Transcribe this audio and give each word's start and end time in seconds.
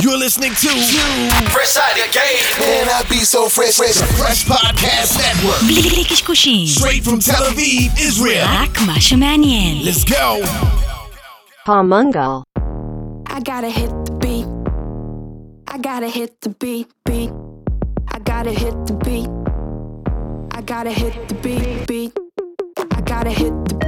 You're 0.00 0.16
listening 0.16 0.52
to 0.52 0.68
Fresh 1.50 1.76
Out 1.76 1.92
of 1.92 2.12
Game, 2.12 2.44
and 2.62 2.88
I 2.88 3.02
be 3.10 3.18
so 3.18 3.48
fresh, 3.48 3.76
fresh, 3.76 3.96
fresh 4.16 4.44
podcast 4.46 5.18
network. 5.18 5.60
Straight 6.66 7.04
from 7.04 7.18
Tel 7.18 7.42
Aviv, 7.44 7.92
Israel. 8.00 8.46
Let's 9.84 10.04
go. 10.04 10.42
Palmungal. 11.66 12.44
I 13.26 13.40
gotta 13.40 13.68
hit 13.68 13.90
the 14.06 14.12
beat. 14.12 14.46
I 15.68 15.76
gotta 15.78 16.08
hit 16.08 16.40
the 16.40 16.48
beat, 16.48 16.90
beat. 17.04 17.30
I 18.08 18.18
gotta 18.20 18.50
hit 18.50 18.74
the 18.86 18.94
beat. 18.94 19.28
I 20.56 20.62
gotta 20.62 20.90
hit 20.90 21.28
the 21.28 21.34
beat, 21.34 21.86
beat. 21.86 22.18
I 22.90 23.00
gotta 23.02 23.30
hit 23.30 23.52
the 23.68 23.81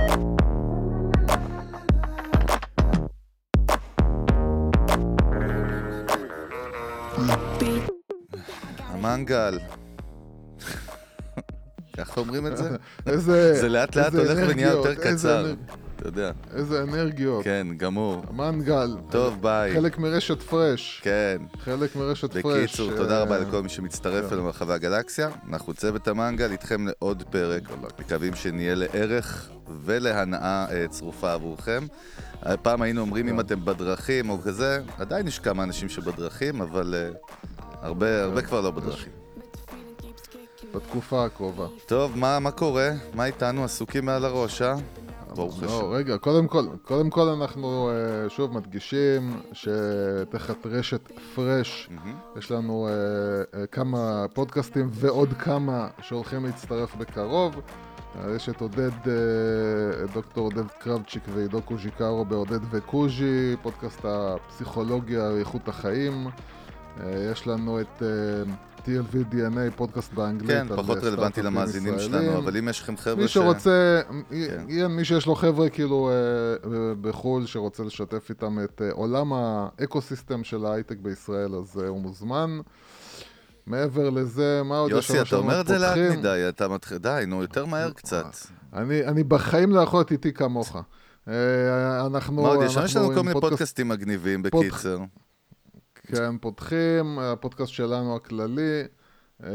המנגל. 9.04 9.58
ככה 11.96 12.21
אומרים 12.21 12.46
את 12.46 12.57
זה? 12.57 12.71
איזה... 13.07 13.54
זה 13.61 13.68
לאט 13.68 13.96
לאט 13.96 14.14
הולך 14.14 14.39
ונהיה 14.49 14.71
יותר 14.71 14.94
קצר. 14.94 15.54
אתה 15.96 16.08
יודע. 16.08 16.30
איזה 16.54 16.82
אנרגיות. 16.82 17.44
כן, 17.44 17.67
גמור. 17.77 18.25
מנגל. 18.30 18.96
טוב, 19.11 19.43
ביי. 19.43 19.75
חלק 19.75 19.99
מרשת 19.99 20.43
פרש. 20.43 21.00
כן. 21.04 21.36
חלק 21.58 21.96
מרשת 21.96 22.36
פרש. 22.36 22.44
בקיצור, 22.44 22.96
תודה 22.96 23.22
רבה 23.22 23.39
לכל 23.39 23.63
מי 23.63 23.68
שמצטרף 23.68 24.25
כן. 24.25 24.32
אלינו 24.32 24.44
ברחבי 24.44 24.72
הגלקסיה. 24.72 25.29
אנחנו 25.49 25.75
צוות 25.75 26.08
המנגל 26.08 26.52
איתכם 26.52 26.86
לעוד 26.86 27.22
פרק. 27.30 27.63
מקווים 27.99 28.35
שנהיה 28.35 28.75
לערך 28.75 29.50
ולהנאה 29.85 30.66
אה, 30.71 30.89
צרופה 30.89 31.32
עבורכם. 31.32 31.86
אה, 32.47 32.56
פעם 32.56 32.83
היינו 32.83 33.00
אומרים 33.00 33.28
אם 33.28 33.41
אתם 33.41 33.64
בדרכים 33.64 34.30
או 34.30 34.41
כזה, 34.41 34.80
עדיין 34.98 35.27
יש 35.27 35.39
כמה 35.39 35.62
אנשים 35.62 35.89
שבדרכים, 35.89 36.62
אבל 36.62 36.94
אה, 36.94 37.11
הרבה 37.84 38.22
הרבה 38.22 38.42
כבר 38.42 38.61
לא 38.61 38.70
בדרכים. 38.70 39.12
בתקופה 40.74 41.24
הקרובה. 41.24 41.66
טוב, 41.86 42.18
מה 42.18 42.38
מה 42.38 42.50
קורה? 42.50 42.91
מה 43.14 43.24
איתנו? 43.24 43.64
עסוקים 43.64 44.04
מעל 44.04 44.24
הראש, 44.24 44.62
אה? 44.62 44.74
ברוך 45.34 45.56
השם. 45.62 45.66
לא, 45.66 45.94
רגע, 45.94 46.18
קודם 46.18 46.48
כל, 46.48 46.64
קודם 46.82 47.10
כל 47.10 47.28
אנחנו 47.28 47.91
אה, 47.91 48.30
שוב 48.30 48.54
מדגישים 48.54 49.41
שתחת 49.52 50.66
רשת 50.66 51.10
פרש 51.34 51.91
יש 52.38 52.50
לנו 52.50 52.88
אה, 52.88 53.60
אה, 53.60 53.66
כמה 53.66 54.26
פודקאסטים 54.32 54.88
ועוד 54.92 55.32
כמה 55.32 55.88
שהולכים 56.02 56.44
להצטרף 56.44 56.94
בקרוב. 56.94 57.60
יש 58.36 58.48
את 58.48 58.60
עודד, 58.60 58.91
דוקטור 60.14 60.44
עודד 60.44 60.70
קרבצ'יק 60.78 61.22
ועידו 61.34 61.62
קוז'יקרו 61.62 62.24
בעודד 62.24 62.60
וקוז'י, 62.70 63.56
פודקאסט 63.62 64.04
הפסיכולוגיה 64.04 65.30
ואיכות 65.34 65.69
החיים. 65.69 66.26
אה, 67.00 67.28
יש 67.33 67.47
לנו 67.47 67.81
את 67.81 68.03
אה, 68.03 68.09
TLV 68.84 69.33
DNA, 69.34 69.77
פודקאסט 69.77 70.12
באנגלית. 70.12 70.50
כן, 70.50 70.67
על, 70.70 70.77
פחות 70.77 70.98
אה, 71.05 71.09
רלוונטי 71.09 71.42
למאזינים 71.42 71.95
ישראלים. 71.95 72.27
שלנו, 72.31 72.39
אבל 72.39 72.56
אם 72.56 72.69
יש 72.69 72.81
לכם 72.81 72.97
חבר'ה 72.97 73.17
מי. 73.23 73.28
שרוצה, 73.28 74.00
כן. 74.31 74.64
כן. 74.69 74.87
מי 74.87 75.05
שיש 75.05 75.27
לו 75.27 75.34
חבר'ה 75.34 75.69
כאילו 75.69 76.11
אה, 76.11 76.15
בחו"ל 77.00 77.47
שרוצה 77.47 77.83
לשתף 77.83 78.27
איתם 78.31 78.59
את 78.65 78.83
אה, 78.84 78.91
עולם 78.92 79.33
האקו-סיסטם 79.33 80.45
של 80.45 80.67
ההייטק 80.67 80.97
בישראל, 81.03 81.55
אז 81.55 81.81
אה, 81.83 81.89
הוא 81.89 82.00
מוזמן. 82.00 82.59
מעבר 83.67 84.11
לזה, 84.11 84.62
מה 84.65 84.78
עוד 84.78 84.91
יש 84.91 84.97
יוסי, 84.97 85.12
לנו? 85.12 85.22
אתה 85.22 85.37
אומר 85.37 85.61
את 85.61 85.67
זה 85.67 85.78
לאט. 85.78 85.97
מדי, 86.19 86.45
אתה 86.48 86.69
מתחיל... 86.69 86.98
די, 86.98 87.25
נו, 87.27 87.42
יותר 87.42 87.65
מהר 87.67 87.91
קצת. 87.91 88.27
אני, 88.72 89.05
אני 89.05 89.25
בחיים 89.25 89.70
לא 89.70 89.81
יכול 89.81 89.98
להיות 89.98 90.12
איתי 90.12 90.33
כמוך. 90.33 90.77
אה, 91.28 91.34
אנחנו... 92.06 92.42
מה 92.42 92.48
עוד 92.48 92.62
יש? 92.62 92.77
יש 92.84 92.97
לנו 92.97 93.06
כל 93.15 93.20
מיני 93.20 93.33
פודקאסט- 93.33 93.41
פודקאסטים 93.41 93.89
מגניבים, 93.89 94.42
בקיצר. 94.42 94.98
כן, 96.06 96.38
פותחים, 96.38 97.19
הפודקאסט 97.19 97.72
שלנו 97.72 98.16
הכללי. 98.16 98.83
אה, 99.44 99.50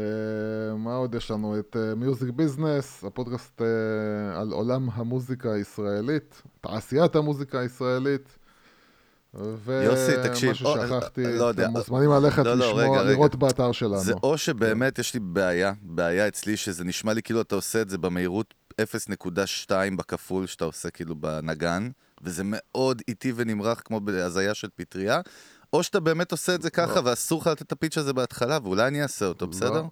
מה 0.76 0.94
עוד 0.94 1.14
יש 1.14 1.30
לנו? 1.30 1.58
את 1.58 1.76
מיוזיק 1.96 2.30
ביזנס, 2.30 3.04
הפודקאסט 3.04 3.62
אה, 3.62 4.40
על 4.40 4.50
עולם 4.50 4.88
המוזיקה 4.92 5.52
הישראלית, 5.52 6.42
תעשיית 6.60 7.16
המוזיקה 7.16 7.60
הישראלית. 7.60 8.38
יוסי, 9.68 10.12
תקשיב, 10.22 10.50
ומה 10.60 10.86
ששכחתי, 10.86 11.24
או, 11.26 11.30
לא 11.30 11.44
יודע. 11.44 11.64
אתם 11.64 11.72
מוזמנים 11.72 12.10
ללכת 12.10 12.44
לא, 12.44 12.54
לא, 12.54 12.66
לשמוע, 12.66 12.82
רגע, 12.82 13.00
רגע. 13.00 13.10
לראות 13.10 13.36
באתר 13.36 13.72
שלנו. 13.72 13.98
זה 14.00 14.12
או 14.22 14.38
שבאמת 14.38 14.98
יש 14.98 15.14
לי 15.14 15.20
בעיה, 15.20 15.72
בעיה 15.82 16.28
אצלי, 16.28 16.56
שזה 16.56 16.84
נשמע 16.84 17.12
לי 17.12 17.22
כאילו 17.22 17.40
אתה 17.40 17.54
עושה 17.54 17.82
את 17.82 17.90
זה 17.90 17.98
במהירות 17.98 18.54
0.2 18.80 19.72
בכפול 19.96 20.46
שאתה 20.46 20.64
עושה 20.64 20.90
כאילו 20.90 21.14
בנגן, 21.14 21.90
וזה 22.22 22.42
מאוד 22.44 23.02
איטי 23.08 23.32
ונמרח 23.36 23.82
כמו 23.84 24.00
בהזיה 24.00 24.54
של 24.54 24.68
פטריה, 24.74 25.20
או 25.72 25.82
שאתה 25.82 26.00
באמת 26.00 26.32
עושה 26.32 26.54
את 26.54 26.62
זה 26.62 26.70
ככה 26.70 27.00
ואסור 27.04 27.40
לך 27.40 27.46
לתת 27.46 27.62
את 27.62 27.72
הפיץ' 27.72 27.98
הזה 27.98 28.12
בהתחלה, 28.12 28.58
ואולי 28.62 28.86
אני 28.86 29.02
אעשה 29.02 29.26
אותו, 29.26 29.46
בסדר? 29.46 29.82
לא, 29.82 29.88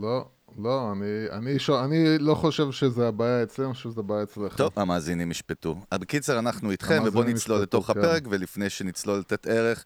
לא, 0.00 0.28
לא, 0.58 0.92
אני, 0.92 1.26
אני, 1.30 1.58
ש... 1.58 1.70
אני 1.70 2.18
לא 2.18 2.34
חושב 2.34 2.70
שזה 2.70 3.08
הבעיה 3.08 3.42
אצלנו, 3.42 3.68
אני 3.68 3.74
חושב 3.74 3.90
שזה 3.90 4.00
הבעיה 4.00 4.22
אצלך. 4.22 4.56
טוב, 4.56 4.72
המאזינים 4.76 5.30
ישפטו. 5.30 5.76
בקיצר, 5.94 6.38
אנחנו 6.38 6.70
איתכם, 6.70 7.02
ובואו 7.06 7.24
נצלול 7.24 7.36
ישפטו, 7.36 7.62
לתוך 7.62 7.86
כן. 7.86 7.98
הפרק, 7.98 8.22
ולפני 8.30 8.70
שנצלול 8.70 9.18
לתת 9.18 9.46
ערך, 9.46 9.84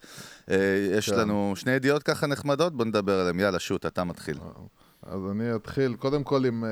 אה, 0.51 0.57
יש 0.99 1.11
כן. 1.11 1.19
לנו 1.19 1.53
שני 1.57 1.73
ידיעות 1.73 2.03
ככה 2.03 2.27
נחמדות, 2.27 2.77
בואו 2.77 2.89
נדבר 2.89 3.21
עליהן. 3.21 3.41
יאללה, 3.41 3.59
שוט, 3.59 3.87
אתה 3.87 4.05
מתחיל. 4.05 4.39
אז 5.03 5.21
אני 5.31 5.55
אתחיל 5.55 5.95
קודם 5.95 6.25
כל 6.25 6.45
עם 6.45 6.65
אה, 6.65 6.71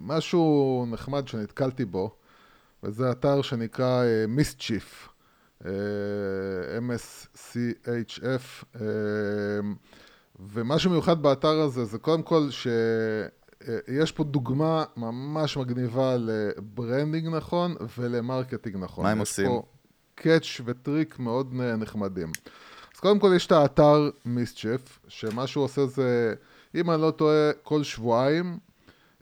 משהו 0.00 0.86
נחמד 0.90 1.28
שנתקלתי 1.28 1.84
בו, 1.84 2.16
וזה 2.82 3.10
אתר 3.10 3.42
שנקרא 3.42 4.04
אה, 4.04 4.24
MSCHF, 4.28 5.08
אה, 5.08 5.13
MSCHF, 6.88 8.64
אה, 8.80 8.86
ומה 10.52 10.78
שמיוחד 10.78 11.22
באתר 11.22 11.60
הזה 11.60 11.84
זה 11.84 11.98
קודם 11.98 12.22
כל 12.22 12.48
שיש 12.50 14.12
פה 14.12 14.24
דוגמה 14.24 14.84
ממש 14.96 15.56
מגניבה 15.56 16.16
ל 16.18 16.30
branding 16.30 17.28
נכון 17.28 17.74
ול 17.98 18.12
marketing 18.12 18.76
נכון. 18.80 19.04
מה 19.04 19.10
הם 19.10 19.22
יש 19.22 19.30
עושים? 19.30 19.46
פה 19.46 19.62
catch 20.14 20.60
וטריק 20.64 21.18
מאוד 21.18 21.54
נחמדים. 21.54 22.32
אז 22.94 23.00
קודם 23.00 23.18
כל 23.18 23.32
יש 23.36 23.46
את 23.46 23.52
האתר 23.52 24.10
מיסצ'ף, 24.24 24.98
שמה 25.08 25.46
שהוא 25.46 25.64
עושה 25.64 25.86
זה, 25.86 26.34
אם 26.74 26.90
אני 26.90 27.02
לא 27.02 27.10
טועה, 27.10 27.52
כל 27.62 27.82
שבועיים 27.82 28.58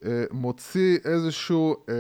אה, 0.05 0.25
מוציא 0.31 0.99
איזשהו, 1.05 1.77
אה, 1.89 1.95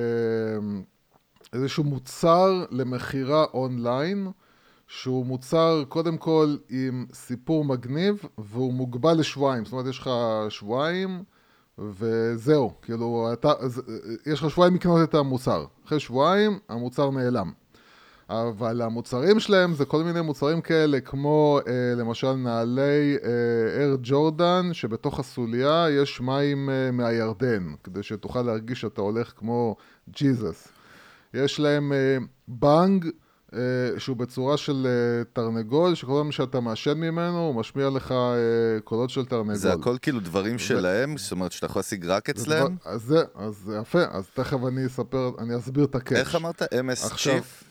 איזשהו 1.52 1.84
מוצר 1.84 2.64
למכירה 2.70 3.44
אונליין, 3.54 4.30
שהוא 4.86 5.26
מוצר 5.26 5.84
קודם 5.88 6.16
כל 6.16 6.56
עם 6.68 7.06
סיפור 7.12 7.64
מגניב, 7.64 8.22
והוא 8.38 8.72
מוגבל 8.72 9.12
לשבועיים. 9.18 9.64
זאת 9.64 9.72
אומרת, 9.72 9.86
יש 9.86 9.98
לך 9.98 10.10
שבועיים, 10.48 11.24
וזהו. 11.78 12.72
כאילו, 12.82 13.30
אתה, 13.32 13.52
אז, 13.58 13.82
אה, 13.88 14.32
יש 14.32 14.42
לך 14.42 14.50
שבועיים 14.50 14.74
לקנות 14.74 15.08
את 15.08 15.14
המוצר. 15.14 15.64
אחרי 15.86 16.00
שבועיים, 16.00 16.58
המוצר 16.68 17.10
נעלם. 17.10 17.52
אבל 18.28 18.82
המוצרים 18.82 19.40
שלהם 19.40 19.74
זה 19.74 19.84
כל 19.84 20.04
מיני 20.04 20.20
מוצרים 20.20 20.60
כאלה, 20.60 21.00
כמו 21.00 21.60
אה, 21.68 21.94
למשל 21.96 22.32
נעלי 22.32 23.16
אייר 23.76 23.96
ג'ורדן, 24.02 24.68
שבתוך 24.72 25.20
הסוליה 25.20 25.86
יש 25.90 26.20
מים 26.20 26.70
אה, 26.70 26.90
מהירדן, 26.90 27.72
כדי 27.84 28.02
שתוכל 28.02 28.42
להרגיש 28.42 28.80
שאתה 28.80 29.00
הולך 29.00 29.32
כמו 29.36 29.76
ג'יזוס. 30.10 30.68
יש 31.34 31.60
להם 31.60 31.92
אה, 31.92 32.16
בונג, 32.48 33.06
אה, 33.54 33.58
שהוא 33.98 34.16
בצורה 34.16 34.56
של 34.56 34.86
אה, 34.86 35.24
תרנגול, 35.32 35.94
שכל 35.94 36.12
פעם 36.22 36.32
שאתה 36.32 36.60
מעשן 36.60 36.98
ממנו, 36.98 37.38
הוא 37.38 37.54
משמיע 37.54 37.90
לך 37.90 38.14
קולות 38.84 39.10
של 39.10 39.24
תרנגול. 39.24 39.54
זה 39.54 39.72
הכל 39.72 39.96
כאילו 40.02 40.20
דברים 40.20 40.58
שלהם, 40.58 41.16
זאת 41.18 41.32
אומרת 41.32 41.52
שאתה 41.52 41.66
יכול 41.66 41.78
להשיג 41.78 42.06
רק 42.06 42.30
אצלם? 42.30 42.76
אז 42.84 43.02
זה, 43.02 43.22
אז 43.34 43.54
זה 43.54 43.76
יפה, 43.82 44.02
אז 44.10 44.26
תכף 44.34 44.58
אני 44.68 44.86
אספר, 44.86 45.30
אני 45.38 45.56
אסביר 45.56 45.84
את 45.84 45.94
ה 45.94 45.98
catch. 45.98 46.18
איך 46.18 46.34
אמרת? 46.34 46.62
MSCHF? 46.62 47.64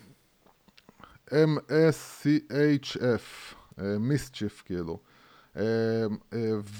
M-S-C-H-F, 1.30 3.22
מיסצ'יף 4.00 4.64
כאילו. 4.66 5.00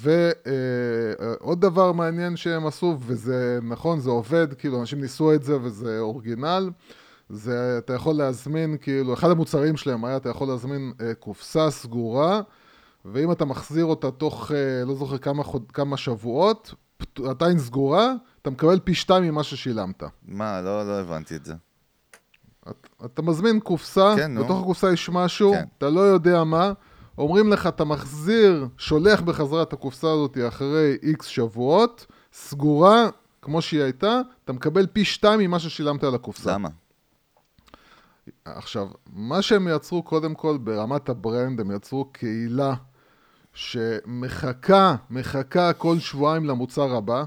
ועוד 0.00 1.60
דבר 1.60 1.92
מעניין 1.92 2.36
שהם 2.36 2.66
עשו, 2.66 2.96
וזה 3.00 3.58
נכון, 3.62 4.00
זה 4.00 4.10
עובד, 4.10 4.54
כאילו 4.54 4.80
אנשים 4.80 5.00
ניסו 5.00 5.34
את 5.34 5.42
זה 5.42 5.56
וזה 5.62 5.98
אורגינל, 6.00 6.70
זה 7.28 7.74
אתה 7.78 7.94
יכול 7.94 8.14
להזמין, 8.14 8.76
כאילו, 8.80 9.14
אחד 9.14 9.30
המוצרים 9.30 9.76
שלהם 9.76 10.04
היה, 10.04 10.16
אתה 10.16 10.28
יכול 10.28 10.48
להזמין 10.48 10.92
אה, 11.00 11.14
קופסה 11.14 11.70
סגורה, 11.70 12.40
ואם 13.04 13.32
אתה 13.32 13.44
מחזיר 13.44 13.84
אותה 13.84 14.10
תוך, 14.10 14.52
אה, 14.52 14.84
לא 14.86 14.94
זוכר 14.94 15.18
כמה, 15.18 15.42
חוד, 15.44 15.72
כמה 15.72 15.96
שבועות, 15.96 16.74
עדיין 17.28 17.58
סגורה, 17.58 18.12
אתה 18.42 18.50
מקבל 18.50 18.78
פי 18.84 18.94
שתיים 18.94 19.24
ממה 19.24 19.42
ששילמת. 19.42 20.02
מה, 20.28 20.60
לא 20.60 20.88
לא 20.88 21.00
הבנתי 21.00 21.36
את 21.36 21.44
זה. 21.44 21.54
את- 22.70 22.88
אתה 23.04 23.22
מזמין 23.22 23.60
קופסה, 23.60 24.14
כן. 24.16 24.38
בתוך 24.44 24.60
הקופסה 24.62 24.92
יש 24.92 25.08
משהו, 25.12 25.52
כן. 25.52 25.64
אתה 25.78 25.90
לא 25.90 26.00
יודע 26.00 26.44
מה, 26.44 26.72
אומרים 27.18 27.52
לך, 27.52 27.66
אתה 27.66 27.84
מחזיר, 27.84 28.66
שולח 28.76 29.20
בחזרה 29.20 29.62
את 29.62 29.72
הקופסה 29.72 30.12
הזאת 30.12 30.38
אחרי 30.48 30.96
איקס 31.02 31.26
שבועות, 31.26 32.06
סגורה, 32.32 33.08
כמו 33.42 33.62
שהיא 33.62 33.82
הייתה, 33.82 34.20
אתה 34.44 34.52
מקבל 34.52 34.86
פי 34.86 35.04
שתיים 35.04 35.40
ממה 35.40 35.58
ששילמת 35.58 36.04
על 36.04 36.14
הקופסה. 36.14 36.52
למה? 36.52 36.68
עכשיו, 38.44 38.88
מה 39.12 39.42
שהם 39.42 39.68
יצרו 39.68 40.02
קודם 40.02 40.34
כל 40.34 40.58
ברמת 40.58 41.08
ה 41.08 41.15
brand, 41.15 41.60
הם 41.60 41.70
יצרו 41.70 42.04
קהילה 42.04 42.74
שמחכה, 43.54 44.96
מחכה 45.10 45.72
כל 45.72 45.98
שבועיים 45.98 46.44
למוצר 46.44 46.96
הבא. 46.96 47.24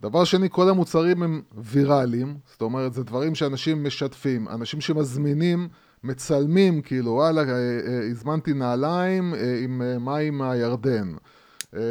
דבר 0.00 0.24
שני, 0.24 0.48
כל 0.50 0.68
המוצרים 0.68 1.22
הם 1.22 1.42
ויראליים, 1.54 2.36
זאת 2.46 2.62
אומרת, 2.62 2.92
זה 2.92 3.04
דברים 3.04 3.34
שאנשים 3.34 3.84
משתפים, 3.84 4.48
אנשים 4.48 4.80
שמזמינים, 4.80 5.68
מצלמים, 6.04 6.82
כאילו, 6.82 7.10
וואלה, 7.10 7.40
אה, 7.40 7.46
אה, 7.48 8.08
הזמנתי 8.10 8.52
נעליים 8.52 9.34
אה, 9.34 9.58
עם 9.64 10.04
מים 10.04 10.38
מהירדן. 10.38 11.14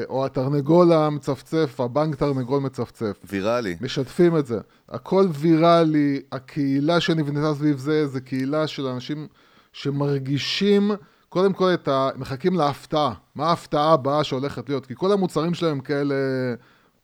או 0.09 0.25
התרנגול 0.25 0.93
המצפצף, 0.93 1.79
הבנק 1.79 2.15
תרנגול 2.15 2.61
מצפצף. 2.61 3.19
ויראלי. 3.29 3.75
משתפים 3.81 4.37
את 4.37 4.45
זה. 4.45 4.59
הכל 4.89 5.27
ויראלי, 5.31 6.21
הקהילה 6.31 6.99
שנבנתה 6.99 7.53
סביב 7.53 7.77
זה, 7.77 8.07
זה 8.07 8.21
קהילה 8.21 8.67
של 8.67 8.85
אנשים 8.85 9.27
שמרגישים, 9.73 10.91
קודם 11.29 11.53
כל 11.53 11.73
את 11.73 11.87
ה... 11.87 12.09
מחכים 12.15 12.55
להפתעה. 12.55 13.13
מה 13.35 13.49
ההפתעה 13.49 13.93
הבאה 13.93 14.23
שהולכת 14.23 14.69
להיות? 14.69 14.85
כי 14.85 14.93
כל 14.97 15.11
המוצרים 15.11 15.53
שלהם 15.53 15.79
כאלה 15.79 16.15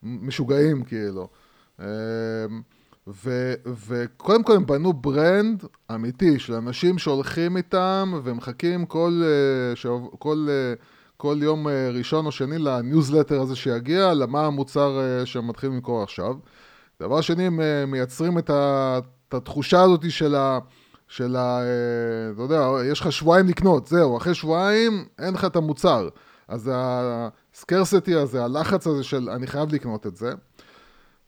משוגעים, 0.04 0.83
כאילו. 0.83 1.27
ו, 3.07 3.54
וקודם 3.88 4.44
כל 4.44 4.56
הם 4.56 4.65
בנו 4.65 4.94
brand 4.94 5.64
אמיתי 5.95 6.39
של 6.39 6.54
אנשים 6.54 6.98
שהולכים 6.98 7.57
איתם 7.57 8.13
ומחכים 8.24 8.86
כל, 8.86 9.21
אה, 9.24 9.75
שעוב- 9.75 10.09
כל, 10.19 10.48
אה, 10.50 10.74
כל 11.18 11.38
יום 11.42 11.68
אה, 11.68 11.89
ראשון 11.94 12.25
או 12.25 12.31
שני 12.31 12.57
לניוזלטר 12.57 13.42
הזה 13.42 13.56
שיגיע, 13.56 14.13
למה 14.13 14.45
המוצר 14.45 15.00
שהם 15.25 15.48
מתחילים 15.48 15.75
למכור 15.75 16.04
עכשיו. 16.04 16.36
דבר 17.00 17.21
שני, 17.21 17.44
הם 17.44 17.59
מייצרים 17.92 18.38
את, 18.38 18.50
ה, 18.50 19.00
את 19.30 19.33
התחושה 19.33 19.81
הזאת 19.81 20.12
של 20.12 20.36
ה... 20.36 20.59
של 21.07 21.36
ה... 21.36 21.59
אתה 22.33 22.42
יודע, 22.42 22.68
יש 22.92 23.00
לך 23.01 23.12
שבועיים 23.12 23.48
לקנות, 23.48 23.88
זהו, 23.88 24.18
אחרי 24.18 24.33
שבועיים 24.33 25.06
אין 25.19 25.33
לך 25.33 25.45
את 25.45 25.56
המוצר. 25.56 26.09
אז 26.48 26.71
הסקרסיטי 26.74 28.15
הזה, 28.15 28.44
הלחץ 28.44 28.88
הזה 28.88 29.04
של 29.04 29.30
אני 29.30 29.48
חייב 29.48 29.74
לקנות 29.74 30.07
את 30.07 30.15
זה. 30.15 30.33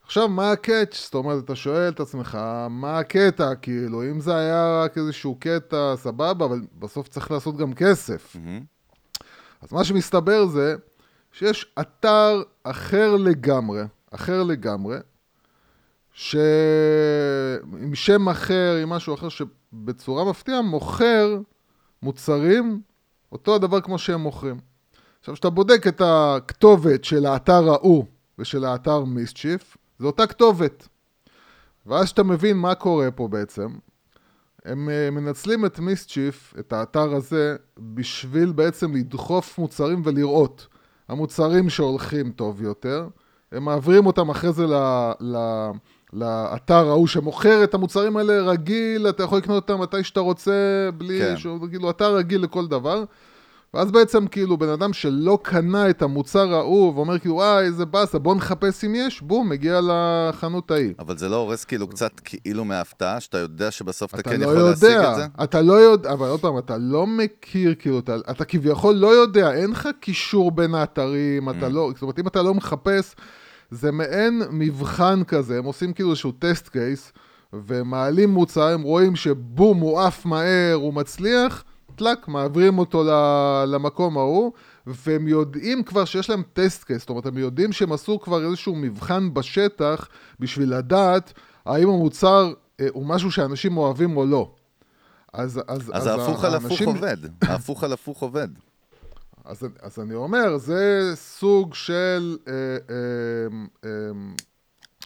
עכשיו, 0.10 0.30
מה 0.30 0.52
הקאץ'? 0.52 1.02
זאת 1.04 1.16
אומרת, 1.16 1.44
אתה 1.44 1.56
שואל 1.56 1.90
את 1.90 2.00
עצמך, 2.00 2.38
מה 2.70 3.00
הקטע? 3.00 3.56
כאילו, 3.56 4.04
אם 4.04 4.20
זה 4.20 4.36
היה 4.36 4.84
רק 4.84 4.98
איזשהו 4.98 5.36
קטע, 5.40 5.94
סבבה, 5.96 6.46
אבל 6.46 6.62
בסוף 6.80 7.08
צריך 7.08 7.32
לעשות 7.32 7.58
גם 7.58 7.74
כסף. 7.74 8.36
מהמם. 8.36 8.64
אז 9.62 9.74
מה 9.74 9.84
שמסתבר 9.84 10.46
זה 10.46 10.76
שיש 11.32 11.74
אתר 11.80 12.42
אחר 12.64 13.16
לגמרי, 13.16 13.82
אחר 14.12 14.44
לגמרי, 14.44 14.98
ש... 16.14 16.36
עם 17.82 17.96
שם 17.96 18.30
אחר, 18.30 18.78
עם 18.82 18.90
משהו 18.90 19.14
אחר, 19.14 19.30
שבצורה 19.30 20.30
מפתיעה 20.30 20.62
מוכר 20.62 21.40
מוצרים 22.04 22.82
אותו 23.32 23.56
הדבר 23.56 23.82
כמו 23.82 23.98
שהם 23.98 24.22
מוכרים. 24.22 24.60
עכשיו, 25.20 25.34
כשאתה 25.34 25.50
בודק 25.50 25.88
את 25.88 26.02
הכתובת 26.06 27.04
של 27.04 27.26
האתר 27.26 27.70
ההוא 27.70 28.06
ושל 28.40 28.66
האתר 28.66 29.04
מיסצ'יף, 29.04 29.78
זה 30.00 30.08
אותה 30.08 30.28
כתובת. 30.28 30.88
ואז 31.86 32.06
כשאתה 32.06 32.24
מבין 32.24 32.58
מה 32.58 32.76
קורה 32.76 33.12
פה 33.12 33.28
בעצם, 33.28 33.68
הם 34.66 34.90
אה, 34.90 35.10
מנצלים 35.12 35.66
את 35.66 35.80
מיסצ'יף, 35.80 36.54
את 36.60 36.74
האתר 36.74 37.16
הזה, 37.16 37.56
בשביל 37.80 38.52
בעצם 38.52 38.96
לדחוף 38.96 39.58
מוצרים 39.58 40.02
ולראות. 40.06 40.68
המוצרים 41.08 41.70
שהולכים 41.70 42.32
טוב 42.32 42.62
יותר, 42.62 43.08
הם 43.52 43.64
מעבירים 43.64 44.06
אותם 44.06 44.30
אחרי 44.30 44.54
זה 44.54 44.68
ל, 44.68 44.74
ל, 45.20 45.38
לאתר 46.14 46.90
ההוא 46.90 47.08
שמוכר 47.08 47.64
את 47.64 47.74
המוצרים 47.74 48.18
האלה 48.18 48.42
רגיל, 48.42 49.10
אתה 49.10 49.24
יכול 49.24 49.38
לקנות 49.38 49.70
אותם 49.70 49.82
מתי 49.82 50.04
שאתה 50.04 50.20
רוצה, 50.20 50.90
בלי 50.98 51.20
כן. 51.20 51.38
שהוא, 51.38 51.68
כאילו, 51.70 51.90
אתר 51.90 52.16
רגיל 52.16 52.44
לכל 52.44 52.68
דבר. 52.68 53.04
ואז 53.74 53.92
בעצם 53.92 54.28
כאילו 54.28 54.58
בן 54.58 54.70
אדם 54.70 54.94
שלא 54.94 55.40
קנה 55.44 55.90
את 55.90 56.02
המוצר 56.02 56.54
ההוא 56.54 56.94
ואומר 56.96 57.20
כאילו 57.20 57.36
וואי 57.36 57.66
איזה 57.66 57.86
באסה 57.86 58.20
בוא 58.20 58.36
נחפש 58.36 58.84
אם 58.84 58.96
יש, 58.96 59.22
בום, 59.22 59.50
מגיע 59.50 59.80
לחנות 59.84 60.72
ההיא. 60.72 60.94
אבל 61.00 61.18
זה 61.18 61.30
לא 61.30 61.36
הורס 61.36 61.66
כאילו 61.66 61.88
קצת 61.88 62.12
כאילו 62.24 62.66
מההפתעה, 62.66 63.20
שאתה 63.20 63.38
יודע 63.38 63.72
שבסוף 63.72 64.14
אתה 64.14 64.20
אתה 64.22 64.30
כן 64.30 64.40
לא 64.40 64.46
יכול 64.46 64.56
להשיג 64.58 64.90
את 64.90 65.16
זה? 65.16 65.22
יודע, 65.22 65.28
אתה 65.44 65.62
לא 65.62 65.74
יודע, 65.74 66.12
אבל 66.12 66.28
עוד 66.28 66.40
פעם, 66.40 66.58
אתה 66.58 66.78
לא 66.78 67.08
מכיר, 67.08 67.76
כאילו, 67.80 68.00
אתה, 68.00 68.16
אתה 68.32 68.46
כביכול 68.46 68.96
לא 68.96 69.08
יודע, 69.08 69.54
אין 69.54 69.72
לך 69.72 69.90
קישור 70.00 70.52
בין 70.52 70.76
האתרים, 70.76 71.50
אתה 71.50 71.68
Mm. 71.68 71.70
לא, 71.70 71.92
זאת 71.94 72.02
אומרת, 72.02 72.20
אם 72.20 72.28
אתה 72.28 72.42
לא 72.42 72.54
מחפש, 72.54 73.16
זה 73.72 73.92
מעין 73.92 74.42
מבחן 74.52 75.24
כזה, 75.24 75.58
הם 75.58 75.66
עושים 75.66 75.94
כאילו 75.94 76.10
איזשהו 76.10 76.32
טסט 76.32 76.68
קייס, 76.68 77.14
ומעלים 77.54 78.30
מוצר, 78.30 78.68
הם 78.68 78.82
רואים 78.82 79.16
שבום, 79.16 79.80
הוא 79.80 80.00
עף 80.02 80.26
מהר, 80.26 80.74
הוא 80.74 80.94
מצליח, 80.94 81.64
טלק, 82.00 82.28
מעבירים 82.28 82.78
אותו 82.78 83.04
למקום 83.68 84.18
ההוא, 84.18 84.52
והם 84.88 85.28
יודעים 85.28 85.84
כבר 85.84 86.06
שיש 86.06 86.30
להם 86.30 86.44
טסט 86.54 86.84
קייס, 86.84 87.00
זאת 87.00 87.10
אומרת, 87.10 87.26
הם 87.26 87.38
יודעים 87.38 87.72
שהם 87.72 87.92
עשו 87.92 88.20
כבר 88.20 88.46
איזשהו 88.46 88.76
מבחן 88.76 89.34
בשטח, 89.34 90.08
בשביל 90.40 90.76
לדעת 90.78 91.34
האם 91.66 91.90
המוצר 91.90 92.54
אה, 92.80 92.88
הוא 92.92 93.06
משהו 93.06 93.32
שאנשים 93.32 93.78
אוהבים 93.78 94.18
או 94.18 94.26
לא. 94.26 94.52
אז, 95.34 95.62
אז, 95.68 95.92
אז 95.94 96.08
ההפוך 96.08 96.44
על 96.44 96.56
הפוך 96.56 96.82
עובד. 96.82 97.18
ההפוך 97.50 97.84
על 97.84 97.94
הפוך 97.94 98.22
עובד. 98.22 98.48
אז, 99.46 99.68
אז 99.82 100.00
אני 100.00 100.16
אומר, 100.16 100.58
זה 100.58 101.12
סוג 101.16 101.74
של... 101.74 102.38
אה, 102.48 102.54
אה, 102.90 103.90
אה, 103.90 103.90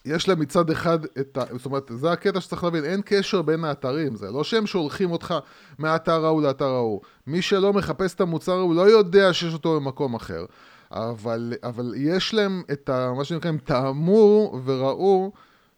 יש 0.05 0.27
להם 0.27 0.39
מצד 0.39 0.69
אחד 0.69 1.05
את 1.05 1.38
ה... 1.38 1.44
זאת 1.57 1.65
אומרת, 1.65 1.91
זה 1.95 2.11
הקטע 2.11 2.41
שצריך 2.41 2.63
להבין, 2.63 2.85
אין 2.85 3.01
קשר 3.05 3.41
בין 3.41 3.63
האתרים, 3.63 4.15
זה 4.15 4.31
לא 4.31 4.44
שהם 4.44 4.65
שולחים 4.65 5.11
אותך 5.11 5.33
מהאתר 5.77 6.25
ההוא 6.25 6.41
לאתר 6.41 6.69
ההוא. 6.69 7.01
מי 7.27 7.41
שלא 7.41 7.73
מחפש 7.73 8.13
את 8.13 8.21
המוצר 8.21 8.59
הוא 8.59 8.75
לא 8.75 8.81
יודע 8.81 9.33
שיש 9.33 9.53
אותו 9.53 9.79
במקום 9.79 10.15
אחר. 10.15 10.45
אבל, 10.91 11.53
אבל 11.63 11.94
יש 11.97 12.33
להם 12.33 12.63
את 12.71 12.89
ה... 12.89 13.13
מה 13.17 13.23
שנקרא, 13.23 13.50
הם 13.50 13.57
טעמו 13.57 14.59
וראו 14.65 15.31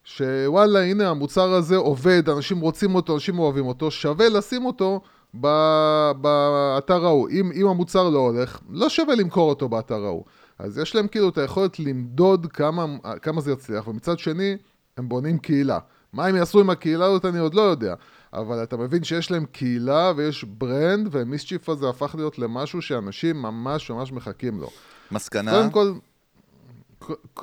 שוואלה, 0.03 0.83
הנה 0.83 1.09
המוצר 1.09 1.53
הזה 1.53 1.75
עובד, 1.75 2.29
אנשים 2.29 2.59
רוצים 2.59 2.95
אותו, 2.95 3.13
אנשים 3.13 3.39
אוהבים 3.39 3.65
אותו, 3.65 3.91
שווה 3.91 4.29
לשים 4.29 4.65
אותו 4.65 5.01
באתר 5.33 7.05
ההוא. 7.05 7.29
אם, 7.29 7.51
אם 7.55 7.67
המוצר 7.67 8.09
לא 8.09 8.19
הולך, 8.19 8.59
לא 8.69 8.89
שווה 8.89 9.15
למכור 9.15 9.49
אותו 9.49 9.69
באתר 9.69 10.05
ההוא. 10.05 10.23
אז 10.59 10.77
יש 10.77 10.95
להם 10.95 11.07
כאילו 11.07 11.29
את 11.29 11.37
היכולת 11.37 11.79
למדוד 11.79 12.47
כמה, 12.47 12.85
כמה 13.21 13.41
זה 13.41 13.51
יצליח, 13.51 13.87
ומצד 13.87 14.19
שני, 14.19 14.57
הם 14.97 15.09
בונים 15.09 15.37
קהילה. 15.37 15.79
מה 16.13 16.25
הם 16.25 16.35
יעשו 16.35 16.59
עם 16.59 16.69
הקהילה 16.69 17.05
הזאת 17.05 17.25
אני 17.25 17.39
עוד 17.39 17.53
לא 17.53 17.61
יודע, 17.61 17.95
אבל 18.33 18.63
אתה 18.63 18.77
מבין 18.77 19.03
שיש 19.03 19.31
להם 19.31 19.45
קהילה 19.45 20.11
ויש 20.15 20.43
ברנד, 20.43 21.07
ומיסצ'יף 21.11 21.69
הזה 21.69 21.89
הפך 21.89 22.15
להיות 22.15 22.39
למשהו 22.39 22.81
שאנשים 22.81 23.41
ממש 23.41 23.89
ממש 23.89 24.11
מחכים 24.11 24.59
לו. 24.59 24.69
מסקנה? 25.11 25.51
קודם 25.51 25.71
כל, 25.71 25.93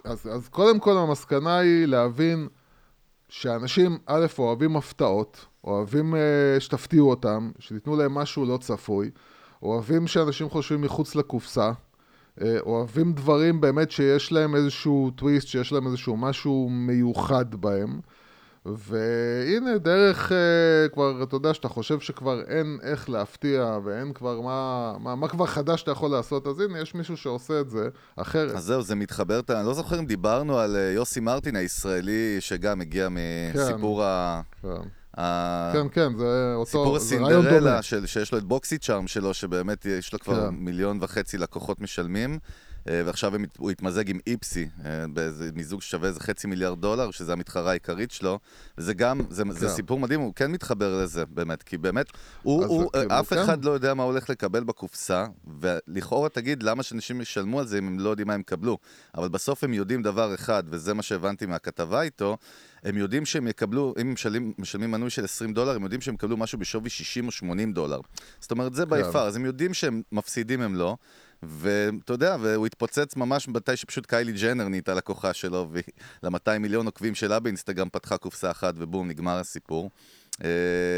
אז, 0.04 0.26
אז 0.32 0.48
קודם 0.48 0.78
כל 0.78 0.98
המסקנה 0.98 1.58
היא 1.58 1.86
להבין 1.86 2.48
שאנשים, 3.28 3.98
א', 4.06 4.26
אוהבים 4.38 4.76
הפתעות, 4.76 5.46
אוהבים 5.64 6.14
uh, 6.14 6.60
שתפתיעו 6.60 7.10
אותם, 7.10 7.50
שתיתנו 7.58 7.96
להם 7.96 8.14
משהו 8.14 8.44
לא 8.44 8.56
צפוי, 8.56 9.10
אוהבים 9.62 10.06
שאנשים 10.06 10.50
חושבים 10.50 10.80
מחוץ 10.80 11.14
לקופסה, 11.14 11.72
אוהבים 12.66 13.12
דברים 13.12 13.60
באמת 13.60 13.90
שיש 13.90 14.32
להם 14.32 14.54
איזשהו 14.54 15.10
טוויסט, 15.16 15.48
שיש 15.48 15.72
להם 15.72 15.86
איזשהו 15.86 16.16
משהו 16.16 16.68
מיוחד 16.70 17.54
בהם. 17.54 18.00
והנה, 18.66 19.78
דרך 19.78 20.32
uh, 20.32 20.94
כבר, 20.94 21.22
אתה 21.22 21.36
יודע, 21.36 21.54
שאתה 21.54 21.68
חושב 21.68 22.00
שכבר 22.00 22.42
אין 22.42 22.78
איך 22.82 23.10
להפתיע 23.10 23.78
ואין 23.84 24.12
כבר 24.12 24.40
מה, 24.40 24.92
מה, 25.00 25.14
מה 25.14 25.28
כבר 25.28 25.46
חדש 25.46 25.80
שאתה 25.80 25.90
יכול 25.90 26.10
לעשות, 26.10 26.46
אז 26.46 26.60
הנה, 26.60 26.78
יש 26.80 26.94
מישהו 26.94 27.16
שעושה 27.16 27.60
את 27.60 27.70
זה 27.70 27.88
אחרת. 28.16 28.54
אז 28.54 28.64
זהו, 28.64 28.82
זה 28.82 28.94
מתחבר, 28.94 29.40
אני 29.50 29.66
לא 29.66 29.74
זוכר 29.74 29.98
אם 29.98 30.06
דיברנו 30.06 30.58
על 30.58 30.76
אה, 30.76 30.90
יוסי 30.90 31.20
מרטין 31.20 31.56
הישראלי, 31.56 32.36
שגם 32.40 32.80
הגיע 32.80 33.08
מסיפור 33.10 34.04
ה... 34.04 34.40
כן. 34.62 34.68
ה- 34.68 34.72
כן, 34.82 34.88
כן, 35.92 36.16
זה 36.16 36.52
אותו, 36.54 36.66
סיפור 36.66 36.98
זה. 36.98 37.06
הסינדרלה, 37.06 37.82
שיש 37.82 38.32
לו 38.32 38.38
את 38.38 38.44
בוקסי 38.44 38.78
צ'ארם 38.78 39.06
שלו, 39.06 39.34
שבאמת 39.34 39.86
יש 39.86 40.12
לו 40.12 40.18
כבר 40.18 40.48
כן. 40.48 40.54
מיליון 40.54 40.98
וחצי 41.00 41.38
לקוחות 41.38 41.80
משלמים, 41.80 42.38
אה, 42.88 43.02
ועכשיו 43.06 43.32
הוא 43.58 43.70
התמזג 43.70 44.10
עם 44.10 44.18
איפסי, 44.26 44.68
אה, 44.84 45.04
באיזה 45.12 45.50
מיזוג 45.54 45.82
ששווה 45.82 46.08
איזה 46.08 46.20
חצי 46.20 46.46
מיליארד 46.46 46.80
דולר, 46.80 47.10
שזה 47.10 47.32
המתחרה 47.32 47.70
העיקרית 47.70 48.10
שלו, 48.10 48.38
וזה 48.78 48.94
גם, 48.94 49.20
זה, 49.30 49.42
זה 49.50 49.66
כן. 49.66 49.72
סיפור 49.72 50.00
מדהים, 50.00 50.20
הוא 50.20 50.32
כן 50.36 50.50
מתחבר 50.50 51.02
לזה, 51.02 51.26
באמת, 51.26 51.62
כי 51.62 51.78
באמת, 51.78 52.06
הוא, 52.42 52.64
אז 52.64 52.70
הוא, 52.70 52.92
כאילו, 52.92 53.20
אף 53.20 53.28
כן. 53.28 53.38
אחד 53.38 53.64
לא 53.64 53.70
יודע 53.70 53.94
מה 53.94 54.02
הוא 54.02 54.12
הולך 54.12 54.30
לקבל 54.30 54.64
בקופסה, 54.64 55.26
ולכאורה 55.60 56.28
תגיד, 56.28 56.62
למה 56.62 56.82
שאנשים 56.82 57.20
ישלמו 57.20 57.60
על 57.60 57.66
זה 57.66 57.78
אם 57.78 57.86
הם 57.86 57.98
לא 57.98 58.10
יודעים 58.10 58.28
מה 58.28 58.34
הם 58.34 58.40
יקבלו? 58.40 58.78
אבל 59.14 59.28
בסוף 59.28 59.64
הם 59.64 59.74
יודעים 59.74 60.02
דבר 60.02 60.34
אחד, 60.34 60.62
וזה 60.66 60.94
מה 60.94 61.02
שהבנתי 61.02 61.46
מהכתבה 61.46 62.02
איתו, 62.02 62.36
הם 62.84 62.96
יודעים 62.96 63.24
שהם 63.24 63.48
יקבלו, 63.48 63.94
אם 64.00 64.06
הם 64.06 64.12
משלמים, 64.12 64.52
משלמים 64.58 64.90
מנוי 64.90 65.10
של 65.10 65.24
20 65.24 65.52
דולר, 65.52 65.76
הם 65.76 65.82
יודעים 65.82 66.00
שהם 66.00 66.14
יקבלו 66.14 66.36
משהו 66.36 66.58
בשווי 66.58 66.90
60 66.90 67.26
או 67.26 67.30
80 67.30 67.72
דולר. 67.72 68.00
זאת 68.40 68.50
אומרת, 68.50 68.74
זה 68.74 68.86
ביפר, 68.86 69.26
אז 69.26 69.36
הם 69.36 69.44
יודעים 69.44 69.74
שהם 69.74 70.02
מפסידים, 70.12 70.60
הם 70.60 70.74
לא. 70.74 70.96
ואתה 71.42 72.12
יודע, 72.12 72.36
והוא 72.40 72.66
התפוצץ 72.66 73.16
ממש 73.16 73.48
מתי 73.48 73.76
שפשוט 73.76 74.06
קיילי 74.06 74.32
ג'נר 74.32 74.68
נהייתה 74.68 74.94
לקוחה 74.94 75.32
שלו, 75.32 75.68
ול-200 75.72 76.58
מיליון 76.60 76.86
עוקבים 76.86 77.14
שלה 77.14 77.40
באינסטגרם 77.40 77.88
פתחה 77.88 78.16
קופסה 78.16 78.50
אחת, 78.50 78.74
ובום, 78.78 79.08
נגמר 79.08 79.38
הסיפור. 79.38 79.90
אה, 80.44 80.48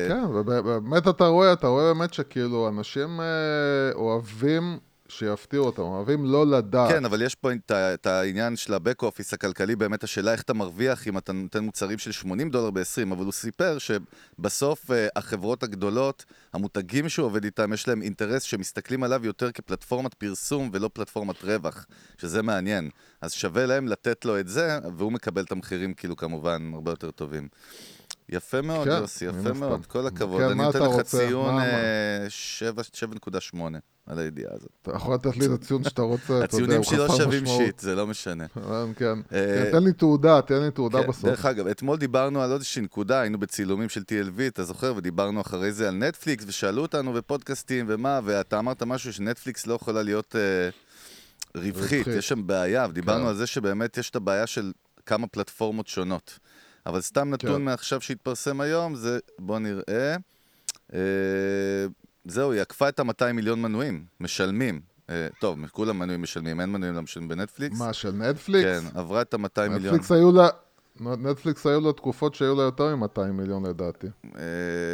כן, 0.08 0.24
ובאמת 0.24 1.08
אתה 1.08 1.26
רואה, 1.26 1.52
אתה 1.52 1.66
רואה 1.66 1.94
באמת 1.94 2.14
שכאילו 2.14 2.68
אנשים 2.68 3.20
אה, 3.20 3.94
אוהבים 3.94 4.78
שיפתיעו 5.08 5.66
אותם, 5.66 5.82
אוהבים 5.82 6.24
לא 6.24 6.46
לדעת. 6.46 6.90
כן, 6.90 7.04
אבל 7.04 7.22
יש 7.22 7.34
פה 7.34 7.50
את 7.70 8.06
העניין 8.06 8.56
של 8.56 8.74
ה-back 8.74 9.02
office 9.02 9.28
הכלכלי, 9.32 9.76
באמת 9.76 10.04
השאלה 10.04 10.32
איך 10.32 10.42
אתה 10.42 10.54
מרוויח 10.54 11.08
אם 11.08 11.18
אתה 11.18 11.32
נותן 11.32 11.64
מוצרים 11.64 11.98
של 11.98 12.12
80 12.12 12.50
דולר 12.50 12.70
ב-20, 12.70 13.12
אבל 13.12 13.24
הוא 13.24 13.32
סיפר 13.32 13.76
שבסוף 13.78 14.90
אה, 14.90 15.08
החברות 15.16 15.62
הגדולות, 15.62 16.24
המותגים 16.52 17.08
שהוא 17.08 17.26
עובד 17.26 17.44
איתם, 17.44 17.72
יש 17.72 17.88
להם 17.88 18.02
אינטרס 18.02 18.42
שמסתכלים 18.42 19.02
עליו 19.02 19.26
יותר 19.26 19.52
כפלטפורמת 19.52 20.14
פרסום 20.14 20.70
ולא 20.72 20.90
פלטפורמת 20.92 21.44
רווח, 21.44 21.86
שזה 22.18 22.42
מעניין. 22.42 22.90
אז 23.20 23.32
שווה 23.32 23.66
להם 23.66 23.88
לתת 23.88 24.24
לו 24.24 24.40
את 24.40 24.48
זה, 24.48 24.78
והוא 24.96 25.12
מקבל 25.12 25.42
את 25.42 25.52
המחירים 25.52 25.94
כאילו 25.94 26.16
כמובן 26.16 26.70
הרבה 26.74 26.92
יותר 26.92 27.10
טובים. 27.10 27.48
יפה 28.28 28.62
מאוד, 28.62 28.88
כן, 28.88 28.96
יוסי, 29.00 29.24
יפה. 29.24 29.52
מאוד, 29.52 29.86
כל 29.86 30.06
הכבוד. 30.06 30.40
כן, 30.42 30.48
אני 30.48 30.62
נותן 30.62 30.78
לך 30.78 30.86
רוצה? 30.86 31.18
ציון 31.18 31.54
מה- 31.54 31.64
אה, 31.64 32.26
שבע- 32.28 32.82
7.8 32.82 33.60
על 34.06 34.18
הידיעה 34.18 34.52
הזאת. 34.54 34.68
אתה 34.82 34.90
יכול 34.96 35.14
לתת 35.14 35.36
לי 35.36 35.46
את 35.46 35.50
הציון 35.50 35.84
שאתה 35.84 36.02
רוצה, 36.02 36.44
הציונים 36.44 36.82
שלי 36.82 36.98
לא 36.98 37.08
שווים. 37.16 37.46
שיט, 37.46 37.78
זה 37.78 37.94
לא 37.94 38.06
משנה. 38.06 38.48
כן, 38.48 38.60
כן. 38.96 39.18
אה, 39.32 39.62
כן, 39.64 39.70
תן 39.78 39.84
לי 39.84 39.92
תעודה, 39.92 40.42
תן 40.42 40.62
לי 40.62 40.70
תעודה 40.70 41.02
כן, 41.02 41.08
בסוף. 41.08 41.24
דרך 41.24 41.46
אגב, 41.46 41.66
אתמול 41.66 41.96
דיברנו 41.98 42.42
על 42.42 42.50
עוד 42.50 42.60
איזושהי 42.60 42.82
נקודה, 42.82 43.20
היינו 43.20 43.38
בצילומים 43.38 43.88
של 43.88 44.00
TLV, 44.00 44.40
אתה 44.48 44.64
זוכר? 44.64 44.92
ודיברנו 44.96 45.40
אחרי 45.40 45.72
זה 45.72 45.88
על 45.88 45.94
נטפליקס, 45.94 46.44
ושאלו 46.46 46.82
אותנו 46.82 47.12
בפודקאסטים 47.12 47.86
ומה, 47.88 48.20
ואתה 48.24 48.58
אמרת 48.58 48.82
משהו 48.82 49.12
שנטפליקס 49.12 49.66
לא 49.66 49.74
יכולה 49.74 50.02
להיות 50.02 50.36
אה, 50.36 50.40
רווחית, 51.62 51.98
רווחית. 51.98 52.06
יש 52.18 52.28
שם 52.28 52.46
בעיה, 52.46 52.86
ודיברנו 52.90 53.22
כן. 53.22 53.28
על 53.28 53.34
זה 53.34 53.46
שבאמת 53.46 53.98
יש 53.98 54.10
את 54.10 54.16
הבעיה 54.16 54.46
של 54.46 54.72
כמה 55.06 55.26
פלטפורמות 55.26 55.86
שונות. 55.88 56.38
אבל 56.86 57.00
סתם 57.00 57.30
נתון 57.30 57.54
כן. 57.54 57.62
מעכשיו 57.62 58.00
שהתפרסם 58.00 58.60
היום, 58.60 58.94
זה, 58.94 59.18
בוא 59.38 59.58
נראה, 59.58 60.16
אה, 60.94 60.98
זהו, 62.24 62.52
היא 62.52 62.60
עקפה 62.60 62.88
את 62.88 63.00
ה-200 63.00 63.32
מיליון 63.32 63.62
מנויים, 63.62 64.04
משלמים. 64.20 64.80
אה, 65.10 65.28
טוב, 65.40 65.58
כולם 65.72 65.98
מנויים 65.98 66.22
משלמים, 66.22 66.60
אין 66.60 66.68
מנויים 66.70 66.94
לא 66.94 67.02
משלמים 67.02 67.28
בנטפליקס. 67.28 67.78
מה, 67.78 67.92
של 67.92 68.10
נטפליקס? 68.10 68.80
כן, 68.80 68.98
עברה 68.98 69.22
את 69.22 69.34
ה-200 69.34 69.60
מיליון. 69.60 69.94
נטפליקס 69.94 70.12
היו 70.12 70.32
לה... 70.32 70.48
נטפליקס 71.00 71.66
היו 71.66 71.80
לה 71.80 71.92
תקופות 71.92 72.34
שהיו 72.34 72.54
לה 72.54 72.62
יותר 72.62 72.96
מ-200 72.96 73.22
מיליון 73.32 73.66
לדעתי. 73.66 74.06
אה, 74.06 74.42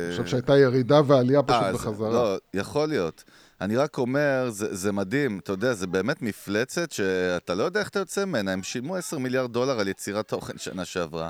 אני 0.07 0.11
חושב 0.11 0.27
שהייתה 0.27 0.59
ירידה 0.59 1.01
ועלייה 1.07 1.43
פשוט 1.43 1.63
אה, 1.63 1.73
בחזרה. 1.73 2.11
לא, 2.11 2.39
יכול 2.55 2.89
להיות. 2.89 3.25
אני 3.61 3.77
רק 3.77 3.99
אומר, 3.99 4.51
זה, 4.51 4.75
זה 4.75 4.93
מדהים, 4.93 5.39
אתה 5.39 5.53
יודע, 5.53 5.75
זה 5.75 5.87
באמת 5.87 6.23
מפלצת 6.23 6.93
שאתה 6.93 7.55
לא 7.55 7.63
יודע 7.63 7.81
איך 7.81 7.89
אתה 7.89 7.99
יוצא 7.99 8.25
ממנה. 8.25 8.53
הם 8.53 8.63
שילמו 8.63 8.97
10 8.97 9.19
מיליארד 9.19 9.53
דולר 9.53 9.81
על 9.81 9.89
יצירת 9.89 10.29
תוכן 10.29 10.59
שנה 10.59 10.85
שעברה. 10.85 11.29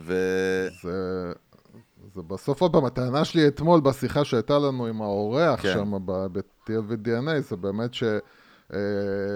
ו... 0.00 0.14
זה, 0.82 1.32
זה 2.14 2.22
בסוף 2.22 2.60
עוד 2.60 2.72
פעם, 2.72 2.84
הטענה 2.84 3.24
שלי 3.24 3.48
אתמול 3.48 3.80
בשיחה 3.80 4.24
שהייתה 4.24 4.58
לנו 4.58 4.86
עם 4.86 5.02
האורח 5.02 5.62
כן. 5.62 5.72
שם 5.72 5.92
ב-TLV-DNA, 6.04 7.40
זה 7.40 7.56
באמת 7.56 7.94
ש... 7.94 8.04
אה, 8.74 8.78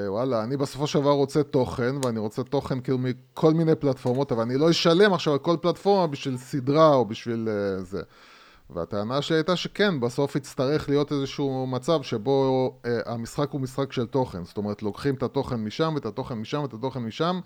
וואלה, 0.09 0.45
אני 0.45 0.57
בסופו 0.57 0.87
של 0.87 1.01
דבר 1.01 1.11
רוצה 1.11 1.43
תוכן, 1.43 1.95
ואני 2.05 2.19
רוצה 2.19 2.43
תוכן 2.43 2.81
כאילו 2.81 2.99
מכל 2.99 3.55
מיני 3.55 3.75
פלטפורמות, 3.75 4.33
אבל 4.33 4.43
אני 4.43 4.59
לא 4.59 4.71
אשלם 4.71 5.13
עכשיו 5.13 5.33
על 5.33 5.39
כל 5.39 5.57
פלטפורמה 5.61 6.07
בשביל 6.07 6.37
סדרה 6.37 6.95
או 6.95 7.05
בשביל 7.05 7.49
אה, 7.49 7.83
זה. 7.83 8.03
והטענה 8.71 9.23
שלי 9.23 9.37
הייתה 9.37 9.57
שכן, 9.57 10.01
בסוף 10.01 10.37
יצטרך 10.37 10.89
להיות 10.89 11.13
איזשהו 11.13 11.67
מצב 11.67 12.03
שבו 12.03 12.71
אה, 12.87 13.01
המשחק 13.07 13.51
הוא 13.51 13.61
משחק 13.61 13.93
של 13.93 14.07
תוכן. 14.07 14.45
זאת 14.45 14.57
אומרת, 14.57 14.83
לוקחים 14.83 15.15
את 15.15 15.23
התוכן 15.23 15.57
משם, 15.57 15.93
ואת 15.95 16.07
התוכן 16.07 16.35
משם, 16.35 16.63
ואת 16.63 16.75
התוכן 16.75 17.01
משם, 17.01 17.41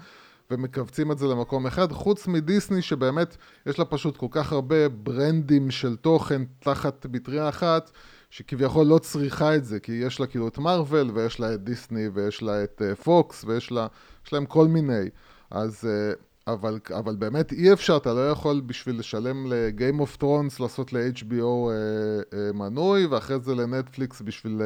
ומכווצים 0.50 1.12
את 1.12 1.19
זה 1.19 1.26
למקום 1.26 1.67
אחד, 1.67 1.93
חוץ 1.93 2.26
מדיסני 2.26 2.83
שבאמת 2.83 3.37
יש 3.67 3.79
לה 3.79 3.85
פשוט 3.85 4.17
כל 4.17 4.26
כך 4.31 4.53
הרבה 4.53 4.88
ברנדים 4.88 5.71
של 5.71 5.97
תוכן 5.97 6.43
תחת 6.61 7.07
מטריה 7.12 7.49
אחת, 7.49 7.91
שכביכול 8.31 8.87
לא 8.87 8.99
צריכה 8.99 9.57
את 9.57 9.65
זה, 9.65 9.81
כי 9.81 9.93
יש 9.93 10.21
לה 10.21 10.26
כאילו 10.26 10.49
את 10.49 10.59
מארוול, 10.59 11.11
ויש 11.15 11.41
לה 11.41 11.55
את 11.55 11.65
דיסני, 11.65 12.09
ויש 12.15 12.43
לה 12.43 12.65
את 12.65 12.83
פוקס, 13.03 13.45
ויש 13.45 13.73
לה, 13.73 13.87
יש 14.26 14.33
להם 14.33 14.47
כל 14.47 14.69
מיני. 14.69 15.09
אז, 15.50 15.85
uh, 15.85 16.50
אבל, 16.53 16.79
אבל 16.99 17.17
באמת 17.17 17.53
אי 17.53 17.73
אפשר, 17.73 17.97
אתה 17.97 18.15
לא 18.15 18.31
יכול 18.31 18.61
בשביל 18.61 18.99
לשלם 18.99 19.47
ל-Game 19.47 20.00
of 20.00 20.23
Thrones 20.23 20.62
לעשות 20.62 20.93
ל-HBO 20.93 21.33
uh, 21.33 22.53
מנוי, 22.55 23.07
ואחרי 23.07 23.41
זה 23.41 23.55
לנטפליקס 23.55 24.23
בשביל 24.23 24.62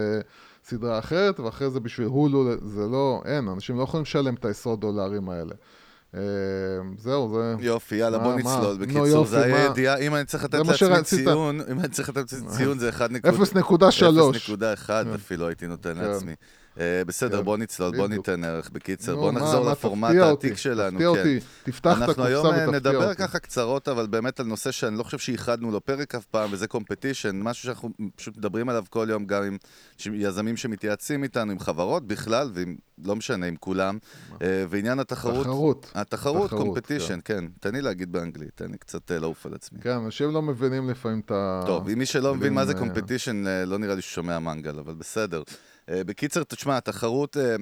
סדרה 0.71 0.99
אחרת, 0.99 1.41
ואחרי 1.41 1.71
זה 1.71 1.81
בשביל 1.81 2.07
הולו, 2.07 2.45
זה 2.65 2.87
לא, 2.87 3.23
אין, 3.25 3.49
אנשים 3.49 3.79
לא 3.79 3.83
יכולים 3.83 4.03
לשלם 4.03 4.35
את 4.35 4.45
העשרות 4.45 4.81
דולרים 4.81 5.29
האלה. 5.29 5.55
Uh, 6.15 6.17
זהו, 6.99 7.35
זה... 7.35 7.55
יופי, 7.65 7.97
יאללה, 7.97 8.19
בוא? 8.19 8.35
נצלול. 8.35 8.77
בקיצור, 8.81 9.27
זה 9.27 9.45
היה? 9.45 9.65
ידיעה, 9.65 9.97
אם 9.99 10.15
אני 10.15 10.25
צריך 10.25 10.45
לתת 10.45 10.59
לעצמי. 10.59 11.03
ציון, 11.03 11.61
אם 11.61 11.81
אני 11.81 11.89
צריך 11.89 12.09
לתת 12.09 12.33
לעצמי 12.33 12.49
ציון 12.49 12.79
זה 12.79 12.89
1 12.89 13.11
0.3. 13.11 13.15
0.1 14.89 14.91
אפילו 15.15 15.47
הייתי 15.47 15.67
נותן 15.67 15.95
כן. 15.95 16.01
לעצמי. 16.01 16.35
אה, 16.79 17.03
בסדר, 17.07 17.39
כן, 17.39 17.45
בוא 17.45 17.57
נצלול, 17.57 17.97
בוא. 17.97 18.09
ניתן 18.09 18.45
ערך. 18.45 18.71
בקיצר, 18.71 19.17
בוא 19.17 19.33
נחזור 19.33 19.71
לפורמט 19.71 20.15
העתיק 20.17 20.57
שלנו. 20.57 20.99
תפתיע 20.99 21.13
כן. 21.13 21.19
אותי, 21.19 21.41
תפתח 21.63 21.97
את 21.97 22.03
אנחנו 22.03 22.25
היום 22.25 22.47
הקופסה 22.47 22.63
אה, 22.63 22.69
ותפתיע 22.69 22.93
נדבר 22.93 23.09
אותי. 23.09 23.23
ככה 23.23 23.39
קצרות, 23.39 23.89
אבל 23.89 24.07
באמת 24.07 24.41
על 24.41 24.47
נושא 24.47 24.71
שאני 24.71 24.99
לא 24.99 25.03
חושב 25.03 25.19
שייחדנו 25.19 25.71
לו 25.71 25.81
פרק 25.81 26.15
אף 26.15 26.25
פעם, 26.25 26.49
וזה 26.53 26.67
קומפטישן, 26.67 27.41
משהו 27.43 27.65
שאנחנו 27.65 27.91
פשוט 28.17 28.37
מדברים 28.37 28.69
עליו 28.69 28.85
כל 28.91 29.07
יום, 29.11 29.27
גם 29.27 29.43
עם 29.43 29.57
יזמים 30.13 30.57
שמתייעצים 30.57 31.23
איתנו, 31.23 31.53
עם 31.53 31.59
חברות 31.59 32.07
בכלל, 32.07 32.51
ועם, 32.55 32.77
לא 33.05 33.17
משנה, 33.17 33.47
עם 33.47 33.57
כולם. 33.57 33.99
אה, 34.43 34.65
ועניין 34.69 34.99
התחרות... 34.99 35.45
תחרות. 35.45 35.91
התחרות, 35.95 36.47
תחרות, 36.51 36.67
קומפטישן, 36.67 37.19
כן. 37.25 37.45
תן 37.61 37.75
לי 37.75 37.83
להגיד 37.83 38.13
באנגלית, 38.13 38.51
תן 38.55 38.71
לי 38.71 38.79
קצת 38.79 39.11
לעוף 39.11 39.47
על 39.47 39.55
עצמי. 39.55 39.81
כן, 39.81 39.91
אנשים 39.91 40.31
לא 40.31 40.43
מבינים 40.43 40.91
לפעמים 40.91 41.21
את 41.21 41.31
ה... 41.31 41.63
טוב, 41.67 41.89
אם 41.89 41.99
מי 41.99 42.07
שלא 42.07 42.35
מבין 42.35 42.55
מה 42.55 42.67
זה 42.67 42.75
קומפטישן, 42.75 43.45
לא 43.67 43.79
נראה 43.79 43.95
לי 43.95 44.03
ששומע 44.03 44.39
מנגל, 44.39 44.79
אבל 44.79 44.95
בסדר. 44.95 45.43
אה, 45.91 46.05
בקיצר, 46.05 46.43
תשמע, 46.45 46.77
התחרות, 46.77 47.37
אה, 47.37 47.57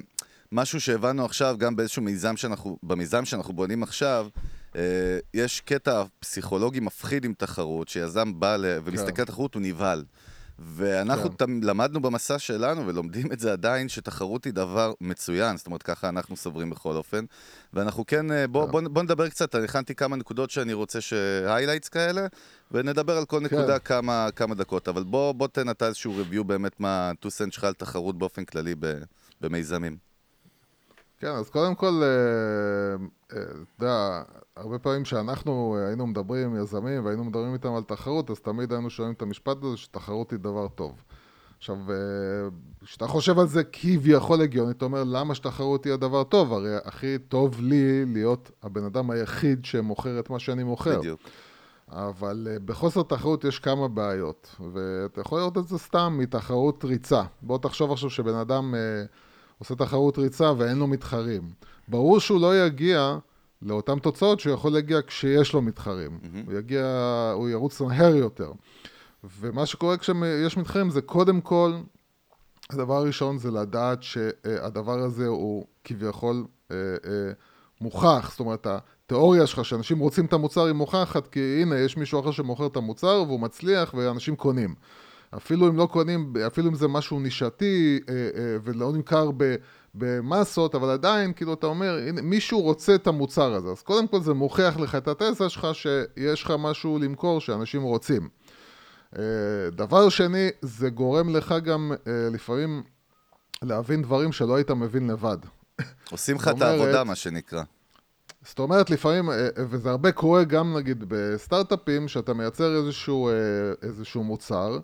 משהו 0.52 0.80
שהבנו 0.80 1.24
עכשיו, 1.24 1.56
גם 1.58 1.76
באיזשהו 1.76 2.02
מיזם 2.02 2.36
שאנחנו, 2.36 2.78
במיזם 2.82 3.24
שאנחנו 3.24 3.52
בונים 3.54 3.82
עכשיו, 3.82 4.28
אה, 4.76 5.18
יש 5.34 5.60
קטע 5.60 6.04
פסיכולוגי 6.20 6.80
מפחיד 6.80 7.24
עם 7.24 7.34
תחרות, 7.38 7.88
שיזם 7.88 8.40
בא 8.40 8.56
ומסתכל 8.84 9.22
על 9.22 9.26
תחרות, 9.26 9.54
הוא 9.54 9.62
נבהל. 9.62 10.04
ואנחנו 10.58 11.36
כן. 11.38 11.44
למדנו 11.62 12.00
במסע 12.00 12.38
שלנו, 12.38 12.86
ולומדים 12.86 13.32
את 13.32 13.40
זה 13.40 13.52
עדיין, 13.52 13.88
שתחרות 13.88 14.44
היא 14.44 14.52
דבר 14.52 14.92
מצוין, 15.00 15.56
זאת 15.56 15.66
אומרת, 15.66 15.82
ככה 15.82 16.08
אנחנו 16.08 16.36
סוברים 16.36 16.70
בכל 16.70 16.96
אופן. 16.96 17.24
ואנחנו 17.72 18.06
כן, 18.06 18.32
אה, 18.32 18.46
בוא, 18.46 18.66
כן. 18.66 18.72
בוא, 18.72 18.80
בוא 18.80 19.02
נדבר 19.02 19.28
קצת, 19.28 19.54
אני 19.54 19.64
הכנתי 19.64 19.94
כמה 19.94 20.16
נקודות 20.16 20.50
שאני 20.50 20.72
רוצה 20.72 21.00
ש... 21.00 21.12
highlights 21.46 21.88
כאלה, 21.88 22.26
ונדבר 22.72 23.16
על 23.16 23.24
כל 23.24 23.40
נקודה 23.40 23.78
כמה, 23.78 24.28
כמה 24.36 24.54
דקות. 24.54 24.88
אבל 24.88 25.02
בוא, 25.02 25.32
בוא 25.32 25.48
תן 25.48 25.70
אתה 25.70 25.86
איזשהו 25.86 26.22
review 26.22 26.42
באמת 26.42 26.80
מה 26.80 27.08
ה-2 27.10 27.26
cent 27.26 27.50
שלך 27.50 27.64
על 27.64 27.74
תחרות 27.74 28.18
באופן 28.18 28.44
כללי 28.44 28.74
ב, 28.78 28.94
במיזמים. 29.40 30.07
כן, 31.20 31.30
אז 31.30 31.50
קודם 31.50 31.74
כל, 31.74 32.02
אה, 32.02 33.06
אה, 33.36 33.42
אתה 33.42 33.84
יודע, 33.84 34.22
הרבה 34.56 34.78
פעמים 34.78 35.04
שאנחנו 35.04 35.76
אה, 35.78 35.86
היינו 35.86 36.06
מדברים 36.06 36.50
עם 36.50 36.62
יזמים 36.62 37.04
והיינו 37.04 37.24
מדברים 37.24 37.54
איתם 37.54 37.74
על 37.74 37.82
תחרות, 37.82 38.30
אז 38.30 38.40
תמיד 38.40 38.72
היינו 38.72 38.90
שומעים 38.90 39.14
את 39.14 39.22
המשפט 39.22 39.64
הזה 39.64 39.76
שתחרות 39.76 40.30
היא 40.30 40.38
דבר 40.38 40.68
טוב. 40.68 41.02
עכשיו, 41.58 41.76
כשאתה 42.84 43.06
חושב 43.06 43.38
על 43.38 43.46
זה 43.46 43.62
כביכול 43.72 44.40
הגיוני, 44.40 44.70
אתה 44.70 44.84
אומר, 44.84 45.04
למה 45.04 45.34
שתחרות 45.34 45.82
תהיה 45.82 45.96
דבר 45.96 46.24
טוב? 46.24 46.52
הרי 46.52 46.76
הכי 46.84 47.18
טוב 47.18 47.60
לי 47.60 48.04
להיות 48.06 48.50
הבן 48.62 48.84
אדם 48.84 49.10
היחיד 49.10 49.64
שמוכר 49.64 50.18
את 50.20 50.30
מה 50.30 50.38
שאני 50.38 50.64
מוכר. 50.64 50.98
בדיוק. 50.98 51.20
אבל 51.88 52.48
בחוסר 52.64 53.02
תחרות 53.02 53.44
יש 53.44 53.58
כמה 53.58 53.88
בעיות, 53.88 54.56
ואתה 54.72 55.20
יכול 55.20 55.38
לראות 55.38 55.58
את 55.58 55.68
זה 55.68 55.78
סתם 55.78 56.16
מתחרות 56.18 56.84
ריצה. 56.84 57.22
בוא 57.42 57.58
תחשוב 57.58 57.92
עכשיו 57.92 58.10
שבן 58.10 58.34
אדם 58.34 58.74
uh, 58.74 59.08
עושה 59.58 59.74
תחרות 59.74 60.18
ריצה 60.18 60.52
ואין 60.58 60.78
לו 60.78 60.86
מתחרים. 60.86 61.50
ברור 61.88 62.20
שהוא 62.20 62.40
לא 62.40 62.66
יגיע 62.66 63.18
לאותן 63.62 63.98
תוצאות 63.98 64.40
שהוא 64.40 64.54
יכול 64.54 64.72
להגיע 64.72 65.02
כשיש 65.06 65.52
לו 65.52 65.62
מתחרים. 65.62 66.18
Mm-hmm. 66.22 66.46
הוא 66.46 66.58
יגיע, 66.58 66.86
הוא 67.34 67.48
ירוץ 67.48 67.80
מהר 67.80 68.16
יותר. 68.16 68.52
ומה 69.40 69.66
שקורה 69.66 69.96
כשיש 69.96 70.56
מתחרים 70.56 70.90
זה 70.90 71.00
קודם 71.00 71.40
כל, 71.40 71.72
הדבר 72.70 72.96
הראשון 72.96 73.38
זה 73.38 73.50
לדעת 73.50 74.02
שהדבר 74.02 74.98
הזה 74.98 75.26
הוא 75.26 75.66
כביכול 75.84 76.44
אה, 76.70 76.76
אה, 76.76 77.32
מוכח, 77.80 78.28
זאת 78.30 78.40
אומרת, 78.40 78.66
התיאוריה 78.66 79.46
שלך 79.46 79.64
שאנשים 79.64 79.98
רוצים 79.98 80.24
את 80.24 80.32
המוצר 80.32 80.64
היא 80.64 80.72
מוכחת, 80.72 81.28
כי 81.28 81.62
הנה, 81.62 81.78
יש 81.78 81.96
מישהו 81.96 82.20
אחר 82.20 82.30
שמוכר 82.30 82.66
את 82.66 82.76
המוצר 82.76 83.24
והוא 83.26 83.40
מצליח 83.40 83.94
ואנשים 83.94 84.36
קונים. 84.36 84.74
אפילו 85.36 85.68
אם 85.68 85.76
לא 85.76 85.86
קונים, 85.86 86.32
אפילו 86.46 86.68
אם 86.68 86.74
זה 86.74 86.88
משהו 86.88 87.20
נישתי 87.20 88.00
אה, 88.08 88.14
אה, 88.14 88.56
ולא 88.64 88.92
נמכר 88.92 89.30
במסות, 89.94 90.74
אבל 90.74 90.90
עדיין, 90.90 91.32
כאילו, 91.32 91.54
אתה 91.54 91.66
אומר, 91.66 91.98
הנה, 92.08 92.22
מישהו 92.22 92.60
רוצה 92.60 92.94
את 92.94 93.06
המוצר 93.06 93.52
הזה. 93.54 93.68
אז 93.68 93.82
קודם 93.82 94.08
כל 94.08 94.20
זה 94.20 94.34
מוכיח 94.34 94.76
לך 94.76 94.94
את 94.94 95.08
התזה 95.08 95.48
שלך 95.48 95.68
שיש 95.72 96.42
לך 96.42 96.52
משהו 96.58 96.98
למכור 96.98 97.40
שאנשים 97.40 97.82
רוצים. 97.82 98.28
אה, 99.18 99.22
דבר 99.72 100.08
שני, 100.08 100.48
זה 100.62 100.90
גורם 100.90 101.28
לך 101.28 101.54
גם 101.64 101.92
לפעמים 102.32 102.82
להבין 103.62 104.02
דברים 104.02 104.32
שלא 104.32 104.56
היית 104.56 104.70
מבין 104.70 105.10
לבד. 105.10 105.38
עושים 106.10 106.36
לך 106.36 106.48
את 106.48 106.62
העבודה, 106.62 107.04
מה 107.04 107.14
שנקרא. 107.14 107.62
זאת 108.42 108.58
אומרת, 108.58 108.90
לפעמים, 108.90 109.28
וזה 109.56 109.90
הרבה 109.90 110.12
קורה 110.12 110.44
גם 110.44 110.76
נגיד 110.76 111.04
בסטארט-אפים, 111.08 112.08
שאתה 112.08 112.34
מייצר 112.34 112.76
איזשהו, 112.76 113.30
איזשהו 113.82 114.24
מוצר, 114.24 114.78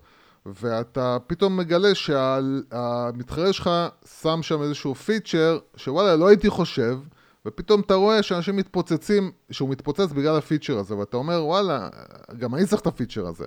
ואתה 0.47 1.17
פתאום 1.27 1.57
מגלה 1.57 1.95
שהמתחרה 1.95 3.53
שלך 3.53 3.71
שם 4.23 4.43
שם 4.43 4.63
איזשהו 4.63 4.95
פיצ'ר, 4.95 5.59
שוואלה, 5.77 6.17
לא 6.17 6.29
הייתי 6.29 6.51
חושב, 6.51 6.99
ופתאום 7.47 7.81
אתה 7.81 7.95
רואה 7.95 8.23
שאנשים 8.23 8.57
מתפוצצים, 8.57 9.31
שהוא 9.51 9.69
מתפוצץ 9.69 10.13
בגלל 10.13 10.37
הפיצ'ר 10.37 10.79
הזה, 10.79 10.97
ואתה 10.97 11.17
אומר, 11.17 11.45
וואלה, 11.45 11.89
גם 12.39 12.55
אני 12.55 12.67
צריך 12.67 12.83
את 12.83 12.87
הפיצ'ר 12.87 13.27
הזה. 13.27 13.45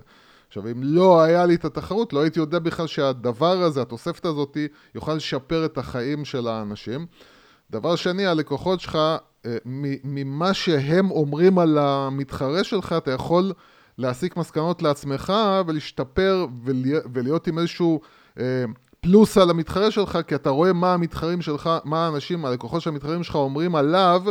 עכשיו, 0.47 0.71
אם 0.71 0.83
לא 0.83 1.21
היה 1.21 1.45
לי 1.45 1.55
את 1.55 1.65
התחרות, 1.65 2.13
לא 2.13 2.21
הייתי 2.21 2.39
יודע 2.39 2.59
בכלל 2.59 2.87
שהדבר 2.87 3.63
הזה, 3.63 3.81
התוספת 3.81 4.25
הזאת, 4.25 4.57
יוכל 4.95 5.13
לשפר 5.13 5.65
את 5.65 5.77
החיים 5.77 6.25
של 6.25 6.47
האנשים. 6.47 7.05
דבר 7.71 7.95
שני, 7.95 8.25
הלקוחות 8.25 8.79
שלך, 8.79 8.95
אה, 9.45 9.57
ממה 10.03 10.53
שהם 10.53 11.11
אומרים 11.11 11.59
על 11.59 11.77
המתחרה 11.77 12.63
שלך, 12.63 12.95
אתה 12.97 13.11
יכול 13.11 13.53
להסיק 13.97 14.37
מסקנות 14.37 14.81
לעצמך 14.81 15.33
ולהשתפר 15.67 16.47
ולהיות 17.13 17.47
עם 17.47 17.59
איזשהו 17.59 18.01
אה, 18.39 18.65
פלוס 19.01 19.37
על 19.37 19.49
המתחרה 19.49 19.91
שלך, 19.91 20.19
כי 20.27 20.35
אתה 20.35 20.49
רואה 20.49 20.73
מה 20.73 20.93
המתחרים 20.93 21.41
שלך, 21.41 21.69
מה 21.83 22.05
האנשים, 22.05 22.45
הלקוחות 22.45 22.81
של 22.81 22.89
המתחרים 22.89 23.23
שלך 23.23 23.35
אומרים 23.35 23.75
עליו, 23.75 24.23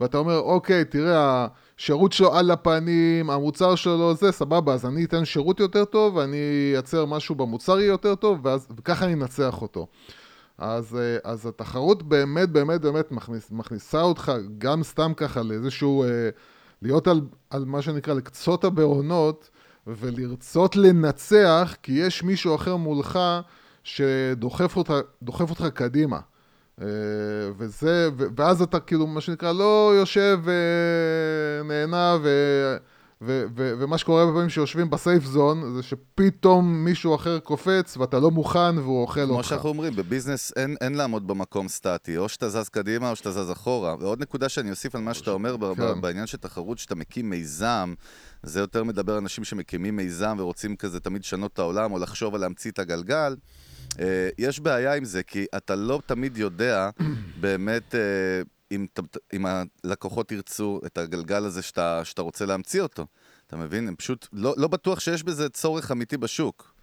ואתה 0.00 0.18
אומר, 0.18 0.38
אוקיי, 0.38 0.84
תראה, 0.84 1.46
השירות 1.78 2.12
שלו 2.12 2.34
על 2.34 2.50
הפנים, 2.50 3.30
המוצר 3.30 3.74
שלו 3.74 4.14
זה, 4.14 4.32
סבבה, 4.32 4.74
אז 4.74 4.86
אני 4.86 5.04
אתן 5.04 5.24
שירות 5.24 5.60
יותר 5.60 5.84
טוב, 5.84 6.16
ואני 6.16 6.36
אייצר 6.74 7.04
משהו 7.04 7.34
במוצר 7.34 7.80
יהיה 7.80 7.88
יותר 7.88 8.14
טוב, 8.14 8.38
ואז, 8.42 8.68
וככה 8.76 9.04
אני 9.04 9.14
אנצח 9.14 9.62
אותו. 9.62 9.86
אז, 10.58 10.96
אה, 10.96 11.30
אז 11.32 11.46
התחרות 11.46 12.02
באמת 12.02 12.50
באמת 12.50 12.80
באמת 12.80 13.12
מכניס, 13.12 13.50
מכניסה 13.50 14.02
אותך 14.02 14.32
גם 14.58 14.82
סתם 14.82 15.12
ככה 15.16 15.42
לאיזשהו, 15.42 16.04
אה, 16.04 16.08
להיות 16.82 17.08
על, 17.08 17.20
על 17.50 17.64
מה 17.64 17.82
שנקרא 17.82 18.14
לקצות 18.14 18.64
הבעונות 18.64 19.50
ולרצות 19.86 20.76
לנצח 20.76 21.76
כי 21.82 21.92
יש 21.92 22.22
מישהו 22.22 22.54
אחר 22.54 22.76
מולך 22.76 23.18
שדוחף 23.84 24.76
אותך, 24.76 24.94
אותך 25.40 25.66
קדימה. 25.74 26.20
אה, 26.80 26.86
וזה, 27.56 28.08
ואז 28.36 28.62
אתה 28.62 28.80
כאילו, 28.80 29.06
מה 29.06 29.20
שנקרא, 29.20 29.52
לא 29.52 29.92
יושב 29.94 30.40
ונהנה 31.64 32.16
ו... 32.22 32.28
ו- 33.26 33.44
ו- 33.56 33.72
ומה 33.78 33.98
שקורה 33.98 34.22
הרבה 34.22 34.32
פעמים 34.34 34.48
שיושבים 34.48 34.90
בסייף 34.90 35.24
זון, 35.24 35.74
זה 35.74 35.82
שפתאום 35.82 36.84
מישהו 36.84 37.14
אחר 37.14 37.38
קופץ 37.38 37.96
ואתה 37.96 38.20
לא 38.20 38.30
מוכן 38.30 38.78
והוא 38.78 39.02
אוכל 39.02 39.20
אותך. 39.20 39.32
כמו 39.32 39.42
שאנחנו 39.42 39.68
אומרים, 39.68 39.96
בביזנס 39.96 40.52
אין, 40.56 40.76
אין 40.80 40.94
לעמוד 40.94 41.26
במקום 41.26 41.68
סטטי, 41.68 42.16
או 42.16 42.28
שאתה 42.28 42.48
זז 42.48 42.68
קדימה 42.68 43.10
או 43.10 43.16
שאתה 43.16 43.30
זז 43.30 43.52
אחורה. 43.52 43.94
ועוד 44.00 44.20
נקודה 44.20 44.48
שאני 44.48 44.70
אוסיף 44.70 44.94
על 44.94 45.00
מה 45.00 45.14
שאתה 45.14 45.30
אומר, 45.30 45.56
כן. 45.76 46.00
בעניין 46.00 46.26
של 46.26 46.38
תחרות, 46.38 46.78
שאתה 46.78 46.94
מקים 46.94 47.30
מיזם, 47.30 47.94
זה 48.42 48.60
יותר 48.60 48.84
מדבר 48.84 49.18
אנשים 49.18 49.44
שמקימים 49.44 49.96
מיזם 49.96 50.36
ורוצים 50.38 50.76
כזה 50.76 51.00
תמיד 51.00 51.22
לשנות 51.22 51.52
את 51.52 51.58
העולם, 51.58 51.92
או 51.92 51.98
לחשוב 51.98 52.34
על 52.34 52.40
להמציא 52.40 52.70
את 52.70 52.78
הגלגל. 52.78 53.36
Uh, 53.90 53.96
יש 54.38 54.60
בעיה 54.60 54.94
עם 54.94 55.04
זה, 55.04 55.22
כי 55.22 55.46
אתה 55.56 55.74
לא 55.74 56.00
תמיד 56.06 56.36
יודע 56.36 56.90
באמת... 57.40 57.94
אם, 58.70 58.86
אם 59.32 59.46
הלקוחות 59.46 60.32
ירצו 60.32 60.80
את 60.86 60.98
הגלגל 60.98 61.44
הזה 61.44 61.62
שאתה, 61.62 62.00
שאתה 62.04 62.22
רוצה 62.22 62.46
להמציא 62.46 62.82
אותו. 62.82 63.06
אתה 63.46 63.56
מבין? 63.56 63.88
הם 63.88 63.96
פשוט, 63.96 64.26
לא, 64.32 64.54
לא 64.56 64.68
בטוח 64.68 65.00
שיש 65.00 65.22
בזה 65.22 65.48
צורך 65.48 65.90
אמיתי 65.90 66.16
בשוק. 66.16 66.74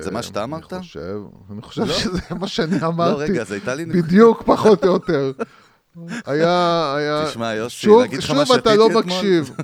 זה 0.00 0.10
מה 0.12 0.22
שאתה 0.22 0.44
אמרת? 0.44 0.72
אני 0.72 0.82
חושב, 0.82 1.20
אני 1.50 1.62
חושב 1.62 1.82
לא? 1.82 1.94
שזה 1.94 2.20
מה 2.40 2.48
שאני 2.48 2.82
אמרתי. 2.86 3.12
לא, 3.12 3.24
רגע, 3.24 3.44
זה 3.44 3.54
הייתה 3.54 3.74
לי... 3.74 3.84
בדיוק, 3.84 4.42
פחות 4.46 4.84
או 4.84 4.88
יותר. 4.88 5.32
היה, 6.26 6.94
היה... 6.96 7.24
תשמע, 7.28 7.54
יוסי, 7.54 7.86
להגיד 8.00 8.18
לך 8.18 8.30
מה 8.30 8.46
שוב 8.46 8.56
אתה 8.56 8.74
לא 8.74 8.88
מקשיב. 8.90 9.50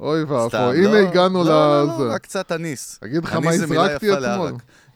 אוי 0.00 0.22
ואבוי, 0.22 0.78
הנה 0.78 1.00
לא, 1.00 1.08
הגענו 1.08 1.42
לזה. 1.42 1.50
לא, 1.50 1.86
לא, 1.86 2.06
לא, 2.06 2.14
רק 2.14 2.22
קצת 2.22 2.52
אניס. 2.52 2.98
אגיד 3.04 3.24
לך 3.24 3.34
מה 3.34 3.50
הזרקתי 3.50 4.12
אתמול. 4.12 4.52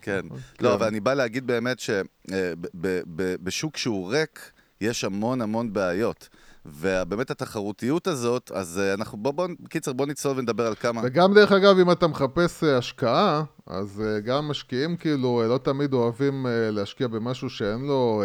כן. 0.06 0.20
אוקיי. 0.30 0.42
לא, 0.60 0.74
אבל 0.74 0.86
אני 0.86 1.00
בא 1.00 1.14
להגיד 1.14 1.46
באמת 1.46 1.78
שבשוק 1.78 3.74
אה, 3.74 3.80
שהוא 3.80 4.12
ריק, 4.12 4.50
יש 4.80 5.04
המון 5.04 5.40
המון 5.40 5.72
בעיות. 5.72 6.28
ובאמת 6.66 7.30
התחרותיות 7.30 8.06
הזאת, 8.06 8.50
אז 8.54 8.78
אה, 8.78 8.94
אנחנו, 8.94 9.18
בוא, 9.18 9.32
בוא, 9.32 9.48
קיצר, 9.68 9.92
בוא 9.92 10.06
נצלול 10.06 10.38
ונדבר 10.38 10.66
על 10.66 10.74
כמה. 10.74 11.00
וגם 11.04 11.34
דרך 11.34 11.52
אגב, 11.52 11.78
אם 11.78 11.90
אתה 11.90 12.06
מחפש 12.06 12.64
אה, 12.64 12.78
השקעה, 12.78 13.44
אז 13.66 14.02
גם 14.24 14.48
משקיעים 14.48 14.96
כאילו 14.96 15.42
לא 15.48 15.58
תמיד 15.58 15.92
אוהבים 15.92 16.46
להשקיע 16.48 17.08
במשהו 17.08 17.50
שאין 17.50 17.80
לו 17.86 18.22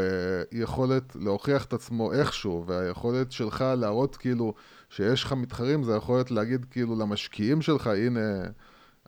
יכולת 0.52 1.16
להוכיח 1.16 1.66
את 1.66 1.74
עצמו 1.74 2.14
איכשהו, 2.14 2.64
והיכולת 2.68 3.32
שלך 3.32 3.66
להראות 3.78 4.16
כאילו 4.16 4.54
שיש 4.90 5.24
לך 5.24 5.34
מתחרים, 5.34 5.84
זה 5.84 5.96
יכולת 5.96 6.32
להגיד 6.32 6.66
כאילו 6.72 7.00
למשקיעים 7.00 7.62
שלך, 7.62 7.88
הנה... 7.88 8.44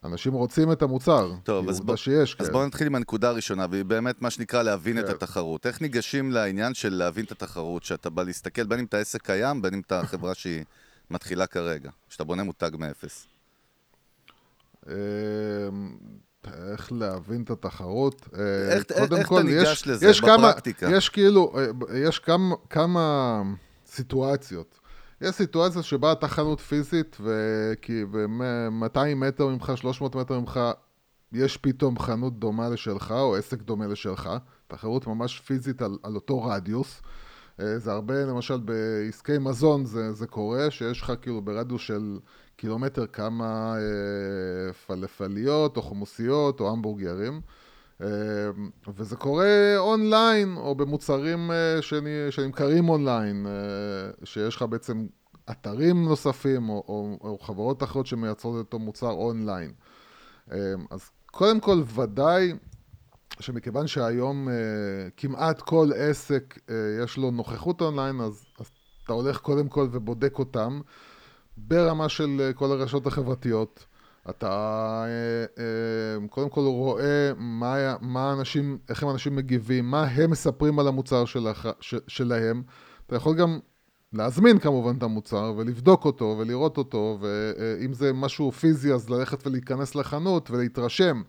אנשים 0.05 0.33
רוצים 0.33 0.71
את 0.71 0.81
המוצר, 0.81 1.31
טוב, 1.43 1.69
אז, 1.69 1.81
בוא, 1.81 1.95
שיש, 1.95 2.35
אז 2.39 2.47
כן. 2.47 2.53
בואו 2.53 2.67
נתחיל 2.67 2.87
עם 2.87 2.95
הנקודה 2.95 3.29
הראשונה, 3.29 3.65
והיא 3.71 3.85
באמת 3.85 4.21
מה 4.21 4.29
שנקרא 4.29 4.63
להבין 4.63 4.97
כן. 4.97 5.05
את 5.05 5.09
התחרות. 5.09 5.65
איך 5.65 5.81
ניגשים 5.81 6.31
לעניין 6.31 6.73
של 6.73 6.93
להבין 6.93 7.25
את 7.25 7.31
התחרות, 7.31 7.83
שאתה 7.83 8.09
בא 8.09 8.23
להסתכל, 8.23 8.63
בין 8.63 8.79
אם 8.79 8.85
אתה 8.85 8.97
עסק 8.97 9.21
קיים, 9.21 9.61
בין 9.61 9.73
אם 9.73 9.81
אתה 9.85 10.01
חברה 10.05 10.33
שהיא 10.33 10.63
מתחילה 11.11 11.47
כרגע, 11.47 11.89
שאתה 12.09 12.23
בונה 12.23 12.43
מותג 12.43 12.71
מאפס. 12.77 13.27
אמ, 14.87 14.93
איך 16.71 16.91
להבין 16.91 17.43
את 17.43 17.49
התחרות? 17.49 18.29
אה, 18.37 18.73
איך, 18.73 18.83
קודם 18.99 19.17
איך 19.17 19.27
כל, 19.27 19.39
אתה 19.39 19.43
ניגש 19.43 19.71
יש, 19.71 19.87
לזה 19.87 20.07
יש 20.09 20.21
בפרקטיקה? 20.21 20.87
כמה, 20.87 20.97
יש 20.97 21.09
כאילו, 21.09 21.53
אה, 21.57 21.97
יש 21.97 22.19
כמה, 22.19 22.55
כמה 22.69 23.41
סיטואציות. 23.87 24.79
יש 25.21 25.36
סיטואציה 25.36 25.84
שבה 25.84 26.12
אתה 26.12 26.28
חנות 26.28 26.60
פיזית, 26.60 27.17
ו-200 27.19 29.15
מטר 29.15 29.47
ממך, 29.47 29.71
300 29.76 30.15
מטר 30.15 30.39
ממך, 30.39 30.60
יש 31.32 31.58
פתאום 31.58 31.99
חנות 31.99 32.39
דומה 32.39 32.69
לשלך, 32.69 33.12
או 33.12 33.36
עסק 33.36 33.62
דומה 33.62 33.88
לשלך. 33.88 34.30
תחרות 34.67 35.08
ממש 35.08 35.39
פיזית 35.39 35.82
על, 35.82 35.97
על 36.04 36.15
אותו 36.15 36.43
רדיוס. 36.43 37.02
אה, 37.60 37.80
זה 37.80 37.91
הרבה, 37.91 38.26
למשל 38.26 38.58
בעסקי 38.58 39.38
מזון 39.39 39.86
זה, 39.86 40.12
זה 40.12 40.28
קורה, 40.28 40.71
שיש 40.71 41.02
לך 41.02 41.13
כאילו 41.21 41.41
ברדיוס 41.41 41.82
של 41.82 42.19
קילומטר 42.56 43.08
כמה 43.08 43.76
אה, 43.76 44.73
פלפליות, 44.73 45.78
או 45.78 45.82
חומוסיות, 45.82 46.60
או 46.60 46.71
המבורגרים. 46.71 47.41
אה, 48.03 48.09
וזה 48.97 49.15
קורה 49.15 49.77
אונליין, 49.77 50.57
או 50.57 50.75
במוצרים 50.75 51.51
אה, 51.51 51.81
שנמכרים 52.29 52.89
אונליין, 52.89 53.45
אה, 53.47 54.11
שיש 54.23 54.55
לך 54.55 54.61
בעצם 54.61 55.07
אתרים 55.51 56.03
נוספים, 56.05 56.69
או, 56.69 56.83
או, 56.87 57.17
או 57.21 57.37
חברות 57.39 57.83
אחרות 57.83 58.05
שמייצרות 58.05 58.55
אותו 58.55 58.79
מוצר 58.79 59.11
אונליין. 59.11 59.71
אז 60.91 61.09
קודם 61.25 61.59
כל, 61.59 61.83
ודאי 61.95 62.53
שמכיוון 63.39 63.87
שהיום 63.87 64.47
כמעט 65.17 65.61
כל 65.61 65.89
עסק 65.95 66.59
יש 67.03 67.17
לו 67.17 67.31
נוכחות 67.31 67.81
אונליין, 67.81 68.21
אז, 68.21 68.45
אז 68.59 68.71
אתה 69.03 69.13
הולך 69.13 69.37
קודם 69.37 69.67
כל 69.67 69.87
ובודק 69.91 70.39
אותם 70.39 70.81
ברמה 71.57 72.09
של 72.09 72.51
כל 72.55 72.71
הרשתות 72.71 73.07
החברתיות. 73.07 73.85
אתה 74.29 74.47
אה, 75.05 75.63
אה, 75.63 76.27
קודם 76.29 76.49
כל 76.49 76.62
רואה 76.62 77.31
מה, 77.38 77.95
מה 78.01 78.33
אנשים, 78.33 78.77
איך 78.89 79.03
הם 79.03 79.09
אנשים 79.09 79.36
מגיבים, 79.36 79.86
מה 79.86 80.03
הם 80.03 80.31
מספרים 80.31 80.79
על 80.79 80.88
המוצר 80.88 81.25
שלך, 81.25 81.69
שלהם. 82.07 82.63
אתה 83.07 83.15
יכול 83.15 83.36
גם 83.36 83.59
להזמין 84.13 84.59
כמובן 84.59 84.97
את 84.97 85.03
המוצר 85.03 85.53
ולבדוק 85.57 86.05
אותו 86.05 86.36
ולראות 86.39 86.77
אותו, 86.77 87.17
ואם 87.21 87.93
זה 87.93 88.13
משהו 88.13 88.51
פיזי 88.51 88.93
אז 88.93 89.09
ללכת 89.09 89.47
ולהיכנס 89.47 89.95
לחנות 89.95 90.51
ולהתרשם. 90.51 91.21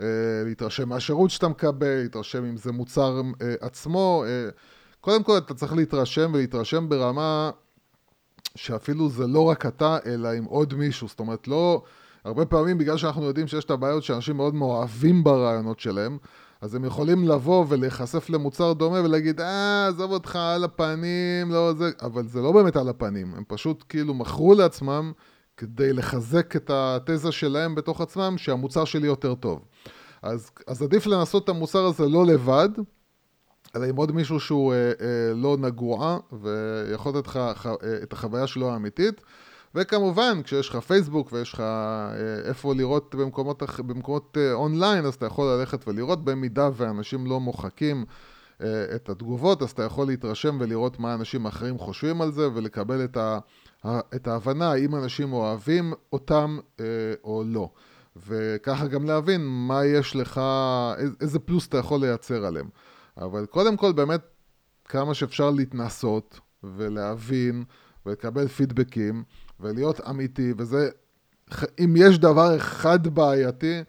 אה, 0.00 0.06
להתרשם 0.44 0.88
מהשירות 0.88 1.30
שאתה 1.30 1.48
מקבל, 1.48 2.02
להתרשם 2.02 2.44
אם 2.44 2.56
זה 2.56 2.72
מוצר 2.72 3.22
עצמו. 3.60 4.24
קודם 5.00 5.22
כל 5.22 5.38
אתה 5.38 5.54
צריך 5.54 5.72
להתרשם 5.72 6.30
ולהתרשם 6.34 6.88
ברמה 6.88 7.50
שאפילו 8.54 9.08
זה 9.08 9.26
לא 9.26 9.44
רק 9.44 9.66
אתה, 9.66 9.98
אלא 10.06 10.28
עם 10.28 10.44
עוד 10.44 10.74
מישהו. 10.74 11.08
זאת 11.08 11.20
אומרת, 11.20 11.48
לא... 11.48 11.82
הרבה 12.24 12.46
פעמים 12.46 12.78
בגלל 12.78 12.96
שאנחנו 12.96 13.24
יודעים 13.24 13.46
שיש 13.46 13.64
את 13.64 13.70
הבעיות 13.70 14.02
שאנשים 14.02 14.36
מאוד 14.36 14.54
מאוהבים 14.54 15.24
ברעיונות 15.24 15.80
שלהם, 15.80 16.18
אז 16.60 16.74
הם 16.74 16.84
יכולים 16.84 17.28
לבוא 17.28 17.64
ולהיחשף 17.68 18.30
למוצר 18.30 18.72
דומה 18.72 19.00
ולהגיד, 19.00 19.40
אה, 19.40 19.86
עזוב 19.86 20.10
אותך 20.10 20.36
על 20.36 20.64
הפנים, 20.64 21.50
לא 21.50 21.72
זה, 21.72 21.90
אבל 22.02 22.26
זה 22.26 22.40
לא 22.40 22.52
באמת 22.52 22.76
על 22.76 22.88
הפנים, 22.88 23.34
הם 23.36 23.44
פשוט 23.48 23.84
כאילו 23.88 24.14
מכרו 24.14 24.54
לעצמם 24.54 25.12
כדי 25.56 25.92
לחזק 25.92 26.56
את 26.56 26.70
התזה 26.74 27.32
שלהם 27.32 27.74
בתוך 27.74 28.00
עצמם, 28.00 28.34
שהמוצר 28.38 28.84
שלי 28.84 29.06
יותר 29.06 29.34
טוב. 29.34 29.64
אז, 30.22 30.50
אז 30.66 30.82
עדיף 30.82 31.06
לנסות 31.06 31.44
את 31.44 31.48
המוצר 31.48 31.84
הזה 31.84 32.08
לא 32.08 32.26
לבד, 32.26 32.68
אלא 33.76 33.84
עם 33.86 33.96
עוד 33.96 34.12
מישהו 34.12 34.40
שהוא 34.40 34.72
אה, 34.72 34.78
אה, 34.78 35.34
לא 35.34 35.56
נגוע 35.60 36.18
ויכול 36.32 37.12
לתת 37.16 37.26
לך 37.26 37.36
אה, 37.36 37.72
את 38.02 38.12
החוויה 38.12 38.46
שלו 38.46 38.70
האמיתית. 38.70 39.20
וכמובן, 39.74 40.40
כשיש 40.44 40.68
לך 40.68 40.76
פייסבוק 40.76 41.32
ויש 41.32 41.52
לך 41.52 41.60
אה, 41.60 42.14
איפה 42.44 42.74
לראות 42.74 43.14
במקומות, 43.14 43.62
במקומות 43.78 44.38
אה, 44.40 44.52
אונליין, 44.52 45.04
אז 45.04 45.14
אתה 45.14 45.26
יכול 45.26 45.46
ללכת 45.46 45.88
ולראות 45.88 46.24
במידה 46.24 46.70
ואנשים 46.76 47.26
לא 47.26 47.40
מוחקים 47.40 48.04
אה, 48.62 48.94
את 48.94 49.08
התגובות, 49.08 49.62
אז 49.62 49.70
אתה 49.70 49.82
יכול 49.82 50.06
להתרשם 50.06 50.56
ולראות 50.60 50.98
מה 50.98 51.14
אנשים 51.14 51.46
אחרים 51.46 51.78
חושבים 51.78 52.22
על 52.22 52.32
זה, 52.32 52.48
ולקבל 52.54 53.04
את, 53.04 53.16
ה, 53.16 53.38
את 53.86 54.28
ההבנה 54.28 54.72
האם 54.72 54.94
אנשים 54.94 55.32
אוהבים 55.32 55.92
אותם 56.12 56.58
אה, 56.80 56.84
או 57.24 57.42
לא. 57.46 57.70
וככה 58.26 58.86
גם 58.86 59.04
להבין 59.04 59.40
מה 59.44 59.84
יש 59.84 60.16
לך, 60.16 60.40
איזה 61.20 61.38
פלוס 61.38 61.66
אתה 61.66 61.78
יכול 61.78 62.00
לייצר 62.00 62.44
עליהם. 62.44 62.68
אבל 63.18 63.46
קודם 63.46 63.76
כל, 63.76 63.92
באמת, 63.92 64.20
כמה 64.84 65.14
שאפשר 65.14 65.50
להתנסות 65.50 66.40
ולהבין 66.64 67.64
ולקבל 68.06 68.48
פידבקים 68.48 69.24
ולהיות 69.62 70.00
אמיתי, 70.10 70.52
וזה, 70.58 70.90
אם 71.84 71.94
יש 71.96 72.18
דבר 72.18 72.56
אחד 72.56 73.06
בעייתי, 73.06 73.82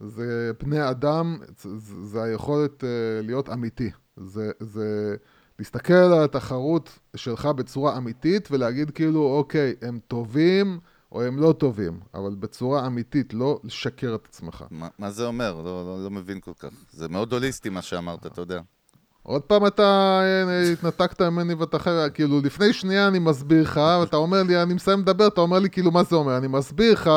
זה 0.00 0.50
בני 0.62 0.90
אדם, 0.90 1.38
זה, 1.58 1.68
זה 2.02 2.22
היכולת 2.22 2.82
uh, 2.82 2.86
להיות 3.22 3.48
אמיתי. 3.48 3.90
זה, 4.16 4.50
זה 4.60 5.16
להסתכל 5.58 5.94
על 5.94 6.24
התחרות 6.24 6.98
שלך 7.16 7.46
בצורה 7.46 7.96
אמיתית 7.96 8.48
ולהגיד 8.50 8.90
כאילו, 8.90 9.36
אוקיי, 9.36 9.74
הם 9.82 9.98
טובים 10.08 10.80
או 11.12 11.22
הם 11.22 11.38
לא 11.38 11.54
טובים, 11.58 12.00
אבל 12.14 12.34
בצורה 12.34 12.86
אמיתית, 12.86 13.34
לא 13.34 13.60
לשקר 13.64 14.14
את 14.14 14.26
עצמך. 14.26 14.64
מה, 14.70 14.88
מה 14.98 15.10
זה 15.10 15.26
אומר? 15.26 15.54
לא, 15.54 15.84
לא, 15.84 16.04
לא 16.04 16.10
מבין 16.10 16.40
כל 16.40 16.52
כך. 16.58 16.70
זה 16.90 17.08
מאוד 17.08 17.32
הוליסטי 17.32 17.68
מה 17.68 17.82
שאמרת, 17.82 18.26
אתה 18.26 18.40
יודע. 18.40 18.60
עוד 19.22 19.42
פעם 19.42 19.66
אתה 19.66 20.20
אה, 20.22 20.72
התנתקת 20.72 21.22
ממני 21.22 21.54
ואתה 21.54 21.78
חייב, 21.78 22.08
כאילו 22.08 22.40
לפני 22.44 22.72
שנייה 22.72 23.08
אני 23.08 23.18
מסביר 23.18 23.62
לך, 23.62 23.80
ואתה 24.00 24.16
אומר 24.16 24.42
לי, 24.42 24.62
אני 24.62 24.74
מסיים 24.74 25.00
לדבר, 25.00 25.26
אתה 25.26 25.40
אומר 25.40 25.58
לי 25.58 25.70
כאילו 25.70 25.90
מה 25.90 26.02
זה 26.02 26.16
אומר? 26.16 26.36
אני 26.36 26.48
מסביר 26.48 26.92
לך 26.92 27.10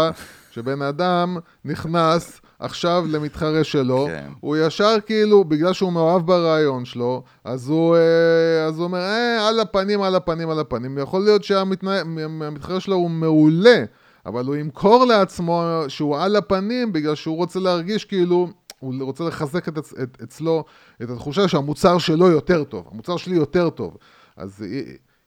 שבן 0.52 0.82
אדם 0.82 1.38
נכנס 1.66 2.42
עכשיו 2.60 3.06
למתחרה 3.10 3.64
שלו, 3.64 4.06
כן. 4.08 4.28
הוא 4.40 4.58
ישר 4.58 4.96
כאילו, 5.06 5.44
בגלל 5.44 5.74
שהוא 5.74 5.94
מאוהב 5.94 6.26
ברעיון 6.26 6.86
שלו, 6.86 7.24
אז 7.44 7.70
הוא, 7.70 7.96
אה, 7.96 8.66
אז 8.66 8.78
הוא 8.78 8.84
אומר, 8.84 9.00
אה, 9.00 9.48
על 9.48 9.60
הפנים, 9.60 10.02
על 10.02 10.16
הפנים, 10.16 10.50
על 10.50 10.60
הפנים. 10.60 10.98
יכול 10.98 11.22
להיות 11.22 11.44
שהמתחרה 11.44 12.80
שלו 12.80 12.96
הוא 12.96 13.10
מעולה, 13.10 13.84
אבל 14.26 14.46
הוא 14.46 14.56
ימכור 14.56 15.06
לעצמו 15.06 15.64
שהוא 15.88 16.18
על 16.18 16.36
הפנים 16.36 16.94
בגלל 16.94 17.16
שהוא 17.16 17.38
רוצה 17.38 17.60
להרגיש 17.60 18.06
כאילו... 18.06 18.50
הוא 18.86 19.04
רוצה 19.04 19.24
לחזק 19.24 19.68
את, 19.68 19.78
את, 19.78 20.18
אצלו 20.24 20.64
את 21.04 21.10
התחושה 21.10 21.48
שהמוצר 21.48 21.98
שלו 21.98 22.28
יותר 22.28 22.64
טוב, 22.64 22.88
המוצר 22.92 23.18
שלי 23.18 23.36
יותר 23.36 23.70
טוב. 23.70 23.98
אז 24.38 24.66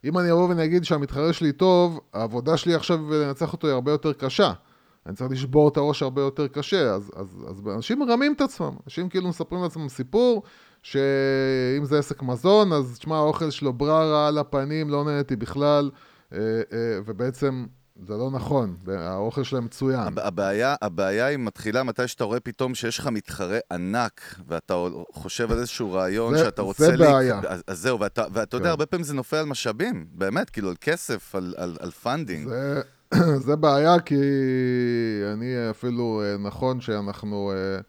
אם 0.05 0.18
אני 0.18 0.33
אבוא 0.33 0.49
ואני 0.49 0.64
אגיד 0.64 0.85
שהמתחרה 0.85 1.33
שלי 1.33 1.53
טוב, 1.53 2.01
העבודה 2.12 2.57
שלי 2.57 2.75
עכשיו 2.75 3.14
לנצח 3.14 3.53
אותו 3.53 3.66
היא 3.66 3.75
הרבה 3.75 3.92
יותר 3.92 4.12
קשה. 4.12 4.53
אני 5.07 5.16
צריך 5.16 5.31
לשבור 5.31 5.68
את 5.68 5.77
הראש 5.77 6.03
הרבה 6.03 6.23
יותר 6.23 6.49
קשה, 6.49 6.94
אז, 6.94 7.11
אז, 7.16 7.44
אז 7.51 7.68
אנשים 7.77 7.99
מרמים 7.99 8.33
את 8.33 8.40
עצמם, 8.40 8.73
אנשים 8.87 9.09
כאילו 9.09 9.29
מספרים 9.29 9.62
לעצמם 9.62 9.88
סיפור, 9.88 10.42
שאם 10.83 11.85
זה 11.85 11.99
עסק 11.99 12.23
מזון, 12.23 12.73
אז 12.73 12.99
תשמע, 12.99 13.16
האוכל 13.16 13.51
שלו 13.51 13.73
בררה 13.73 14.29
על 14.29 14.38
הפנים, 14.38 14.90
לא 14.90 15.05
נהניתי 15.05 15.37
בכלל, 15.37 15.90
ובעצם 17.07 17.66
זה 18.07 18.17
לא 18.17 18.31
נכון, 18.31 18.77
האוכל 18.89 19.43
שלהם 19.43 19.65
מצוין. 19.65 20.01
הבעיה, 20.17 20.75
הבעיה 20.83 21.27
היא 21.27 21.39
מתחילה 21.39 21.83
מתי 21.83 22.09
שאתה 22.09 22.25
רואה 22.25 22.41
פתאום 22.41 22.75
שיש 22.75 22.99
לך 22.99 23.07
מתחרה 23.07 23.59
ענק, 23.73 24.21
ואתה 24.49 24.75
חושב 25.13 25.53
על 25.53 25.59
איזשהו 25.59 25.93
רעיון 25.93 26.37
זה, 26.37 26.45
שאתה 26.45 26.63
רוצה... 26.63 26.85
זה 26.85 26.97
לי... 26.97 27.07
בעיה. 27.07 27.41
אז, 27.49 27.63
אז 27.67 27.79
זהו, 27.79 28.01
ואתה, 28.01 28.25
ואתה 28.33 28.51
כן. 28.51 28.57
יודע, 28.57 28.71
הרבה 28.71 28.87
פעמים 28.87 29.05
זה 29.05 29.15
נופל 29.15 29.37
על 29.37 29.47
משאבים, 29.47 30.07
באמת, 30.13 30.51
כאילו, 30.51 30.69
על 30.69 30.75
כסף, 30.81 31.35
על, 31.35 31.55
על, 31.57 31.77
על 31.81 31.91
funding. 31.91 32.49
זה, 32.49 32.81
זה 33.47 33.57
בעיה, 33.57 34.01
כי 34.01 34.21
אני 35.33 35.71
אפילו, 35.71 36.23
אה, 36.25 36.37
נכון 36.39 36.81
שאנחנו 36.81 37.53
אה, 37.53 37.81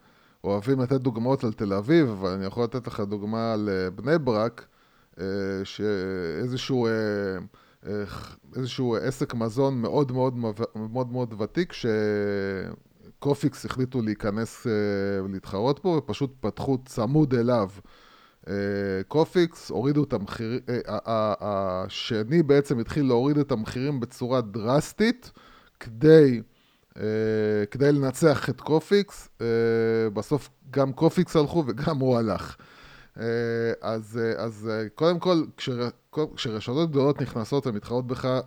אוהבים 0.44 0.80
לתת 0.80 1.02
דוגמאות 1.02 1.44
על 1.44 1.54
תל 1.54 1.74
אביב, 1.74 2.10
אבל 2.10 2.30
אני 2.30 2.46
יכול 2.46 2.64
לתת 2.64 2.88
לך 2.88 3.00
דוגמה 3.00 3.54
על 3.54 3.70
אה, 3.72 3.90
בני 3.90 4.18
ברק, 4.18 4.66
שאיזשהו... 5.64 6.88
איזשהו 8.56 8.96
עסק 8.96 9.34
מזון 9.34 9.82
מאוד 9.82 10.12
מאוד 10.12 10.36
מאוד 10.76 11.12
מאוד 11.12 11.42
ותיק, 11.42 11.74
שקופיקס 13.20 13.66
החליטו 13.66 14.02
להיכנס 14.02 14.68
ולהתחרות 15.26 15.84
בו, 15.84 15.90
ופשוט 15.90 16.32
פתחו 16.40 16.78
צמוד 16.86 17.34
אליו 17.34 17.70
קופיקס, 19.08 19.70
הורידו 19.70 20.04
את 20.04 20.14
המחירים, 20.14 20.60
השני 21.40 22.44
בעצם 22.44 22.80
התחיל 22.80 23.06
להוריד 23.06 23.38
את 23.38 23.52
המחירים 23.52 24.00
בצורה 24.00 24.42
דרסטית, 24.42 25.32
כדי, 25.80 26.42
כדי 27.72 27.92
לנצח 27.92 28.50
את 28.50 28.62
קופיקס, 28.62 29.30
בסוף 30.14 30.50
גם 30.72 30.94
קופיקס 30.94 31.36
הלכו 31.36 31.64
וגם 31.68 32.00
הוא 32.00 32.18
הלך. 32.18 32.56
אז, 33.82 34.20
אז 34.38 34.70
קודם 34.96 35.20
כל, 35.20 35.44
כשר, 35.58 35.90
כשרשתות 36.36 36.90
גדולות 36.90 37.22
נכנסות 37.22 37.68
ומתחרות 37.68 38.08
בך, 38.08 38.40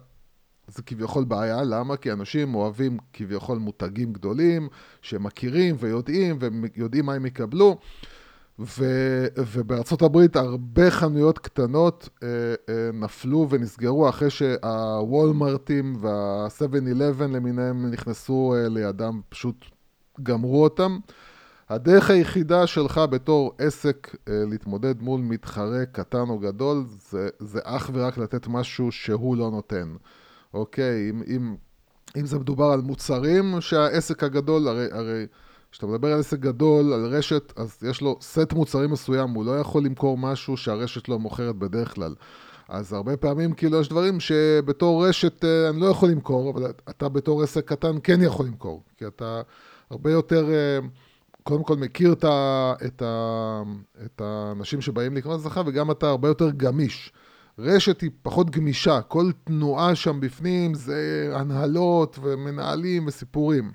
זה 0.68 0.82
כביכול 0.82 1.24
בעיה, 1.24 1.62
למה? 1.62 1.96
כי 1.96 2.12
אנשים 2.12 2.54
אוהבים 2.54 2.98
כביכול 3.12 3.58
מותגים 3.58 4.12
גדולים, 4.12 4.68
שמכירים 5.02 5.76
ויודעים, 5.78 6.38
ויודעים 6.74 7.06
מה 7.06 7.14
הם 7.14 7.26
יקבלו. 7.26 7.78
ו, 8.58 8.84
ובארצות 9.36 10.02
הברית 10.02 10.36
הרבה 10.36 10.90
חנויות 10.90 11.38
קטנות 11.38 12.08
אה, 12.22 12.28
אה, 12.68 12.90
נפלו 12.92 13.46
ונסגרו 13.50 14.08
אחרי 14.08 14.30
שהוולמרטים 14.30 15.96
וה-7-11 16.00 17.22
למיניהם 17.22 17.90
נכנסו 17.90 18.54
אה, 18.56 18.68
לידם, 18.68 19.20
פשוט 19.28 19.64
גמרו 20.22 20.64
אותם. 20.64 20.98
הדרך 21.72 22.10
היחידה 22.10 22.66
שלך 22.66 23.00
בתור 23.10 23.54
עסק 23.58 24.16
אה, 24.28 24.32
להתמודד 24.50 25.02
מול 25.02 25.20
מתחרה 25.20 25.86
קטן 25.86 26.28
או 26.28 26.38
גדול 26.38 26.84
זה, 27.10 27.28
זה 27.38 27.60
אך 27.64 27.90
ורק 27.94 28.18
לתת 28.18 28.46
משהו 28.46 28.92
שהוא 28.92 29.36
לא 29.36 29.50
נותן. 29.50 29.94
אוקיי, 30.54 31.10
אם, 31.10 31.22
אם, 31.26 31.56
אם 32.16 32.26
זה 32.26 32.38
מדובר 32.38 32.64
על 32.64 32.80
מוצרים 32.80 33.60
שהעסק 33.60 34.24
הגדול, 34.24 34.68
הרי, 34.68 34.86
הרי 34.90 35.26
כשאתה 35.70 35.86
מדבר 35.86 36.12
על 36.12 36.20
עסק 36.20 36.38
גדול, 36.38 36.92
על 36.92 37.06
רשת, 37.06 37.52
אז 37.56 37.78
יש 37.82 38.00
לו 38.00 38.16
סט 38.20 38.52
מוצרים 38.52 38.90
מסוים, 38.90 39.30
הוא 39.30 39.44
לא 39.44 39.58
יכול 39.58 39.84
למכור 39.84 40.18
משהו 40.18 40.56
שהרשת 40.56 41.08
לא 41.08 41.18
מוכרת 41.18 41.56
בדרך 41.56 41.94
כלל. 41.94 42.14
אז 42.68 42.92
הרבה 42.92 43.16
פעמים 43.16 43.52
כאילו 43.52 43.80
יש 43.80 43.88
דברים 43.88 44.20
שבתור 44.20 45.06
רשת 45.06 45.44
אה, 45.44 45.68
אני 45.68 45.80
לא 45.80 45.86
יכול 45.86 46.08
למכור, 46.08 46.50
אבל 46.50 46.72
אתה 46.90 47.08
בתור 47.08 47.42
עסק 47.42 47.68
קטן 47.68 47.96
כן 48.02 48.22
יכול 48.22 48.46
למכור, 48.46 48.82
כי 48.96 49.06
אתה 49.06 49.42
הרבה 49.90 50.12
יותר, 50.12 50.50
אה, 50.50 50.78
קודם 51.42 51.64
כל 51.64 51.76
מכיר 51.76 52.12
את, 52.12 52.24
ה, 52.24 52.72
את, 52.86 53.02
ה, 53.02 53.62
את 54.04 54.20
האנשים 54.20 54.80
שבאים 54.80 55.16
לקנות 55.16 55.40
אצלך, 55.40 55.60
וגם 55.66 55.90
אתה 55.90 56.08
הרבה 56.08 56.28
יותר 56.28 56.50
גמיש. 56.50 57.12
רשת 57.58 58.00
היא 58.00 58.10
פחות 58.22 58.50
גמישה, 58.50 59.00
כל 59.00 59.30
תנועה 59.44 59.94
שם 59.94 60.20
בפנים 60.20 60.74
זה 60.74 61.30
הנהלות 61.34 62.18
ומנהלים 62.22 63.06
וסיפורים. 63.06 63.72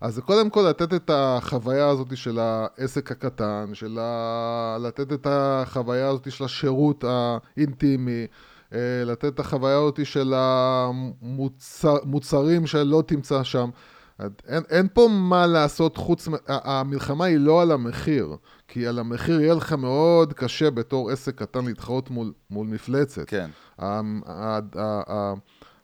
אז 0.00 0.14
זה 0.14 0.22
קודם 0.22 0.50
כל 0.50 0.66
לתת 0.70 0.94
את 0.94 1.10
החוויה 1.14 1.88
הזאת 1.88 2.16
של 2.16 2.38
העסק 2.38 3.12
הקטן, 3.12 3.70
של 3.72 3.98
ה... 4.00 4.76
לתת 4.80 5.12
את 5.12 5.26
החוויה 5.30 6.08
הזאת 6.08 6.32
של 6.32 6.44
השירות 6.44 7.04
האינטימי, 7.06 8.26
אה, 8.72 8.78
לתת 9.04 9.34
את 9.34 9.40
החוויה 9.40 9.78
הזאת 9.78 10.06
של 10.06 10.34
המוצרים 10.36 12.66
שלא 12.66 13.02
תמצא 13.06 13.42
שם. 13.42 13.70
אין, 14.20 14.62
אין 14.70 14.88
פה 14.92 15.08
מה 15.10 15.46
לעשות 15.46 15.96
חוץ, 15.96 16.28
המלחמה 16.48 17.24
היא 17.24 17.38
לא 17.38 17.62
על 17.62 17.72
המחיר, 17.72 18.36
כי 18.68 18.86
על 18.86 18.98
המחיר 18.98 19.40
יהיה 19.40 19.54
לך 19.54 19.72
מאוד 19.72 20.32
קשה 20.32 20.70
בתור 20.70 21.10
עסק 21.10 21.34
קטן 21.34 21.64
להתחרות 21.64 22.10
מול, 22.10 22.32
מול 22.50 22.66
מפלצת. 22.66 23.24
כן. 23.26 23.50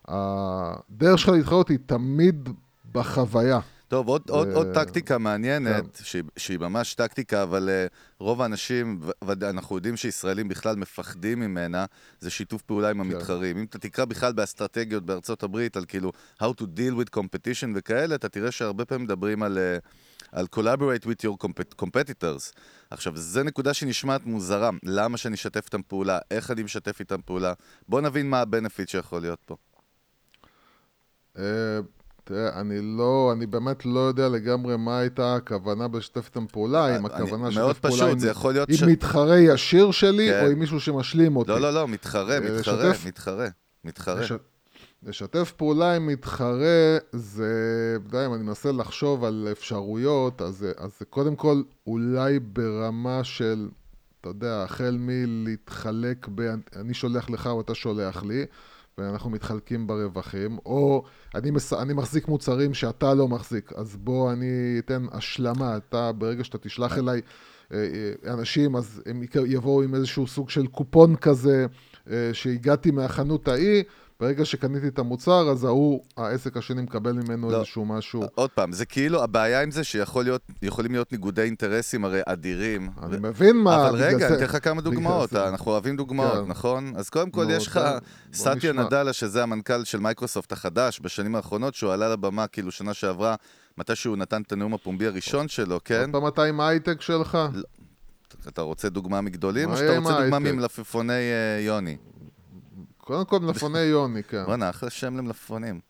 הדרך 0.08 1.18
שלך 1.18 1.28
להתחרות 1.28 1.68
היא 1.68 1.78
תמיד 1.86 2.48
בחוויה. 2.92 3.60
טוב, 3.90 4.08
עוד, 4.08 4.30
עוד, 4.30 4.48
עוד 4.48 4.66
טקטיקה 4.74 5.18
מעניינת, 5.18 5.96
כן. 5.96 6.04
שהיא, 6.04 6.22
שהיא 6.36 6.58
ממש 6.58 6.94
טקטיקה, 6.94 7.42
אבל 7.42 7.68
uh, 7.68 7.92
רוב 8.18 8.42
האנשים, 8.42 9.00
ואנחנו 9.24 9.76
יודעים 9.76 9.96
שישראלים 9.96 10.48
בכלל 10.48 10.76
מפחדים 10.76 11.40
ממנה, 11.40 11.84
זה 12.20 12.30
שיתוף 12.30 12.62
פעולה 12.62 12.90
עם 12.90 13.04
כן. 13.04 13.10
המתחרים. 13.10 13.58
אם 13.58 13.64
אתה 13.64 13.78
תקרא 13.78 14.04
בכלל 14.04 14.32
באסטרטגיות 14.32 15.06
בארצות 15.06 15.42
הברית, 15.42 15.76
על 15.76 15.84
כאילו 15.84 16.12
how 16.42 16.46
to 16.60 16.62
deal 16.62 17.00
with 17.00 17.18
competition 17.18 17.68
וכאלה, 17.74 18.14
אתה 18.14 18.28
תראה 18.28 18.50
שהרבה 18.50 18.84
פעמים 18.84 19.04
מדברים 19.04 19.42
על, 19.42 19.58
uh, 19.58 19.88
על 20.32 20.46
collaborate 20.56 21.04
with 21.04 21.26
your 21.26 21.46
competitors. 21.82 22.58
עכשיו, 22.90 23.16
זו 23.16 23.42
נקודה 23.42 23.74
שנשמעת 23.74 24.26
מוזרה. 24.26 24.70
למה 24.82 25.16
שאני 25.16 25.34
אשתף 25.34 25.64
איתם 25.66 25.82
פעולה? 25.82 26.18
איך 26.30 26.50
אני 26.50 26.62
משתף 26.62 27.00
איתם 27.00 27.22
פעולה? 27.24 27.52
בואו 27.88 28.02
נבין 28.02 28.30
מה 28.30 28.40
הבנפיט 28.40 28.88
שיכול 28.88 29.20
להיות 29.20 29.40
פה. 29.44 29.56
תראה, 32.24 32.60
אני 32.60 32.78
לא, 32.82 33.30
אני 33.32 33.46
באמת 33.46 33.86
לא 33.86 34.00
יודע 34.00 34.28
לגמרי 34.28 34.76
מה 34.76 34.98
הייתה 34.98 35.34
הכוונה 35.34 35.88
בלשתף 35.88 36.26
איתם 36.26 36.46
פעולה, 36.46 36.96
אם 36.96 37.06
הכוונה 37.06 37.48
לשתף 37.48 37.78
פעולה 37.78 38.10
עם, 38.10 38.18
עם 38.68 38.76
ש... 38.76 38.82
מתחרה 38.82 39.38
ישיר 39.38 39.90
שלי, 39.90 40.28
כן. 40.28 40.44
או 40.44 40.50
עם 40.50 40.58
מישהו 40.58 40.80
שמשלים 40.80 41.36
אותי. 41.36 41.50
לא, 41.50 41.60
לא, 41.60 41.74
לא, 41.74 41.88
מתחרה, 41.88 42.34
אה, 42.34 42.40
מתחרה, 42.40 42.90
לשתף... 42.90 43.06
מתחרה, 43.06 43.48
מתחרה. 43.84 44.20
לש... 44.20 44.32
לשתף 45.02 45.52
פעולה 45.56 45.96
עם 45.96 46.06
מתחרה, 46.06 46.98
זה, 47.12 47.52
יודע, 48.04 48.26
אם 48.26 48.34
אני 48.34 48.42
מנסה 48.42 48.72
לחשוב 48.72 49.24
על 49.24 49.48
אפשרויות, 49.52 50.42
אז, 50.42 50.66
אז 50.76 51.02
קודם 51.10 51.36
כל 51.36 51.62
אולי 51.86 52.38
ברמה 52.38 53.24
של 53.24 53.68
אתה 54.20 54.28
יודע, 54.28 54.62
החל 54.62 54.96
מלהתחלק 55.00 56.28
ב... 56.34 56.54
אני 56.76 56.94
שולח 56.94 57.30
לך 57.30 57.46
או 57.46 57.60
אתה 57.60 57.74
שולח 57.74 58.22
לי, 58.22 58.46
ואנחנו 59.00 59.30
מתחלקים 59.30 59.86
ברווחים, 59.86 60.58
או 60.66 61.04
אני, 61.34 61.50
מס... 61.50 61.72
אני 61.72 61.92
מחזיק 61.92 62.28
מוצרים 62.28 62.74
שאתה 62.74 63.14
לא 63.14 63.28
מחזיק, 63.28 63.72
אז 63.76 63.96
בוא 63.96 64.32
אני 64.32 64.76
אתן 64.78 65.06
השלמה, 65.12 65.76
אתה, 65.76 66.12
ברגע 66.12 66.44
שאתה 66.44 66.58
תשלח 66.58 66.98
אליי 66.98 67.20
אה, 67.72 67.88
אה, 68.26 68.32
אנשים, 68.32 68.76
אז 68.76 69.02
הם 69.06 69.22
יבואו 69.46 69.82
עם 69.82 69.94
איזשהו 69.94 70.26
סוג 70.26 70.50
של 70.50 70.66
קופון 70.66 71.16
כזה, 71.16 71.66
אה, 72.10 72.30
שהגעתי 72.32 72.90
מהחנות 72.90 73.48
ההיא, 73.48 73.82
ברגע 74.20 74.44
שקניתי 74.44 74.88
את 74.88 74.98
המוצר, 74.98 75.50
אז 75.50 75.64
ההוא, 75.64 76.04
העסק 76.16 76.56
השני 76.56 76.82
מקבל 76.82 77.12
ממנו 77.12 77.50
לא. 77.50 77.56
איזשהו 77.56 77.84
משהו. 77.84 78.22
עוד 78.34 78.50
פעם, 78.50 78.72
זה 78.72 78.86
כאילו, 78.86 79.22
הבעיה 79.22 79.62
עם 79.62 79.70
זה 79.70 79.84
שיכולים 79.84 80.92
להיות 80.92 81.12
ניגודי 81.12 81.42
אינטרסים 81.42 82.04
הרי 82.04 82.20
אדירים. 82.26 82.90
אני 83.02 83.16
מבין 83.20 83.56
מה... 83.56 83.88
אבל 83.88 84.02
רגע, 84.02 84.26
אני 84.26 84.36
אתן 84.36 84.44
לך 84.44 84.64
כמה 84.64 84.80
דוגמאות, 84.80 85.34
אנחנו 85.34 85.70
אוהבים 85.70 85.96
דוגמאות, 85.96 86.44
כן. 86.44 86.50
נכון? 86.50 86.92
אז 86.96 87.10
קודם 87.10 87.30
כל 87.30 87.44
נו, 87.44 87.50
יש 87.50 87.66
לך 87.66 87.76
בוא 87.76 88.00
סטיה. 88.34 88.72
נדלה, 88.72 89.12
שזה 89.12 89.42
המנכ"ל 89.42 89.84
של 89.84 90.00
מייקרוסופט 90.00 90.52
החדש, 90.52 91.00
בשנים 91.00 91.34
האחרונות, 91.34 91.74
שהוא 91.74 91.92
עלה 91.92 92.08
לבמה 92.08 92.46
כאילו 92.46 92.70
שנה 92.70 92.94
שעברה, 92.94 93.34
מתי 93.78 93.96
שהוא 93.96 94.16
נתן 94.16 94.42
את 94.42 94.52
הנאום 94.52 94.74
הפומבי 94.74 95.06
הראשון 95.06 95.48
שלו, 95.48 95.80
כן? 95.84 96.00
עוד 96.00 96.10
פעם 96.12 96.28
אתה 96.28 96.44
עם 96.44 96.60
ההייטק 96.60 97.00
שלך? 97.00 97.38
אתה 98.48 98.62
רוצה 98.62 98.88
דוגמה 98.88 99.20
מגדולים, 99.20 99.70
או 99.70 99.76
שאתה 99.76 99.98
רוצה 99.98 100.20
דוגמה? 100.20 100.38
ממלפפוני 100.38 101.12
אה, 101.12 101.60
יוני? 101.60 101.96
קודם 103.10 103.24
כל 103.24 103.38
מלפפוני 103.40 103.78
יוני, 103.78 104.22
כן. 104.22 104.44
בואנה, 104.44 104.70
אחלה 104.70 104.90
שם 104.90 105.16
למלפפונים. 105.16 105.80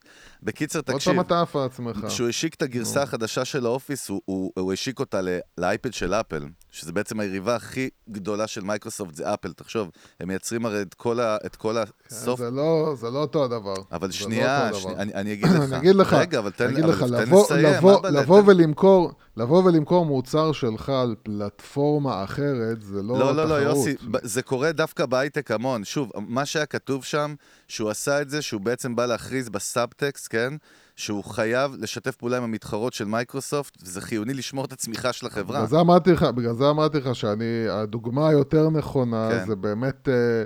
בקיצר, 0.42 0.78
עוד 0.78 0.84
תקשיב, 0.84 1.12
פעם 1.12 1.20
אתה 1.20 1.42
עף 1.42 1.56
על 1.56 1.64
עצמך. 1.64 2.06
כשהוא 2.08 2.28
השיק 2.28 2.54
את 2.54 2.62
הגרסה 2.62 3.02
החדשה 3.02 3.44
של 3.44 3.66
האופיס, 3.66 4.08
הוא, 4.08 4.72
השיק 4.72 5.00
אותה 5.00 5.20
לאייפד 5.58 5.92
של 5.92 6.14
אפל, 6.14 6.44
שזה 6.70 6.92
בעצם 6.92 7.20
היריבה 7.20 7.56
הכי 7.56 7.88
גדולה 8.10 8.46
של 8.46 8.60
מייקרוסופט, 8.60 9.14
זה 9.14 9.34
אפל. 9.34 9.52
תחשוב, 9.52 9.90
הם 10.20 10.28
מייצרים 10.28 10.66
הרי 10.66 10.82
את 10.82 10.94
כל, 10.94 11.20
ה, 11.20 11.36
את 11.46 11.56
כל 11.56 11.76
הסוף... 12.10 12.40
זה 12.40 12.50
לא, 12.50 12.94
זה 13.00 13.10
לא 13.10 13.18
אותו 13.18 13.44
הדבר. 13.44 13.74
אבל 13.92 14.06
לא 14.06 14.12
שנייה, 14.12 14.68
אותו 14.68 14.80
שני. 14.80 14.94
אני, 14.94 15.14
אני 15.14 15.32
אגיד 15.32 15.46
לך. 15.54 15.62
אני 15.62 15.76
אגיד 15.76 15.94
לך, 15.94 16.12
רגע, 16.12 16.38
אבל 16.38 16.50
תן, 16.50 16.76
אבל 16.76 16.90
לך, 16.90 17.02
תן 17.02 17.12
לבוא, 17.12 17.44
לסיים, 17.44 17.66
לבוא, 17.66 18.08
לבוא 18.08 18.42
ולמכור, 18.46 19.12
לבוא 19.36 19.64
ולמכור 19.64 20.06
מוצר 20.06 20.52
שלך 20.52 20.88
על 20.88 21.14
פלטפורמה 21.22 22.24
אחרת, 22.24 22.82
זה 22.82 23.02
לא 23.02 23.18
לא, 23.18 23.36
לא, 23.36 23.48
לא, 23.48 23.70
תחרות. 23.70 23.76
יוסי, 23.76 23.94
זה 24.22 24.42
קורה 24.42 24.72
דווקא 24.72 25.06
בהייטק 25.06 25.50
המון. 25.50 25.84
שוב, 25.84 26.10
מה 26.28 26.46
שהיה 26.46 26.66
כתוב 26.66 27.04
שם, 27.04 27.34
שהוא 27.68 27.90
עשה 27.90 28.22
את 28.22 28.30
זה, 28.30 28.42
שהוא 28.42 28.60
בעצם 28.60 28.96
בא 28.96 29.06
להכריז 29.06 29.48
בסאבטקסט, 29.48 30.26
כן? 30.30 30.54
שהוא 30.96 31.24
חייב 31.24 31.72
לשתף 31.78 32.16
פעולה 32.16 32.36
עם 32.36 32.42
המתחרות 32.42 32.92
של 32.92 33.04
מייקרוסופט, 33.04 33.78
וזה 33.82 34.00
חיוני 34.00 34.34
לשמור 34.34 34.64
את 34.64 34.72
הצמיחה 34.72 35.12
של 35.12 35.26
החברה. 35.26 35.56
בגלל 35.56 35.66
זה 35.68 35.80
אמרתי 35.80 36.12
לך, 36.12 36.22
בגלל 36.22 36.54
זה 36.54 36.70
אמרתי 36.70 36.98
לך 36.98 37.14
שאני, 37.14 37.68
הדוגמה 37.70 38.28
היותר 38.28 38.70
נכונה, 38.70 39.28
כן. 39.30 39.46
זה 39.46 39.56
באמת, 39.56 40.08
אה, 40.08 40.44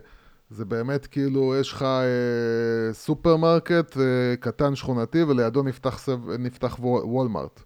זה 0.50 0.64
באמת 0.64 1.06
כאילו, 1.06 1.54
יש 1.60 1.72
לך 1.72 1.82
אה, 1.82 2.92
סופרמרקט 2.92 3.96
אה, 3.96 4.02
קטן 4.40 4.74
שכונתי, 4.74 5.22
ולידו 5.22 5.62
נפתח, 5.62 5.98
סב, 5.98 6.30
נפתח 6.38 6.76
וול- 6.80 7.04
וולמארט. 7.04 7.62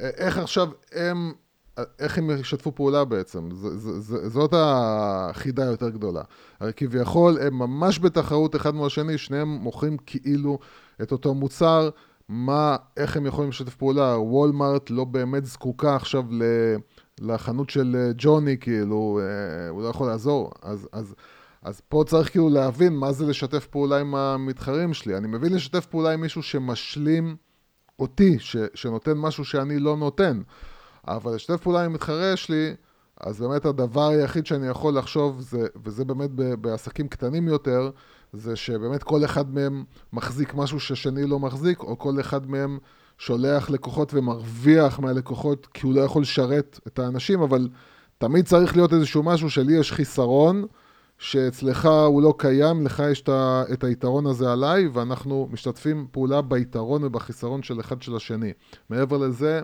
אה, 0.00 0.08
איך 0.16 0.38
עכשיו 0.38 0.68
הם, 0.92 1.32
איך 1.98 2.18
הם 2.18 2.30
ישתפו 2.30 2.74
פעולה 2.74 3.04
בעצם? 3.04 3.48
ז, 3.52 3.66
ז, 3.66 3.88
ז, 3.98 4.32
זאת 4.32 4.54
החידה 4.56 5.62
היותר 5.62 5.88
גדולה. 5.88 6.22
הרי 6.60 6.72
כביכול 6.76 7.38
הם 7.40 7.58
ממש 7.58 7.98
בתחרות 7.98 8.56
אחד 8.56 8.74
מול 8.74 8.86
השני, 8.86 9.18
שניהם 9.18 9.48
מוכרים 9.48 9.96
כאילו 10.06 10.58
את 11.02 11.12
אותו 11.12 11.34
מוצר. 11.34 11.90
מה, 12.32 12.76
איך 12.96 13.16
הם 13.16 13.26
יכולים 13.26 13.50
לשתף 13.50 13.74
פעולה? 13.74 14.18
וולמארט 14.18 14.90
לא 14.90 15.04
באמת 15.04 15.44
זקוקה 15.44 15.96
עכשיו 15.96 16.24
ל, 16.30 16.42
לחנות 17.20 17.70
של 17.70 17.96
אה, 17.98 18.10
ג'וני, 18.16 18.58
כאילו, 18.58 19.20
אה, 19.22 19.68
הוא 19.68 19.82
לא 19.82 19.88
יכול 19.88 20.06
לעזור. 20.06 20.50
אז, 20.62 20.88
אז, 20.92 21.14
אז 21.62 21.80
פה 21.88 22.04
צריך 22.06 22.30
כאילו 22.30 22.48
להבין 22.48 22.92
מה 22.96 23.12
זה 23.12 23.26
לשתף 23.26 23.66
פעולה 23.66 24.00
עם 24.00 24.14
המתחרים 24.14 24.94
שלי. 24.94 25.16
אני 25.16 25.28
מבין 25.28 25.52
לשתף 25.52 25.86
פעולה 25.86 26.12
עם 26.12 26.20
מישהו 26.20 26.42
שמשלים 26.42 27.36
אותי, 27.98 28.38
ש, 28.38 28.56
שנותן 28.74 29.18
משהו 29.18 29.44
שאני 29.44 29.78
לא 29.78 29.96
נותן. 29.96 30.42
אבל 31.08 31.34
לשתף 31.34 31.62
פעולה 31.62 31.84
עם 31.84 31.92
מתחרה 31.92 32.36
שלי, 32.36 32.74
אז 33.20 33.40
באמת 33.40 33.64
הדבר 33.64 34.08
היחיד 34.08 34.46
שאני 34.46 34.66
יכול 34.66 34.98
לחשוב, 34.98 35.40
זה, 35.40 35.66
וזה 35.84 36.04
באמת 36.04 36.30
בעסקים 36.60 37.08
קטנים 37.08 37.48
יותר, 37.48 37.90
זה 38.32 38.56
שבאמת 38.56 39.02
כל 39.02 39.24
אחד 39.24 39.54
מהם 39.54 39.84
מחזיק 40.12 40.54
משהו 40.54 40.80
ששני 40.80 41.26
לא 41.26 41.38
מחזיק, 41.38 41.82
או 41.82 41.98
כל 41.98 42.20
אחד 42.20 42.50
מהם 42.50 42.78
שולח 43.18 43.70
לקוחות 43.70 44.14
ומרוויח 44.14 44.98
מהלקוחות 44.98 45.66
כי 45.74 45.86
הוא 45.86 45.94
לא 45.94 46.00
יכול 46.00 46.22
לשרת 46.22 46.80
את 46.86 46.98
האנשים, 46.98 47.42
אבל 47.42 47.68
תמיד 48.18 48.46
צריך 48.46 48.76
להיות 48.76 48.92
איזשהו 48.92 49.22
משהו 49.22 49.50
שלי 49.50 49.72
יש 49.72 49.92
חיסרון, 49.92 50.64
שאצלך 51.18 51.88
הוא 52.06 52.22
לא 52.22 52.34
קיים, 52.38 52.84
לך 52.84 53.02
יש 53.10 53.24
את 53.72 53.84
היתרון 53.84 54.26
הזה 54.26 54.52
עליי, 54.52 54.88
ואנחנו 54.88 55.48
משתתפים 55.52 56.06
פעולה 56.10 56.42
ביתרון 56.42 57.04
ובחיסרון 57.04 57.62
של 57.62 57.80
אחד 57.80 58.02
של 58.02 58.16
השני. 58.16 58.52
מעבר 58.90 59.16
לזה, 59.16 59.60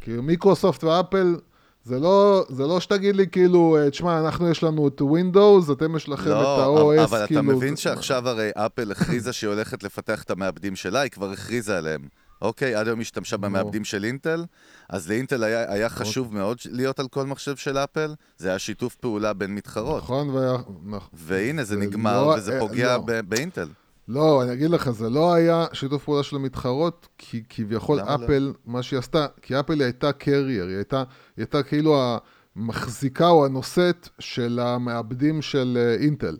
כאילו 0.00 0.22
מיקרוסופט 0.22 0.84
ואפל, 0.84 1.36
זה 1.84 1.98
לא, 2.00 2.44
זה 2.48 2.66
לא 2.66 2.80
שתגיד 2.80 3.16
לי 3.16 3.26
כאילו, 3.28 3.76
אה, 3.80 3.90
תשמע, 3.90 4.20
אנחנו 4.20 4.48
יש 4.50 4.62
לנו 4.62 4.88
את 4.88 5.00
Windows, 5.00 5.72
אתם 5.72 5.96
יש 5.96 6.08
לכם 6.08 6.22
את 6.22 6.26
לא, 6.26 6.80
ה-OS, 6.98 7.04
אבל 7.04 7.26
כאילו... 7.26 7.40
אתה 7.40 7.48
מבין 7.48 7.76
זה- 7.76 7.82
שעכשיו 7.82 8.28
הרי 8.28 8.50
אפל 8.54 8.90
הכריזה 8.92 9.32
שהיא 9.32 9.48
הולכת 9.50 9.82
לפתח 9.82 10.22
את 10.22 10.30
המעבדים 10.30 10.76
שלה, 10.76 11.00
היא 11.00 11.10
כבר 11.10 11.30
הכריזה 11.30 11.78
עליהם. 11.78 12.00
אוקיי, 12.42 12.74
עד 12.74 12.86
היום 12.86 13.00
השתמשה 13.00 13.36
במעבדים 13.36 13.84
של 13.84 14.04
אינטל, 14.04 14.44
אז 14.88 15.08
לאינטל 15.10 15.44
היה, 15.44 15.72
היה 15.72 15.88
חשוב 15.88 16.34
מאוד 16.34 16.58
להיות 16.70 16.98
על 17.00 17.08
כל 17.08 17.26
מחשב 17.26 17.56
של 17.56 17.78
אפל, 17.78 18.14
זה 18.38 18.48
היה 18.48 18.58
שיתוף 18.58 18.94
פעולה 18.94 19.32
בין 19.32 19.54
מתחרות. 19.54 20.02
נכון, 20.02 20.30
והיה... 20.30 20.56
נכון. 20.84 21.08
והנה, 21.12 21.64
זה 21.64 21.74
זה 21.74 21.80
נגמר, 21.80 22.22
לא- 22.22 22.34
וזה 22.38 22.54
אה, 22.54 22.60
פוגע 22.60 22.96
לא. 22.96 23.22
באינטל. 23.22 23.68
לא, 24.08 24.42
אני 24.42 24.52
אגיד 24.52 24.70
לך, 24.70 24.90
זה 24.90 25.10
לא 25.10 25.34
היה 25.34 25.66
שיתוף 25.72 26.04
פעולה 26.04 26.22
של 26.22 26.36
המתחרות, 26.36 27.08
כי 27.18 27.42
כביכול 27.48 27.96
לא? 27.98 28.14
אפל, 28.14 28.52
מה 28.66 28.82
שהיא 28.82 28.98
עשתה, 28.98 29.26
כי 29.42 29.60
אפל 29.60 29.72
היא 29.72 29.82
הייתה 29.82 30.12
קרייר, 30.12 30.66
היא 30.66 30.76
הייתה, 30.76 30.96
היא 30.96 31.04
הייתה 31.36 31.62
כאילו 31.62 32.16
המחזיקה 32.56 33.28
או 33.28 33.44
הנושאת 33.46 34.08
של 34.18 34.58
המעבדים 34.62 35.42
של 35.42 35.78
אה, 35.80 36.02
אינטל. 36.04 36.36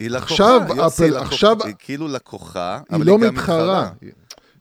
היא 0.00 0.10
לקוחה, 0.10 0.24
עכשיו 0.32 0.60
יוסי, 0.76 1.04
אפל- 1.04 1.14
לקוח- 1.16 1.22
עכשיו- 1.26 1.56
היא 1.64 1.74
כאילו 1.78 2.08
לקוחה, 2.08 2.80
היא 2.88 2.96
אבל 2.96 3.06
לא 3.06 3.12
היא 3.20 3.26
גם 3.28 3.34
מתחרה. 3.34 3.90
היא 4.00 4.10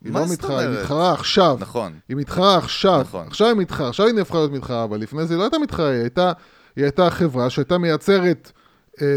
היא 0.03 0.13
לא 0.13 0.25
מתחרה, 0.33 0.59
היא? 0.59 0.69
מתחרה 0.79 1.13
עכשיו. 1.13 1.57
נכון. 1.59 1.93
היא 2.09 2.17
מתחרה 2.17 2.57
עכשיו, 2.57 3.01
נכון. 3.01 3.27
עכשיו 3.27 3.47
היא 3.47 3.55
מתחרה, 3.57 3.89
עכשיו 3.89 4.05
היא 4.05 4.15
נהפכה 4.15 4.37
להיות 4.37 4.51
מתחרה, 4.51 4.83
אבל 4.83 4.99
לפני 4.99 5.25
זה 5.25 5.33
היא 5.33 5.39
לא 5.39 5.43
הייתה 5.43 5.57
מתחרה, 5.59 5.89
היא 5.89 5.99
הייתה, 6.01 6.31
היא 6.75 6.83
הייתה 6.85 7.09
חברה 7.09 7.49
שהייתה 7.49 7.77
מייצרת 7.77 8.51
אה, 9.01 9.07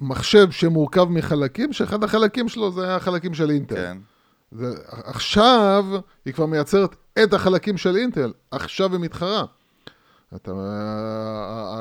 מחשב 0.00 0.50
שמורכב 0.50 1.04
מחלקים, 1.04 1.72
שאחד 1.72 2.04
החלקים 2.04 2.48
שלו 2.48 2.70
זה 2.70 2.84
היה 2.84 2.96
החלקים 2.96 3.34
של 3.34 3.50
אינטל. 3.50 3.74
כן. 3.74 3.98
זה, 4.52 4.74
עכשיו 4.88 5.84
היא 6.24 6.34
כבר 6.34 6.46
מייצרת 6.46 6.96
את 7.22 7.34
החלקים 7.34 7.76
של 7.76 7.96
אינטל, 7.96 8.32
עכשיו 8.50 8.92
היא 8.92 9.00
מתחרה. 9.00 9.44
אתה, 10.36 10.52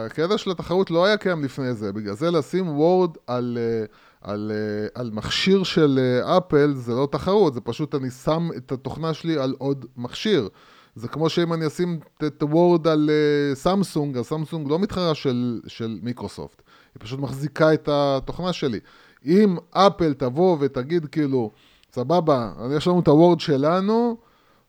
הקטע 0.05 0.37
של 0.37 0.51
התחרות 0.51 0.91
לא 0.91 1.05
היה 1.05 1.17
קיים 1.17 1.43
לפני 1.43 1.73
זה, 1.73 1.93
בגלל 1.93 2.13
זה 2.15 2.31
לשים 2.31 2.67
וורד 2.77 3.11
על, 3.27 3.57
אה, 3.61 3.85
על, 4.31 4.51
אה, 4.55 4.87
על 5.01 5.11
מכשיר 5.13 5.63
של 5.63 5.99
אה, 6.01 6.37
אפל 6.37 6.73
זה 6.75 6.93
לא 6.93 7.07
תחרות, 7.11 7.53
זה 7.53 7.61
פשוט 7.61 7.95
אני 7.95 8.09
שם 8.09 8.49
את 8.57 8.71
התוכנה 8.71 9.13
שלי 9.13 9.37
על 9.37 9.55
עוד 9.57 9.85
מכשיר. 9.97 10.49
זה 10.95 11.07
כמו 11.07 11.29
שאם 11.29 11.53
אני 11.53 11.67
אשים 11.67 11.99
את- 12.23 12.43
וורד 12.43 12.87
על 12.87 13.09
סמסונג, 13.53 14.17
אז 14.17 14.25
סמסונג 14.25 14.69
לא 14.69 14.79
מתחרה 14.79 15.15
של, 15.15 15.61
של 15.67 15.99
מיקרוסופט, 16.03 16.61
היא 16.99 17.05
פשוט 17.05 17.19
מחזיקה 17.19 17.73
את 17.73 17.89
התוכנה 17.91 18.53
שלי. 18.53 18.79
אם 19.25 19.57
אפל 19.71 20.13
תבוא 20.13 20.57
ותגיד 20.59 21.05
כאילו, 21.05 21.51
סבבה, 21.93 22.51
יש 22.77 22.87
לנו 22.87 22.99
את 22.99 23.07
הוורד 23.07 23.39
שלנו, 23.39 24.17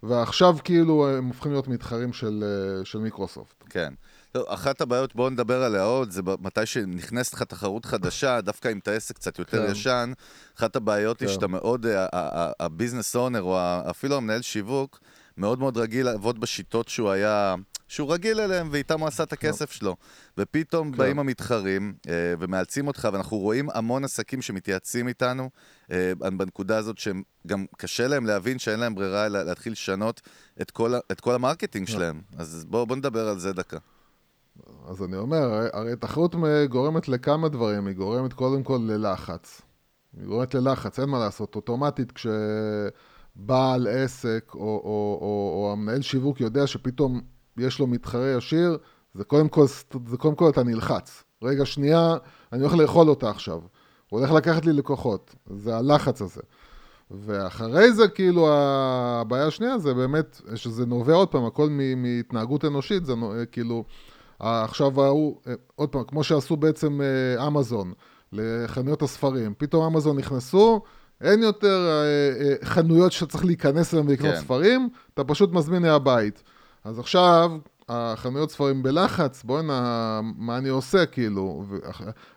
ועכשיו 0.02 0.56
כאילו 0.64 1.08
הם 1.08 1.26
הופכים 1.26 1.52
להיות 1.52 1.68
מתחרים 1.68 2.12
של, 2.12 2.44
אה, 2.46 2.84
של 2.84 2.98
מיקרוסופט. 2.98 3.64
כן. 3.70 3.94
לא, 4.34 4.44
אחת 4.48 4.80
הבעיות, 4.80 5.14
בואו 5.14 5.30
נדבר 5.30 5.62
עליה 5.62 5.82
עוד, 5.82 6.10
זה 6.10 6.22
מתי 6.40 6.66
שנכנסת 6.66 7.34
לך 7.34 7.42
תחרות 7.42 7.84
חדשה, 7.84 8.40
דווקא 8.40 8.72
אם 8.72 8.78
אתה 8.78 8.92
עסק 8.92 9.14
קצת 9.14 9.38
יותר 9.38 9.66
כן. 9.66 9.72
ישן, 9.72 10.12
אחת 10.58 10.76
הבעיות 10.76 11.20
היא 11.20 11.28
כן. 11.28 11.34
שאתה 11.34 11.46
מאוד, 11.46 11.86
אה, 11.86 12.06
ה 12.60 12.66
business 12.66 13.16
owner, 13.16 13.42
או 13.42 13.58
אפילו 13.90 14.16
המנהל 14.16 14.42
שיווק, 14.42 15.00
מאוד 15.36 15.58
מאוד 15.58 15.76
רגיל 15.76 16.06
לעבוד 16.06 16.40
בשיטות 16.40 16.88
שהוא 16.88 17.10
היה, 17.10 17.54
שהוא 17.90 18.12
רגיל 18.12 18.40
אליהם, 18.40 18.68
ואיתם 18.72 19.00
הוא 19.00 19.08
עשה 19.08 19.22
את 19.22 19.32
הכסף 19.32 19.72
שלו. 19.72 19.96
ופתאום 20.38 20.92
כן. 20.92 20.98
באים 20.98 21.18
המתחרים 21.18 21.94
אה, 22.08 22.34
ומאלצים 22.38 22.86
אותך, 22.86 23.08
ואנחנו 23.12 23.36
רואים 23.36 23.68
המון 23.74 24.04
עסקים 24.04 24.42
שמתייעצים 24.42 25.08
איתנו 25.08 25.50
אה, 25.90 26.12
בנקודה 26.36 26.78
הזאת, 26.78 26.98
שהם 26.98 27.22
גם 27.46 27.64
קשה 27.76 28.08
להם 28.08 28.26
להבין 28.26 28.58
שאין 28.58 28.80
להם 28.80 28.94
ברירה 28.94 29.26
אלא 29.26 29.42
להתחיל 29.42 29.72
לשנות 29.72 30.20
את 30.60 30.70
כל, 30.70 30.94
את 31.12 31.20
כל 31.20 31.34
ה 31.34 31.39
marketing 31.39 31.86
כן. 31.86 31.92
שלהם. 31.92 32.20
אז 32.36 32.64
בואו 32.68 32.86
בוא 32.86 32.96
נדבר 32.96 33.28
על 33.28 33.38
זה 33.38 33.52
דקה. 33.52 33.78
אז 34.88 35.02
אני 35.02 35.16
אומר, 35.16 35.68
הרי, 35.72 35.96
תחרות 35.96 36.34
גורמת 36.68 37.08
לכמה 37.08 37.48
דברים, 37.48 37.86
היא 37.86 37.96
גורמת 37.96 38.32
קודם 38.32 38.62
כל 38.62 38.80
ללחץ. 38.82 39.60
היא 40.16 40.26
גורמת 40.26 40.54
ללחץ, 40.54 41.00
אין 41.00 41.08
מה 41.08 41.18
לעשות. 41.18 41.56
אוטומטית 41.56 42.12
כשבעל 42.12 43.86
עסק 43.86 44.50
או, 44.54 44.60
או, 44.60 45.18
או, 45.20 45.52
או 45.54 45.72
המנהל 45.72 46.02
שיווק 46.02 46.40
יודע 46.40 46.66
שפתאום 46.66 47.20
יש 47.58 47.78
לו 47.78 47.86
מתחרה 47.86 48.30
ישיר, 48.36 48.78
זה 49.14 49.24
קודם 49.24 49.48
כל, 49.48 49.66
זה 50.06 50.16
קודם 50.16 50.34
כל 50.34 50.50
אתה 50.50 50.62
נלחץ. 50.62 51.24
רגע, 51.42 51.66
שנייה, 51.66 52.16
אני 52.52 52.62
הולך 52.62 52.74
לאכול 52.74 53.08
אותה 53.08 53.30
עכשיו. 53.30 53.60
הוא 54.08 54.20
הולך 54.20 54.32
לקחת 54.32 54.66
לי 54.66 54.72
לקוחות. 54.72 55.34
זה 55.56 55.76
הלחץ 55.76 56.22
הזה. 56.22 56.40
ואחרי 57.10 57.92
זה, 57.92 58.08
כאילו, 58.08 58.48
הבעיה 58.52 59.46
השנייה 59.46 59.78
זה 59.78 59.94
באמת, 59.94 60.40
שזה 60.54 60.86
נובע 60.86 61.14
עוד 61.14 61.28
פעם, 61.28 61.44
הכל 61.44 61.68
מהתנהגות 61.96 62.64
אנושית, 62.64 63.06
זה 63.06 63.14
נו- 63.14 63.32
כאילו, 63.52 63.84
עכשיו 64.40 65.02
ההוא, 65.02 65.36
עוד 65.74 65.88
פעם, 65.88 66.04
כמו 66.04 66.24
שעשו 66.24 66.56
בעצם 66.56 67.00
אה, 67.00 67.46
אמזון 67.46 67.92
לחנויות 68.32 69.02
הספרים, 69.02 69.54
פתאום 69.58 69.84
אמזון 69.94 70.16
נכנסו, 70.18 70.82
אין 71.20 71.42
יותר 71.42 71.88
אה, 71.88 72.46
אה, 72.46 72.54
חנויות 72.64 73.12
שצריך 73.12 73.44
להיכנס 73.44 73.94
אליהן 73.94 74.08
ולקנות 74.08 74.34
כן. 74.34 74.40
ספרים, 74.40 74.88
אתה 75.14 75.24
פשוט 75.24 75.52
מזמין 75.52 75.82
מהבית. 75.82 76.42
אז 76.84 76.98
עכשיו, 76.98 77.52
החנויות 77.88 78.50
ספרים 78.50 78.82
בלחץ, 78.82 79.42
בוא'נה, 79.44 80.20
מה 80.36 80.58
אני 80.58 80.68
עושה, 80.68 81.06
כאילו? 81.06 81.64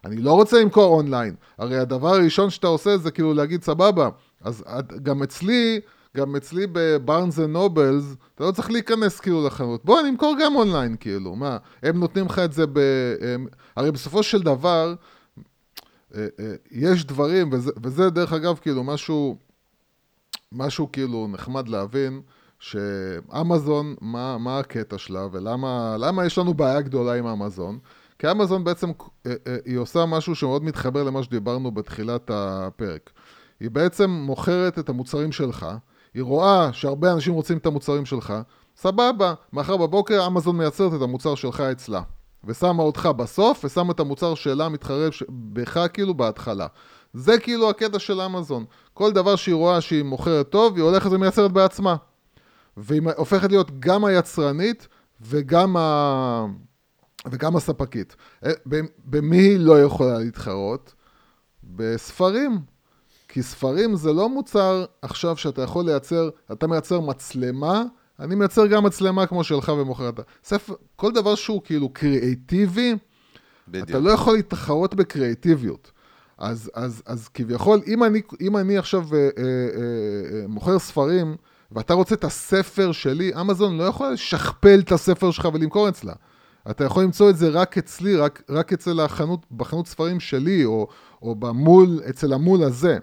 אני 0.05 0.15
לא 0.15 0.33
רוצה 0.33 0.61
למכור 0.61 0.95
אונליין. 0.95 1.35
הרי 1.57 1.77
הדבר 1.77 2.09
הראשון 2.09 2.49
שאתה 2.49 2.67
עושה 2.67 2.97
זה 2.97 3.11
כאילו 3.11 3.33
להגיד, 3.33 3.63
סבבה, 3.63 4.09
אז 4.41 4.63
גם 5.03 5.23
אצלי, 5.23 5.79
גם 6.17 6.35
אצלי 6.35 6.67
ב 6.71 6.81
Barnes 6.81 7.39
and 7.39 7.49
Nobles, 7.49 8.03
אתה 8.35 8.43
לא 8.43 8.51
צריך 8.51 8.71
להיכנס 8.71 9.19
כאילו 9.19 9.47
לחנות. 9.47 9.85
בוא, 9.85 9.99
אני 9.99 10.09
אמכור 10.09 10.35
גם 10.41 10.55
אונליין, 10.55 10.95
כאילו, 10.99 11.35
מה? 11.35 11.57
הם 11.83 11.99
נותנים 11.99 12.25
לך 12.25 12.39
את 12.39 12.53
זה 12.53 12.65
ב... 12.67 12.79
הם... 13.21 13.47
הרי 13.75 13.91
בסופו 13.91 14.23
של 14.23 14.41
דבר, 14.41 14.95
אה, 16.15 16.27
אה, 16.39 16.53
יש 16.71 17.05
דברים, 17.05 17.49
וזה, 17.51 17.71
וזה 17.83 18.09
דרך 18.09 18.33
אגב 18.33 18.59
כאילו 18.61 18.83
משהו, 18.83 19.37
משהו 20.51 20.91
כאילו 20.91 21.27
נחמד 21.31 21.67
להבין, 21.67 22.21
שאמזון, 22.63 23.95
מה, 24.01 24.37
מה 24.37 24.59
הקטע 24.59 24.97
שלה 24.97 25.27
ולמה 25.31 25.95
למה 25.99 26.25
יש 26.25 26.37
לנו 26.37 26.53
בעיה 26.53 26.81
גדולה 26.81 27.13
עם 27.13 27.27
אמזון? 27.27 27.79
כי 28.19 28.31
אמזון 28.31 28.63
בעצם, 28.63 28.91
אה, 29.25 29.33
אה, 29.47 29.57
היא 29.65 29.77
עושה 29.77 30.05
משהו 30.05 30.35
שמאוד 30.35 30.63
מתחבר 30.63 31.03
למה 31.03 31.23
שדיברנו 31.23 31.71
בתחילת 31.71 32.31
הפרק. 32.33 33.09
היא 33.59 33.71
בעצם 33.71 34.09
מוכרת 34.09 34.79
את 34.79 34.89
המוצרים 34.89 35.31
שלך, 35.31 35.65
היא 36.13 36.23
רואה 36.23 36.73
שהרבה 36.73 37.11
אנשים 37.11 37.33
רוצים 37.33 37.57
את 37.57 37.65
המוצרים 37.65 38.05
שלך, 38.05 38.33
סבבה, 38.77 39.33
מחר 39.53 39.77
בבוקר 39.77 40.27
אמזון 40.27 40.57
מייצרת 40.57 40.93
את 40.93 41.01
המוצר 41.01 41.35
שלך 41.35 41.59
אצלה. 41.61 42.01
ושמה 42.43 42.83
אותך 42.83 43.09
בסוף, 43.17 43.65
ושמה 43.65 43.91
את 43.91 43.99
המוצר 43.99 44.35
שלה 44.35 44.69
מתחרב 44.69 45.11
ש- 45.11 45.23
בך 45.29 45.79
כאילו 45.93 46.13
בהתחלה. 46.13 46.67
זה 47.13 47.39
כאילו 47.39 47.69
הקטע 47.69 47.99
של 47.99 48.21
אמזון. 48.21 48.65
כל 48.93 49.11
דבר 49.11 49.35
שהיא 49.35 49.55
רואה 49.55 49.81
שהיא 49.81 50.03
מוכרת 50.03 50.49
טוב, 50.49 50.75
היא 50.75 50.83
הולכת 50.83 51.09
ומייצרת 51.11 51.51
בעצמה. 51.51 51.95
והיא 52.77 53.01
הופכת 53.17 53.49
להיות 53.49 53.79
גם 53.79 54.05
היצרנית 54.05 54.87
וגם, 55.21 55.77
ה... 55.77 56.45
וגם 57.31 57.55
הספקית. 57.55 58.15
אה, 58.45 58.51
במי 59.05 59.37
היא 59.37 59.59
לא 59.59 59.83
יכולה 59.83 60.19
להתחרות? 60.19 60.93
בספרים. 61.63 62.59
כי 63.27 63.43
ספרים 63.43 63.95
זה 63.95 64.13
לא 64.13 64.29
מוצר 64.29 64.85
עכשיו 65.01 65.37
שאתה 65.37 65.61
יכול 65.61 65.85
לייצר, 65.85 66.29
אתה 66.51 66.67
מייצר 66.67 66.99
מצלמה, 66.99 67.83
אני 68.19 68.35
מייצר 68.35 68.67
גם 68.67 68.83
מצלמה 68.83 69.25
כמו 69.25 69.43
שלך 69.43 69.71
ומוכר 69.77 70.09
את 70.09 70.19
ה... 70.19 70.21
ספר, 70.43 70.73
כל 70.95 71.11
דבר 71.11 71.35
שהוא 71.35 71.61
כאילו 71.63 71.89
קריאיטיבי, 71.93 72.95
בדיוק. 73.67 73.89
אתה 73.89 73.99
לא 73.99 74.11
יכול 74.11 74.33
להתחרות 74.33 74.95
בקריאיטיביות. 74.95 75.91
אז, 76.37 76.71
אז, 76.73 77.03
אז 77.05 77.27
כביכול, 77.27 77.81
אם 77.87 78.03
אני, 78.03 78.21
אם 78.41 78.57
אני 78.57 78.77
עכשיו 78.77 79.07
אה, 79.13 79.19
אה, 79.19 79.27
אה, 79.37 80.41
אה, 80.41 80.47
מוכר 80.47 80.79
ספרים, 80.79 81.35
ואתה 81.73 81.93
רוצה 81.93 82.15
את 82.15 82.23
הספר 82.23 82.91
שלי, 82.91 83.31
אמזון 83.41 83.77
לא 83.77 83.83
יכולה 83.83 84.11
לשכפל 84.11 84.79
את 84.79 84.91
הספר 84.91 85.31
שלך 85.31 85.47
ולמכור 85.53 85.89
אצלה. 85.89 86.13
אתה 86.69 86.83
יכול 86.83 87.03
למצוא 87.03 87.29
את 87.29 87.37
זה 87.37 87.49
רק 87.49 87.77
אצלי, 87.77 88.15
רק, 88.15 88.43
רק 88.49 88.73
אצל 88.73 88.99
החנות, 88.99 89.45
בחנות 89.51 89.87
ספרים 89.87 90.19
שלי, 90.19 90.65
או, 90.65 90.87
או 91.21 91.35
במול, 91.35 91.99
אצל 92.09 92.33
המול 92.33 92.63
הזה. 92.63 92.97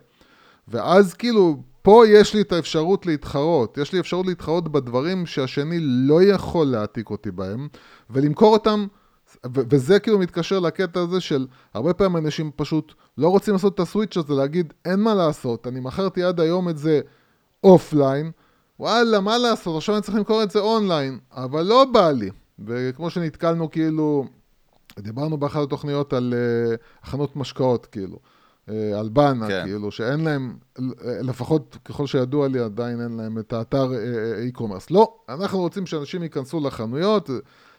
ואז 0.69 1.15
כאילו, 1.15 1.63
פה 1.83 2.05
יש 2.09 2.35
לי 2.35 2.41
את 2.41 2.53
האפשרות 2.53 3.07
להתחרות. 3.07 3.79
יש 3.79 3.93
לי 3.93 4.01
אפשרות 4.01 4.27
להתחרות 4.27 4.69
בדברים 4.69 5.27
שהשני 5.27 5.79
לא 5.81 6.23
יכול 6.23 6.67
להעתיק 6.67 7.11
אותי 7.11 7.31
בהם, 7.31 7.69
ולמכור 8.11 8.53
אותם, 8.53 8.87
ו- 9.47 9.61
וזה 9.71 10.01
כאילו 10.01 10.19
מתקשר 10.19 10.59
לקטע 10.59 11.01
הזה 11.01 11.21
של 11.21 11.47
הרבה 11.75 11.93
פעמים 11.93 12.17
אנשים 12.17 12.51
פשוט 12.57 12.95
לא 13.19 13.29
רוצים 13.29 13.55
לעשות 13.55 13.75
את 13.75 13.81
הסוויץ' 13.81 14.17
הזה, 14.17 14.35
להגיד, 14.35 14.73
אין 14.85 15.01
מה 15.01 15.15
לעשות, 15.15 15.67
אני 15.67 15.81
מכרתי 15.81 16.23
עד 16.23 16.41
היום 16.41 16.69
את 16.69 16.79
זה 16.79 17.01
אופליין, 17.65 18.31
וואלה, 18.81 19.21
מה 19.21 19.39
לעשות, 19.39 19.77
עכשיו 19.77 19.95
אני 19.95 20.03
צריך 20.03 20.17
למכור 20.17 20.43
את 20.43 20.51
זה 20.51 20.59
אונליין, 20.59 21.19
אבל 21.33 21.63
לא 21.63 21.85
בא 21.93 22.11
לי. 22.11 22.31
וכמו 22.59 23.11
שנתקלנו 23.11 23.71
כאילו, 23.71 24.25
דיברנו 24.99 25.37
באחת 25.37 25.63
התוכניות 25.63 26.13
על 26.13 26.35
uh, 26.37 27.07
הכנות 27.07 27.37
משקאות, 27.37 27.87
כאילו. 27.87 28.19
אה, 28.69 28.99
על 28.99 29.09
בנה, 29.09 29.49
כן. 29.49 29.63
כאילו, 29.65 29.91
שאין 29.91 30.25
להם, 30.25 30.57
לפחות 31.05 31.77
ככל 31.85 32.07
שידוע 32.07 32.49
לי, 32.49 32.61
עדיין 32.61 33.01
אין 33.01 33.17
להם 33.17 33.39
את 33.39 33.53
האתר 33.53 33.93
אה, 33.93 34.49
e-commerce. 34.49 34.87
לא, 34.91 35.15
אנחנו 35.29 35.59
רוצים 35.59 35.87
שאנשים 35.87 36.23
ייכנסו 36.23 36.61
לחנויות, 36.61 37.31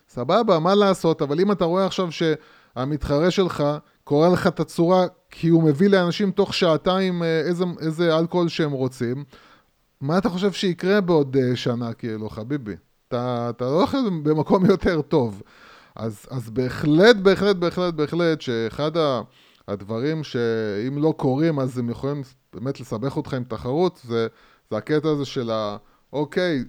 סבבה, 0.10 0.60
מה 0.60 0.76
לעשות, 0.76 1.22
אבל 1.22 1.40
אם 1.40 1.52
אתה 1.52 1.66
רואה 1.66 1.86
עכשיו 1.86 2.10
שהמתחרה 2.12 3.32
שלך 3.32 3.64
קורא 4.04 4.30
לך 4.30 4.48
את 4.48 4.60
הצורה, 4.60 5.06
כי 5.30 5.48
הוא 5.48 5.64
מביא 5.64 5.90
לאנשים 5.90 6.32
תוך 6.32 6.54
שעתיים 6.54 7.24
איזה, 7.24 7.66
איזה 7.80 8.18
אלכוהול 8.18 8.48
שהם 8.48 8.72
רוצים, 8.72 9.24
מה 10.02 10.18
אתה 10.18 10.30
חושב 10.30 10.52
שיקרה 10.52 11.02
בעוד 11.02 11.38
אה, 11.38 11.56
שנה, 11.56 11.94
כאילו, 11.94 12.30
חביבי? 12.30 12.76
אתה, 13.08 13.48
אתה 13.50 13.66
לא 13.66 13.78
הולך 13.80 13.98
במקום 14.24 14.66
יותר 14.66 15.02
טוב. 15.02 15.42
אז, 15.96 16.26
אז 16.30 16.50
בהחלט, 16.50 17.16
בהחלט, 17.16 17.56
בהחלט, 17.56 17.94
בהחלט, 17.94 18.42
שאחד. 18.42 18.92
הדברים 19.68 20.24
שאם 20.24 20.98
לא 20.98 21.14
קורים 21.18 21.60
אז 21.60 21.78
הם 21.78 21.90
יכולים 21.90 22.22
באמת 22.54 22.80
לסבך 22.80 23.18
אותך 23.18 23.34
עם 23.34 23.44
תחרות, 23.44 24.02
זה, 24.04 24.28
זה 24.72 24.78
הקטע 24.78 25.10
הזה 25.10 25.26
של 25.26 25.52
ה... 25.52 25.78
אוקיי, 26.14 26.64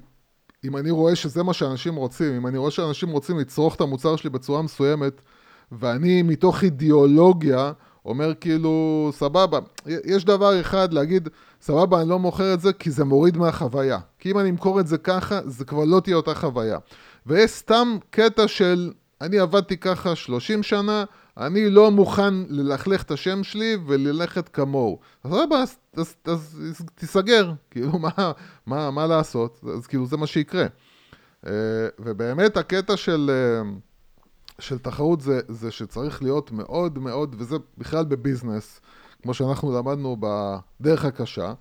אם 0.64 0.76
אני 0.76 0.90
רואה 0.90 1.16
שזה 1.16 1.42
מה 1.42 1.52
שאנשים 1.52 1.94
רוצים, 1.94 2.34
אם 2.34 2.46
אני 2.46 2.58
רואה 2.58 2.70
שאנשים 2.70 3.08
רוצים 3.08 3.38
לצרוך 3.38 3.74
את 3.74 3.80
המוצר 3.80 4.16
שלי 4.16 4.30
בצורה 4.30 4.62
מסוימת, 4.62 5.22
ואני 5.72 6.22
מתוך 6.22 6.62
אידיאולוגיה 6.62 7.72
אומר 8.06 8.34
כאילו, 8.34 9.10
סבבה, 9.12 9.58
יש 9.86 10.24
דבר 10.24 10.60
אחד 10.60 10.92
להגיד, 10.92 11.28
סבבה, 11.60 12.00
אני 12.00 12.08
לא 12.08 12.18
מוכר 12.18 12.54
את 12.54 12.60
זה 12.60 12.72
כי 12.72 12.90
זה 12.90 13.04
מוריד 13.04 13.36
מהחוויה. 13.36 13.98
כי 14.18 14.30
אם 14.30 14.38
אני 14.38 14.50
אמכור 14.50 14.80
את 14.80 14.86
זה 14.86 14.98
ככה, 14.98 15.40
זה 15.46 15.64
כבר 15.64 15.84
לא 15.84 16.00
תהיה 16.00 16.16
אותה 16.16 16.34
חוויה. 16.34 16.78
ויש 17.26 17.50
סתם 17.50 17.96
קטע 18.10 18.48
של, 18.48 18.92
אני 19.20 19.38
עבדתי 19.38 19.76
ככה 19.76 20.16
30 20.16 20.62
שנה, 20.62 21.04
אני 21.36 21.70
לא 21.70 21.90
מוכן 21.90 22.34
ללכלך 22.48 23.02
את 23.02 23.10
השם 23.10 23.44
שלי 23.44 23.76
וללכת 23.86 24.48
כמוהו. 24.48 24.98
אז 25.24 25.30
סבבה, 25.30 25.56
אז, 25.62 25.76
אז, 25.96 26.14
אז, 26.24 26.60
אז 26.70 26.86
תיסגר, 26.94 27.52
כאילו, 27.70 27.98
מה, 27.98 28.32
מה, 28.66 28.90
מה 28.90 29.06
לעשות? 29.06 29.60
אז 29.74 29.86
כאילו, 29.86 30.06
זה 30.06 30.16
מה 30.16 30.26
שיקרה. 30.26 30.66
Uh, 31.44 31.48
ובאמת 31.98 32.56
הקטע 32.56 32.96
של, 32.96 33.30
uh, 33.30 33.66
של 34.62 34.78
תחרות 34.78 35.20
זה, 35.20 35.40
זה 35.48 35.70
שצריך 35.70 36.22
להיות 36.22 36.52
מאוד 36.52 36.98
מאוד, 36.98 37.36
וזה 37.38 37.56
בכלל 37.78 38.04
בביזנס, 38.04 38.80
כמו 39.22 39.34
שאנחנו 39.34 39.78
למדנו 39.78 40.16
בדרך 40.20 41.04
הקשה. 41.04 41.52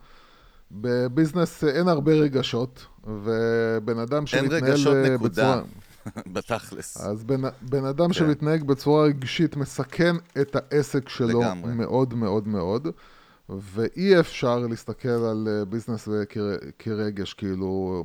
בביזנס 0.72 1.64
אין 1.64 1.88
הרבה 1.88 2.14
רגשות, 2.14 2.86
ובן 3.04 4.00
אדם 4.00 4.28
שמתנהל 4.28 4.54
אין 4.54 4.64
רגשות 4.64 4.96
אה, 4.96 5.10
נקודה. 5.10 5.28
בצורה... 5.28 5.62
בתכלס. 6.34 6.98
אז 6.98 7.24
בן, 7.24 7.42
בן 7.62 7.86
אדם 7.86 8.08
כן. 8.08 8.14
שמתנהג 8.14 8.64
בצורה 8.64 9.04
רגשית 9.04 9.56
מסכן 9.56 10.16
את 10.42 10.56
העסק 10.56 11.10
שלו 11.10 11.42
לגמרי. 11.42 11.74
מאוד 11.74 12.14
מאוד 12.14 12.48
מאוד, 12.48 12.88
ואי 13.50 14.20
אפשר 14.20 14.60
להסתכל 14.60 15.10
על 15.10 15.48
אה, 15.52 15.66
ביזנס 15.66 16.08
כר, 16.30 16.56
כרגש, 16.80 17.34
כאילו, 17.34 18.04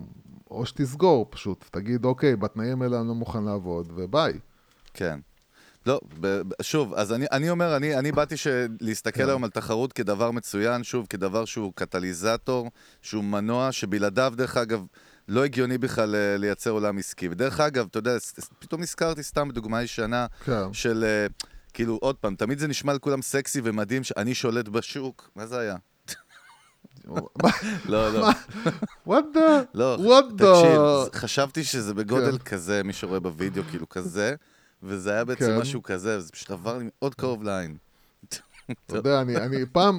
או 0.51 0.67
שתסגור 0.67 1.27
פשוט, 1.31 1.65
תגיד, 1.71 2.05
אוקיי, 2.05 2.37
בתנאים 2.37 2.83
האלה 2.83 3.01
אני 3.01 3.09
לא 3.09 3.15
מוכן 3.15 3.45
לעבוד, 3.45 3.93
וביי. 3.95 4.33
כן. 4.97 5.19
לא, 5.87 6.01
שוב, 6.63 6.95
אז 6.95 7.13
אני, 7.13 7.27
אני 7.33 7.51
אומר, 7.51 7.77
אני, 7.77 7.99
אני 7.99 8.13
באתי 8.13 8.35
להסתכל 8.81 9.23
כן. 9.23 9.29
היום 9.29 9.45
על 9.45 9.51
תחרות 9.51 9.93
כדבר 9.93 10.31
מצוין, 10.31 10.85
שוב, 10.85 11.07
כדבר 11.11 11.45
שהוא 11.45 11.73
קטליזטור, 11.75 12.71
שהוא 13.03 13.25
מנוע, 13.25 13.73
שבלעדיו, 13.73 14.33
דרך 14.37 14.57
אגב, 14.57 14.85
לא 15.29 15.44
הגיוני 15.44 15.79
בכלל 15.79 16.15
אה, 16.15 16.37
לייצר 16.37 16.71
עולם 16.71 16.99
עסקי. 16.99 17.29
ודרך 17.29 17.61
אגב, 17.61 17.87
אתה 17.90 17.99
יודע, 17.99 18.17
פתאום 18.59 18.81
נזכרתי 18.81 19.23
סתם 19.23 19.49
בדוגמה 19.49 19.83
ישנה 19.83 20.27
כן. 20.44 20.73
של, 20.73 21.05
אה, 21.05 21.27
כאילו, 21.73 21.99
עוד 22.01 22.17
פעם, 22.17 22.35
תמיד 22.35 22.59
זה 22.59 22.69
נשמע 22.69 22.92
לכולם 22.92 23.23
סקסי 23.23 23.61
ומדהים 23.65 24.05
שאני 24.05 24.35
שולט 24.35 24.69
בשוק. 24.69 25.31
מה 25.37 25.47
זה 25.47 25.59
היה? 25.59 25.77
לא, 27.88 28.13
לא. 28.13 28.31
what 29.09 29.37
the... 29.37 29.65
לא, 29.75 30.23
תקשיב, 30.38 31.21
חשבתי 31.21 31.65
שזה 31.65 31.94
בגודל 31.94 32.38
כן. 32.38 32.44
כזה, 32.44 32.83
מי 32.85 32.92
שרואה 32.92 33.21
בווידאו, 33.21 33.63
כאילו 33.71 33.88
כזה, 33.88 34.35
וזה 34.83 35.12
היה 35.12 35.24
בעצם 35.24 35.46
כן. 35.46 35.58
משהו 35.58 35.83
כזה, 35.83 36.18
וזה 36.18 36.33
פשוט 36.33 36.50
עבר 36.50 36.79
לי 36.79 36.85
מאוד 36.98 37.14
קרוב 37.14 37.42
לעין. 37.42 37.77
אתה 38.87 38.96
יודע, 38.96 39.20
אני, 39.20 39.37
אני 39.37 39.66
פעם, 39.72 39.98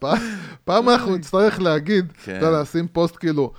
פעם, 0.00 0.18
פעם 0.64 0.88
אנחנו 0.88 1.16
נצטרך 1.16 1.60
להגיד, 1.60 2.12
כן. 2.24 2.36
אתה 2.36 2.46
יודע, 2.46 2.60
לשים 2.62 2.88
פוסט 2.88 3.16
כאילו, 3.16 3.52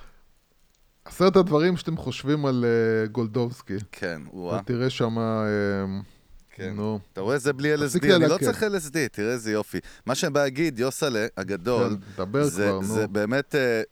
עשרת 1.04 1.36
הדברים 1.36 1.76
שאתם 1.76 1.96
חושבים 1.96 2.46
על 2.46 2.64
אה, 2.64 3.06
גולדובסקי. 3.06 3.76
כן, 3.92 4.22
וואה. 4.32 4.56
אתה 4.56 4.64
תראה 4.64 4.90
שם, 4.90 5.18
כן. 6.50 6.72
נו. 6.76 6.98
אתה 7.12 7.20
רואה, 7.20 7.38
זה 7.38 7.52
בלי 7.52 7.74
LSD, 7.74 8.14
אני 8.16 8.28
לא. 8.28 8.38
צריך 8.38 8.62
LSD, 8.62 8.96
תראה 9.12 9.32
איזה 9.32 9.52
יופי. 9.52 9.78
מה 10.06 10.14
שאני 10.14 10.32
בא 10.32 10.42
להגיד, 10.42 10.78
יוסלה 10.78 11.26
הגדול, 11.36 11.96
כן, 12.16 12.24
דבר 12.24 12.44
זה, 12.44 12.62
כבר, 12.62 12.80
נו. 12.80 12.84
זה 12.84 13.06
באמת, 13.06 13.54
אה, 13.54 13.82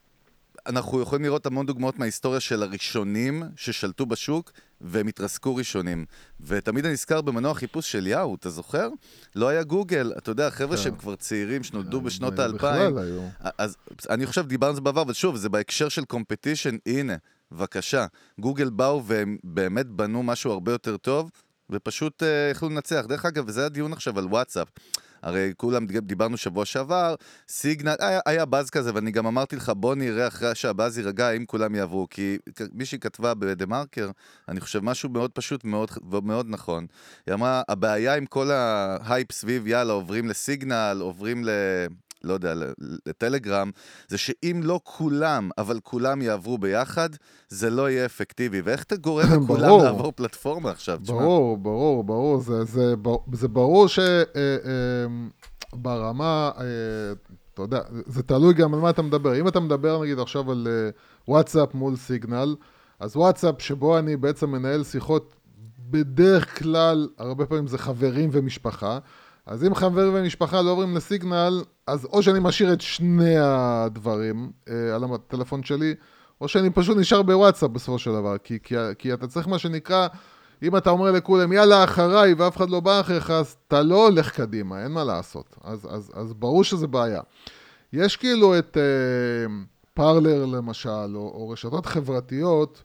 אנחנו 0.66 1.00
יכולים 1.00 1.24
לראות 1.24 1.46
המון 1.46 1.66
דוגמאות 1.66 1.98
מההיסטוריה 1.98 2.40
של 2.40 2.62
הראשונים 2.62 3.42
ששלטו 3.56 4.06
בשוק, 4.06 4.52
והם 4.80 5.06
התרסקו 5.06 5.56
ראשונים. 5.56 6.04
ותמיד 6.40 6.84
אני 6.84 6.92
נזכר 6.92 7.20
במנוע 7.20 7.54
חיפוש 7.54 7.92
של 7.92 8.06
יאו, 8.06 8.34
אתה 8.34 8.50
זוכר? 8.50 8.88
לא 9.36 9.48
היה 9.48 9.62
גוגל, 9.62 10.12
אתה 10.18 10.30
יודע, 10.30 10.50
חבר'ה 10.50 10.76
כן. 10.76 10.82
שהם 10.82 10.96
כבר 10.96 11.16
צעירים, 11.16 11.62
שנולדו 11.62 12.00
בשנות 12.00 12.34
בכלל 12.34 12.50
האלפיים. 12.50 12.98
היו. 12.98 13.20
אז 13.58 13.76
אני 14.10 14.26
חושב, 14.26 14.46
דיברנו 14.46 14.70
על 14.70 14.74
זה 14.74 14.80
בעבר, 14.80 15.02
אבל 15.02 15.12
שוב, 15.12 15.36
זה 15.36 15.48
בהקשר 15.48 15.88
של 15.88 16.04
קומפטישן, 16.04 16.76
הנה, 16.86 17.16
בבקשה. 17.52 18.06
גוגל 18.40 18.70
באו 18.70 19.04
והם 19.04 19.36
באמת 19.44 19.86
בנו 19.86 20.22
משהו 20.22 20.52
הרבה 20.52 20.72
יותר 20.72 20.96
טוב, 20.96 21.30
ופשוט 21.70 22.22
אה, 22.22 22.48
יכלו 22.50 22.68
לנצח. 22.68 23.04
דרך 23.08 23.24
אגב, 23.24 23.44
וזה 23.46 23.66
הדיון 23.66 23.92
עכשיו 23.92 24.18
על 24.18 24.26
וואטסאפ. 24.26 24.68
הרי 25.22 25.52
כולם 25.56 25.86
דיברנו 25.86 26.36
שבוע 26.36 26.64
שעבר, 26.64 27.14
סיגנל, 27.48 27.94
היה, 27.98 28.20
היה 28.26 28.44
באז 28.44 28.70
כזה, 28.70 28.94
ואני 28.94 29.10
גם 29.10 29.26
אמרתי 29.26 29.56
לך, 29.56 29.72
בוא 29.76 29.94
נראה 29.94 30.28
אחרי 30.28 30.54
שהבאז 30.54 30.98
יירגע, 30.98 31.30
אם 31.30 31.44
כולם 31.46 31.74
יעברו, 31.74 32.06
כי 32.10 32.38
מישהי 32.72 32.98
כתבה 32.98 33.34
בדה 33.34 33.66
מרקר, 33.66 34.10
אני 34.48 34.60
חושב 34.60 34.80
משהו 34.84 35.08
מאוד 35.08 35.30
פשוט 35.30 35.64
מאוד, 35.64 35.90
ומאוד 36.10 36.46
נכון. 36.48 36.86
היא 37.26 37.34
אמרה, 37.34 37.62
הבעיה 37.68 38.14
עם 38.14 38.26
כל 38.26 38.50
ההייפ 38.50 39.32
סביב, 39.32 39.66
יאללה, 39.66 39.92
עוברים 39.92 40.28
לסיגנל, 40.28 40.98
עוברים 41.00 41.44
ל... 41.44 41.50
לא 42.24 42.32
יודע, 42.34 42.54
לטלגרם, 43.06 43.70
זה 44.08 44.18
שאם 44.18 44.60
לא 44.64 44.80
כולם, 44.84 45.50
אבל 45.58 45.80
כולם 45.82 46.22
יעברו 46.22 46.58
ביחד, 46.58 47.08
זה 47.48 47.70
לא 47.70 47.90
יהיה 47.90 48.06
אפקטיבי. 48.06 48.60
ואיך 48.60 48.82
אתה 48.82 48.96
גורם 48.96 49.26
לכולם 49.44 49.46
ברור. 49.46 49.82
לעבור 49.82 50.12
פלטפורמה 50.16 50.70
עכשיו? 50.70 50.98
תשמע? 51.02 51.16
ברור, 51.16 51.56
ברור, 51.56 52.04
ברור. 52.04 52.40
זה, 52.40 52.64
זה, 52.64 52.94
זה 53.32 53.48
ברור 53.48 53.86
שברמה, 55.72 56.50
אתה 57.54 57.62
יודע, 57.62 57.80
זה 58.06 58.22
תלוי 58.22 58.54
גם 58.54 58.74
על 58.74 58.80
מה 58.80 58.90
אתה 58.90 59.02
מדבר. 59.02 59.40
אם 59.40 59.48
אתה 59.48 59.60
מדבר 59.60 60.02
נגיד 60.02 60.18
עכשיו 60.18 60.50
על 60.50 60.68
אה, 60.70 60.90
וואטסאפ 61.28 61.74
מול 61.74 61.96
סיגנל, 61.96 62.54
אז 63.00 63.16
וואטסאפ 63.16 63.62
שבו 63.62 63.98
אני 63.98 64.16
בעצם 64.16 64.50
מנהל 64.50 64.84
שיחות, 64.84 65.34
בדרך 65.78 66.58
כלל, 66.58 67.08
הרבה 67.18 67.46
פעמים 67.46 67.66
זה 67.66 67.78
חברים 67.78 68.30
ומשפחה. 68.32 68.98
אז 69.46 69.64
אם 69.64 69.74
חברים 69.74 70.14
ומשפחה 70.14 70.62
לא 70.62 70.70
עוברים 70.70 70.96
לסיגנל, 70.96 71.62
אז 71.86 72.04
או 72.04 72.22
שאני 72.22 72.38
משאיר 72.42 72.72
את 72.72 72.80
שני 72.80 73.36
הדברים 73.38 74.52
אה, 74.68 74.94
על 74.94 75.04
הטלפון 75.04 75.62
שלי, 75.62 75.94
או 76.40 76.48
שאני 76.48 76.70
פשוט 76.70 76.96
נשאר 76.96 77.22
בוואטסאפ 77.22 77.70
בסופו 77.70 77.98
של 77.98 78.12
דבר. 78.12 78.38
כי, 78.38 78.58
כי, 78.62 78.74
כי 78.98 79.12
אתה 79.12 79.26
צריך 79.26 79.48
מה 79.48 79.58
שנקרא, 79.58 80.08
אם 80.62 80.76
אתה 80.76 80.90
אומר 80.90 81.10
לכולם, 81.10 81.52
יאללה, 81.52 81.84
אחריי, 81.84 82.34
ואף 82.34 82.56
אחד 82.56 82.70
לא 82.70 82.80
בא 82.80 83.00
אחריך, 83.00 83.30
אז 83.30 83.56
אתה 83.68 83.82
לא 83.82 84.06
הולך 84.06 84.30
קדימה, 84.30 84.84
אין 84.84 84.92
מה 84.92 85.04
לעשות. 85.04 85.56
אז, 85.64 85.88
אז, 85.90 86.12
אז 86.14 86.32
ברור 86.32 86.64
שזה 86.64 86.86
בעיה. 86.86 87.20
יש 87.92 88.16
כאילו 88.16 88.58
את 88.58 88.76
אה, 88.76 89.54
פרלר 89.94 90.44
למשל, 90.44 91.16
או, 91.16 91.32
או 91.34 91.48
רשתות 91.48 91.86
חברתיות, 91.86 92.82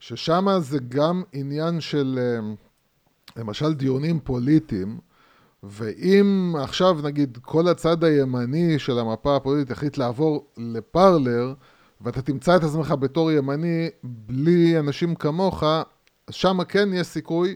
ששם 0.00 0.46
זה 0.58 0.78
גם 0.88 1.22
עניין 1.32 1.80
של, 1.80 2.18
אה, 2.22 2.54
למשל, 3.36 3.74
דיונים 3.74 4.20
פוליטיים, 4.20 4.98
ואם 5.62 6.54
עכשיו 6.58 6.98
נגיד 7.02 7.38
כל 7.42 7.68
הצד 7.68 8.04
הימני 8.04 8.78
של 8.78 8.98
המפה 8.98 9.36
הפוליטית 9.36 9.70
החליט 9.70 9.98
לעבור 9.98 10.46
לפרלר, 10.56 11.54
ואתה 12.00 12.22
תמצא 12.22 12.56
את 12.56 12.64
עצמך 12.64 12.94
בתור 13.00 13.32
ימני 13.32 13.88
בלי 14.02 14.78
אנשים 14.78 15.14
כמוך, 15.14 15.62
שם 16.30 16.64
כן 16.64 16.88
יש 16.92 17.06
סיכוי 17.06 17.54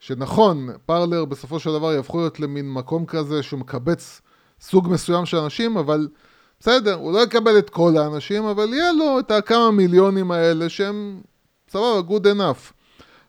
שנכון, 0.00 0.68
פרלר 0.86 1.24
בסופו 1.24 1.60
של 1.60 1.72
דבר 1.72 1.92
יהפכו 1.92 2.18
להיות 2.18 2.40
למין 2.40 2.72
מקום 2.72 3.06
כזה 3.06 3.42
שהוא 3.42 3.60
מקבץ 3.60 4.20
סוג 4.60 4.88
מסוים 4.88 5.26
של 5.26 5.36
אנשים, 5.36 5.76
אבל 5.76 6.08
בסדר, 6.60 6.94
הוא 6.94 7.12
לא 7.12 7.22
יקבל 7.22 7.58
את 7.58 7.70
כל 7.70 7.96
האנשים, 7.96 8.44
אבל 8.44 8.74
יהיה 8.74 8.92
לו 8.92 9.18
את 9.18 9.30
הכמה 9.30 9.70
מיליונים 9.70 10.30
האלה 10.30 10.68
שהם 10.68 11.20
סבבה, 11.68 12.00
good 12.08 12.24
enough. 12.24 12.72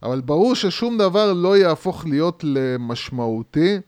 אבל 0.04 0.22
ברור 0.22 0.56
ששום 0.56 0.98
דבר 0.98 1.34
לא 1.34 1.58
יהפוך 1.58 2.06
להיות 2.06 2.44
למשמעותי, 2.44 3.80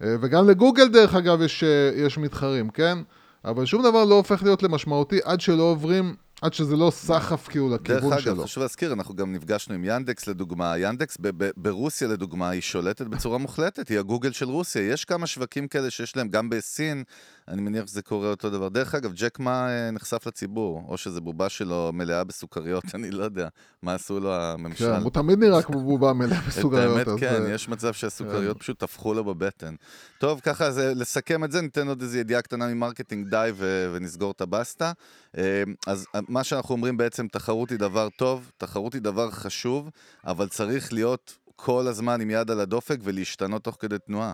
וגם 0.00 0.48
לגוגל 0.48 0.88
דרך 0.88 1.14
אגב 1.14 1.42
יש, 1.42 1.64
אה, 1.64 1.90
יש 1.94 2.18
מתחרים, 2.18 2.70
כן? 2.70 2.98
אבל 3.44 3.64
שום 3.66 3.82
דבר 3.82 4.04
לא 4.04 4.14
הופך 4.14 4.42
להיות 4.42 4.62
למשמעותי 4.62 5.18
עד 5.24 5.40
שלא 5.40 5.62
עוברים, 5.62 6.14
עד 6.42 6.54
שזה 6.54 6.76
לא 6.76 6.90
סחף 6.90 7.48
כאילו 7.48 7.68
דרך 7.68 7.80
לכיוון 7.80 8.12
אגב, 8.12 8.20
שלו. 8.22 8.44
חשוב 8.44 8.62
להזכיר, 8.62 8.92
אנחנו 8.92 9.14
גם 9.14 9.32
נפגשנו 9.32 9.74
עם 9.74 9.82
ינדקס 9.84 10.26
לדוגמה. 10.26 10.78
ינדקס 10.78 11.16
ב- 11.20 11.44
ב- 11.44 11.50
ברוסיה 11.56 12.08
לדוגמה, 12.08 12.48
היא 12.50 12.60
שולטת 12.60 13.06
בצורה 13.06 13.38
מוחלטת, 13.38 13.88
היא 13.88 13.98
הגוגל 13.98 14.32
של 14.32 14.46
רוסיה. 14.48 14.92
יש 14.92 15.04
כמה 15.04 15.26
שווקים 15.26 15.68
כאלה 15.68 15.90
שיש 15.90 16.16
להם, 16.16 16.28
גם 16.28 16.50
בסין, 16.50 17.04
אני 17.50 17.62
מניח 17.62 17.86
שזה 17.86 18.02
קורה 18.02 18.28
אותו 18.28 18.50
דבר. 18.50 18.68
דרך 18.68 18.94
אגב, 18.94 19.12
ג'ק 19.14 19.38
מה 19.38 19.68
אה, 19.68 19.90
נחשף 19.90 20.26
לציבור, 20.26 20.84
או 20.88 20.96
שזה 20.96 21.20
בובה 21.20 21.48
שלו 21.48 21.90
מלאה 21.92 22.24
בסוכריות, 22.24 22.84
אני 22.94 23.10
לא 23.10 23.24
יודע 23.24 23.48
מה 23.82 23.94
עשו 23.94 24.20
לו 24.20 24.34
הממשל. 24.34 24.96
כן, 24.96 25.02
הוא 25.02 25.10
תמיד 25.10 25.38
נראה 25.38 25.62
כמו 25.62 25.80
בובה 25.84 26.12
מלאה 26.12 26.40
בסוכריות. 26.48 27.00
את 27.00 27.08
האמת, 27.08 27.20
כן, 27.20 27.42
אה, 27.42 27.50
יש 27.50 27.68
מצב 27.68 27.92
שהסוכריות 27.92 28.58
פשוט 28.58 28.78
תפחו 28.78 29.14
לו 29.14 29.24
בבטן. 29.24 29.74
טוב, 30.18 30.40
ככה, 30.40 30.70
זה, 30.70 30.94
לסכם 30.94 31.44
את 31.44 31.52
זה, 31.52 31.60
ניתן 31.60 31.88
עוד 31.88 32.02
איזו 32.02 32.18
ידיעה 32.18 32.42
קטנה 32.42 32.66
מ 32.66 32.72
Marketing 32.72 33.28
Day 33.28 33.50
ונסגור 33.92 34.30
את 34.30 34.40
הבסטה. 34.40 34.92
אה, 35.38 35.62
אז 35.86 36.06
מה 36.28 36.44
שאנחנו 36.44 36.74
אומרים 36.74 36.96
בעצם, 36.96 37.28
תחרות 37.28 37.70
היא 37.70 37.78
דבר 37.78 38.08
טוב, 38.18 38.50
תחרות 38.58 38.94
היא 38.94 39.02
דבר 39.02 39.30
חשוב, 39.30 39.90
אבל 40.24 40.48
צריך 40.48 40.92
להיות 40.92 41.38
כל 41.56 41.86
הזמן 41.88 42.20
עם 42.20 42.30
יד 42.30 42.50
על 42.50 42.60
הדופק 42.60 42.98
ולהשתנות 43.02 43.64
תוך 43.64 43.76
כדי 43.80 43.98
תנועה. 43.98 44.32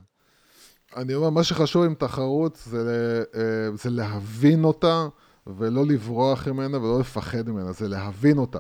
אני 0.97 1.15
אומר, 1.15 1.31
מה 1.31 1.45
שחשוב 1.45 1.85
עם 1.85 1.95
תחרות 1.95 2.59
זה, 2.65 3.23
אה, 3.35 3.77
זה 3.77 3.91
להבין 3.91 4.65
אותה, 4.65 5.09
ולא 5.47 5.87
לברוח 5.87 6.49
ממנה 6.49 6.79
ולא 6.79 7.01
לפחד 7.01 7.49
ממנה, 7.49 7.73
זה 7.73 7.89
להבין 7.89 8.39
אותה. 8.39 8.59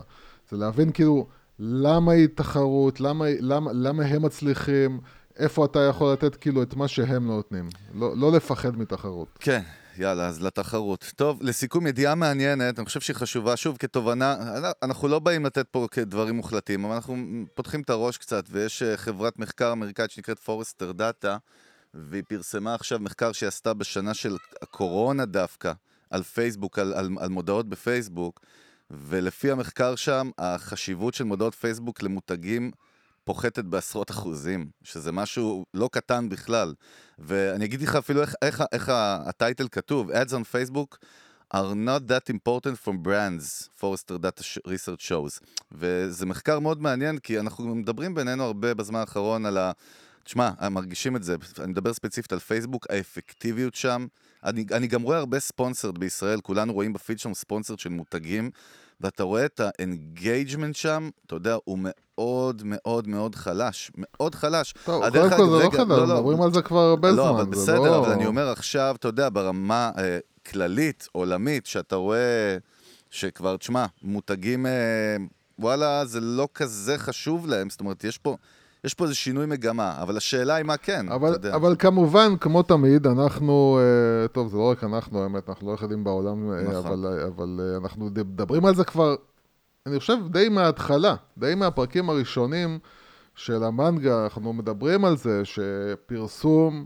זה 0.51 0.57
להבין 0.57 0.93
כאילו 0.93 1.27
למה 1.59 2.13
היא 2.13 2.29
תחרות, 2.35 3.01
למה, 3.01 3.25
למה, 3.41 3.71
למה 3.75 4.05
הם 4.05 4.23
מצליחים, 4.23 5.01
איפה 5.39 5.65
אתה 5.65 5.81
יכול 5.81 6.13
לתת 6.13 6.37
כאילו 6.37 6.63
את 6.63 6.75
מה 6.75 6.89
שהם 6.89 7.29
לא 7.29 7.35
נותנים. 7.35 7.69
לא, 7.95 8.17
לא 8.17 8.33
לפחד 8.33 8.77
מתחרות. 8.79 9.29
כן, 9.41 9.63
יאללה, 9.99 10.27
אז 10.27 10.43
לתחרות. 10.43 11.13
טוב, 11.17 11.39
לסיכום, 11.43 11.87
ידיעה 11.87 12.15
מעניינת, 12.15 12.79
אני 12.79 12.87
חושב 12.87 13.01
שהיא 13.01 13.17
חשובה. 13.17 13.57
שוב, 13.57 13.77
כתובנה, 13.77 14.37
אנחנו 14.83 15.09
לא 15.09 15.19
באים 15.19 15.47
לתת 15.47 15.67
פה 15.71 15.87
כדברים 15.91 16.35
מוחלטים, 16.35 16.85
אבל 16.85 16.95
אנחנו 16.95 17.17
פותחים 17.55 17.81
את 17.81 17.91
הראש 17.91 18.19
קצת, 18.19 18.45
ויש 18.51 18.83
אה, 18.83 18.97
חברת 18.97 19.39
מחקר 19.39 19.73
אמריקאית 19.73 20.11
שנקראת 20.11 20.39
Forrester 20.39 20.93
Data, 20.93 21.37
והיא 21.97 22.23
פרסמה 22.29 22.75
עכשיו 22.75 22.99
מחקר 22.99 23.33
שהיא 23.33 23.49
עשתה 23.49 23.75
בשנה 23.75 24.15
של 24.15 24.37
הקורונה 24.63 25.25
דווקא, 25.25 25.73
על 26.11 26.23
פייסבוק, 26.23 26.79
על, 26.79 26.95
על, 26.95 27.11
על 27.19 27.29
מודעות 27.29 27.69
בפייסבוק, 27.69 28.41
ולפי 28.91 29.51
המחקר 29.51 29.97
שם, 29.97 30.31
החשיבות 30.39 31.15
של 31.15 31.25
מודעות 31.25 31.55
פייסבוק 31.55 32.03
למותגים 32.03 32.71
פוחתת 33.25 33.65
בעשרות 33.65 34.11
אחוזים, 34.11 34.71
שזה 34.83 35.13
משהו 35.13 35.67
לא 35.75 35.89
קטן 35.93 36.29
בכלל. 36.29 36.75
ואני 37.19 37.65
אגיד 37.65 37.83
לך 37.83 37.97
אפילו 37.97 38.21
איך, 38.21 38.35
איך, 38.43 38.63
איך 38.73 38.91
ה 38.95 39.07
title 39.07 39.69
כתוב, 39.69 40.11
ads 40.11 40.31
on 40.31 40.45
Facebook 40.55 40.97
are 41.55 41.75
not 41.75 42.09
that 42.09 42.31
important 42.35 42.77
for 42.85 43.07
brands, 43.07 43.69
Forrester 43.81 44.19
Data 44.19 44.43
Research 44.67 45.09
shows. 45.09 45.41
וזה 45.73 46.27
מחקר 46.27 46.61
מאוד 46.61 46.83
מעניין, 46.83 47.19
כי 47.19 47.41
אנחנו 47.41 47.75
מדברים 47.75 48.15
בינינו 48.15 48.45
הרבה 48.45 48.75
בזמן 48.75 49.01
האחרון 49.01 49.47
על 49.47 49.59
ה... 49.59 49.73
תשמע, 50.27 50.51
מרגישים 50.71 51.17
את 51.17 51.23
זה, 51.23 51.37
אני 51.59 51.67
מדבר 51.67 51.93
ספציפית 51.93 52.33
על 52.33 52.39
פייסבוק, 52.39 52.87
האפקטיביות 52.91 53.75
שם. 53.75 54.07
אני, 54.45 54.65
אני 54.73 54.87
גם 54.87 55.03
רואה 55.03 55.19
הרבה 55.19 55.41
sponsored 55.41 55.99
בישראל, 55.99 56.41
כולנו 56.41 56.73
רואים 56.73 56.93
בפיד 56.93 57.19
שם 57.19 57.35
sponsored 57.35 57.79
של 57.79 57.89
מותגים, 57.89 58.51
ואתה 59.01 59.23
רואה 59.23 59.45
את 59.45 59.61
ה 59.65 59.75
engagement 59.75 60.75
שם, 60.75 61.11
אתה 61.27 61.35
יודע, 61.35 61.57
הוא 61.65 61.79
מאוד 61.81 62.63
מאוד 62.65 63.09
מאוד 63.09 63.35
חלש, 63.35 63.91
מאוד 63.97 64.35
חלש. 64.35 64.75
טוב, 64.85 65.09
קודם 65.09 65.31
כל 65.31 65.37
זה 65.37 65.43
לא 65.43 65.59
רגע, 65.59 65.79
חדש, 65.79 66.11
מדברים 66.11 66.43
על 66.43 66.55
זה 66.55 66.63
כבר 66.63 66.81
הרבה 66.81 67.13
זמן. 67.13 67.17
לא, 67.19 67.31
אבל 67.31 67.45
זה 67.45 67.51
בסדר, 67.51 67.81
לא... 67.81 67.99
אבל 67.99 68.13
אני 68.13 68.27
אומר 68.27 68.49
עכשיו, 68.49 68.97
אתה 68.99 69.09
יודע, 69.09 69.29
ברמה 69.33 69.91
אה, 69.99 70.19
כללית, 70.47 71.09
עולמית, 71.13 71.67
שאתה 71.67 71.97
רואה 71.97 72.57
שכבר, 73.11 73.57
תשמע, 73.57 73.87
מותגים, 74.03 74.67
אה, 74.67 75.17
וואלה, 75.59 76.05
זה 76.05 76.21
לא 76.21 76.49
כזה 76.55 76.99
חשוב 76.99 77.47
להם, 77.47 77.71
זאת 77.71 77.81
אומרת, 77.81 78.05
יש 78.05 78.19
פה... 78.19 78.37
יש 78.87 78.95
פה 78.95 79.05
איזה 79.05 79.15
שינוי 79.15 79.47
מגמה, 79.47 80.03
אבל 80.03 80.17
השאלה 80.17 80.55
היא 80.55 80.65
מה 80.65 80.77
כן, 80.77 81.09
אבל, 81.09 81.31
אתה 81.31 81.37
יודע. 81.37 81.57
אבל 81.57 81.77
כמובן, 81.79 82.37
כמו 82.41 82.63
תמיד, 82.63 83.07
אנחנו, 83.07 83.79
אה, 83.81 84.29
טוב, 84.29 84.49
זה 84.49 84.57
לא 84.57 84.71
רק 84.71 84.85
אנחנו, 84.85 85.23
האמת, 85.23 85.49
אנחנו 85.49 85.67
לא 85.67 85.73
היחידים 85.73 86.05
בעולם, 86.05 86.53
אה, 86.53 86.63
נכון. 86.63 86.75
אבל, 86.77 87.23
אבל 87.27 87.61
אה, 87.63 87.77
אנחנו 87.77 88.05
מדברים 88.05 88.67
על 88.67 88.75
זה 88.75 88.85
כבר, 88.85 89.15
אני 89.87 89.99
חושב, 89.99 90.17
די 90.31 90.49
מההתחלה, 90.49 91.15
די 91.39 91.55
מהפרקים 91.55 92.11
הראשונים 92.11 92.79
של 93.35 93.65
המנגה, 93.65 94.25
אנחנו 94.25 94.53
מדברים 94.53 95.05
על 95.05 95.17
זה 95.17 95.43
שפרסום 95.45 96.85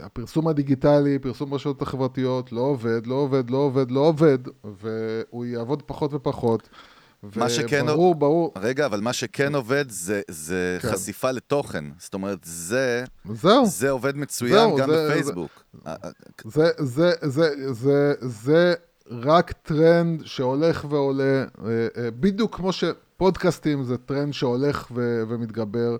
הפרסום 0.00 0.48
הדיגיטלי, 0.48 1.18
פרסום 1.18 1.50
ברשתות 1.50 1.82
החברתיות, 1.82 2.52
לא 2.52 2.60
עובד, 2.60 3.06
לא 3.06 3.14
עובד, 3.14 3.50
לא 3.50 3.56
עובד, 3.56 3.90
לא 3.90 4.00
עובד, 4.00 4.38
והוא 4.64 5.44
יעבוד 5.44 5.82
פחות 5.82 6.14
ופחות. 6.14 6.68
מה 7.36 7.48
שכן- 7.50 7.84
וברור, 7.88 8.14
ברור, 8.14 8.52
רגע, 8.56 8.86
אבל 8.86 9.00
מה 9.00 9.12
שכן 9.12 9.54
עובד 9.54 9.84
זה, 9.90 10.20
זה 10.30 10.78
כן. 10.82 10.88
חשיפה 10.92 11.30
לתוכן. 11.30 11.84
זאת 11.98 12.14
אומרת, 12.14 12.38
זה, 12.42 13.04
זהו. 13.32 13.66
זה 13.66 13.90
עובד 13.90 14.16
מצוין 14.16 14.52
זהו, 14.52 14.76
גם 14.76 14.90
זה- 14.90 15.08
בפייסבוק. 15.10 15.50
אה, 15.86 15.94
זה, 16.44 16.66
זה, 16.78 17.10
זה, 17.22 17.48
זה, 17.72 18.14
זה 18.20 18.74
רק 19.10 19.52
טרנד 19.52 20.22
שהולך 20.26 20.86
ועולה, 20.90 21.24
אה, 21.24 21.46
אה, 21.96 22.10
בדיוק 22.10 22.56
כמו 22.56 22.70
שפודקאסטים 22.72 23.84
זה 23.84 23.98
טרנד 23.98 24.32
שהולך 24.32 24.86
ו- 24.94 25.22
ומתגבר, 25.28 25.96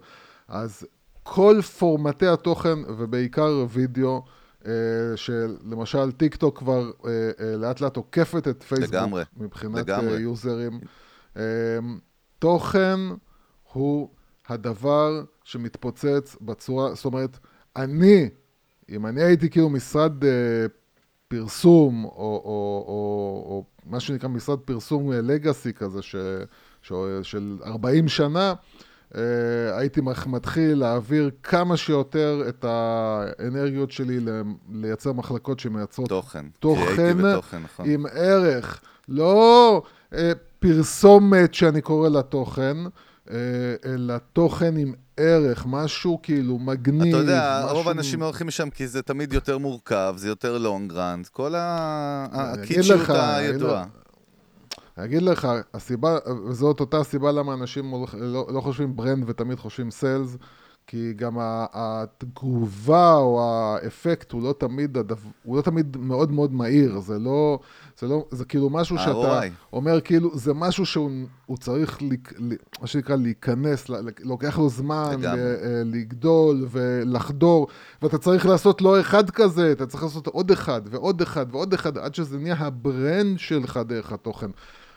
אז 0.48 0.86
כל 1.22 1.60
פורמטי 1.78 2.26
התוכן, 2.26 2.78
ובעיקר 2.98 3.66
וידאו, 3.70 4.22
אה, 4.66 4.72
שלמשל 5.16 6.12
טיק 6.12 6.36
טוק 6.36 6.58
כבר 6.58 6.90
אה, 7.06 7.10
אה, 7.40 7.56
לאט 7.56 7.80
לאט 7.80 7.96
עוקפת 7.96 8.48
את 8.48 8.62
פייסבוק, 8.62 8.94
לגמרי, 8.94 9.22
מבחינת 9.36 9.76
לגמרי. 9.76 10.14
אה, 10.14 10.20
יוזרים. 10.20 10.80
אה, 11.36 11.42
תוכן 12.38 13.00
הוא 13.72 14.08
הדבר 14.48 15.22
שמתפוצץ 15.44 16.36
בצורה, 16.40 16.94
זאת 16.94 17.04
אומרת, 17.04 17.38
אני, 17.76 18.28
אם 18.88 19.06
אני 19.06 19.22
הייתי 19.22 19.50
כאילו 19.50 19.70
משרד 19.70 20.24
אה, 20.24 20.30
פרסום, 21.28 22.04
או, 22.04 22.10
או, 22.10 22.84
או, 22.88 23.44
או 23.48 23.64
מה 23.86 24.00
שנקרא 24.00 24.28
משרד 24.28 24.58
פרסום 24.58 25.12
לגאסי 25.12 25.72
כזה, 25.72 26.02
ש, 26.02 26.16
ש, 26.82 26.92
של 27.22 27.58
40 27.64 28.08
שנה, 28.08 28.54
אה, 29.16 29.78
הייתי 29.78 30.00
מתחיל 30.26 30.78
להעביר 30.78 31.30
כמה 31.42 31.76
שיותר 31.76 32.42
את 32.48 32.64
האנרגיות 32.68 33.90
שלי 33.90 34.20
ל- 34.20 34.42
לייצר 34.72 35.12
מחלקות 35.12 35.60
שמייצרות 35.60 36.08
תוכן. 36.08 36.46
תוכן 36.58 37.16
ותוכן, 37.24 37.62
נכון. 37.62 37.90
עם 37.90 38.06
ערך, 38.12 38.80
לא 39.08 39.82
אה, 39.84 39.90
פרסומת 40.58 41.54
שאני 41.54 41.80
קורא 41.80 42.08
לה 42.08 42.22
תוכן, 42.22 42.76
אה, 43.30 43.36
אלא 43.84 44.14
תוכן 44.32 44.76
עם 44.76 44.94
ערך, 45.16 45.66
משהו 45.66 46.18
כאילו 46.22 46.58
מגניב. 46.58 47.14
אתה 47.14 47.16
יודע, 47.16 47.62
משהו... 47.64 47.76
רוב 47.76 47.88
האנשים 47.88 48.20
לא 48.20 48.24
הולכים 48.24 48.48
לשם 48.48 48.70
כי 48.70 48.86
זה 48.86 49.02
תמיד 49.02 49.32
יותר 49.32 49.58
מורכב, 49.58 50.14
זה 50.16 50.28
יותר 50.28 50.58
לונג 50.58 50.92
ראנד, 50.92 51.26
כל 51.26 51.52
הקיצ'יות 51.56 53.10
הידועה. 53.10 53.84
אני 54.98 55.04
אגיד 55.04 55.22
לך, 55.22 55.48
הסיבה, 55.74 56.16
וזאת 56.48 56.80
אותה 56.80 57.00
הסיבה 57.00 57.32
למה 57.32 57.54
אנשים 57.54 57.92
לא, 58.20 58.46
לא 58.54 58.60
חושבים 58.60 58.96
brand 58.96 59.24
ותמיד 59.26 59.58
חושבים 59.58 59.90
sales, 59.90 60.36
כי 60.86 61.12
גם 61.16 61.36
התגובה 61.72 63.14
או 63.14 63.40
האפקט 63.42 64.32
הוא 64.32 64.42
לא 64.42 64.54
תמיד, 64.58 64.96
הדו, 64.96 65.14
הוא 65.42 65.56
לא 65.56 65.62
תמיד 65.62 65.96
מאוד 65.96 66.32
מאוד 66.32 66.52
מהיר, 66.52 67.00
זה 67.00 67.18
לא, 67.18 67.58
זה 67.98 68.06
לא, 68.06 68.26
זה 68.30 68.44
כאילו 68.44 68.70
משהו 68.70 68.98
שאתה. 68.98 69.10
אומר, 69.72 70.00
כאילו, 70.00 70.38
זה 70.38 70.54
משהו 70.54 70.86
שהוא 70.86 71.10
הוא 71.46 71.56
צריך, 71.56 71.98
מה 72.80 72.86
שנקרא, 72.86 73.16
להיכנס, 73.16 73.86
לוקח 74.24 74.58
לו 74.58 74.68
זמן. 74.68 75.16
ל- 75.20 75.36
אה, 75.36 75.82
לגדול 75.84 76.66
ולחדור, 76.70 77.66
ואתה 78.02 78.18
צריך 78.18 78.46
לעשות 78.46 78.82
לא 78.82 79.00
אחד 79.00 79.30
כזה, 79.30 79.72
אתה 79.72 79.86
צריך 79.86 80.02
לעשות 80.02 80.26
עוד 80.26 80.50
אחד 80.50 80.80
ועוד 80.90 81.20
אחד 81.22 81.46
ועוד 81.50 81.72
אחד, 81.74 81.98
עד 81.98 82.14
שזה 82.14 82.38
נהיה 82.38 82.56
ה 82.58 82.71
brand 82.71 83.38
שלך 83.38 83.80
דרך 83.86 84.12
התוכן. 84.12 84.50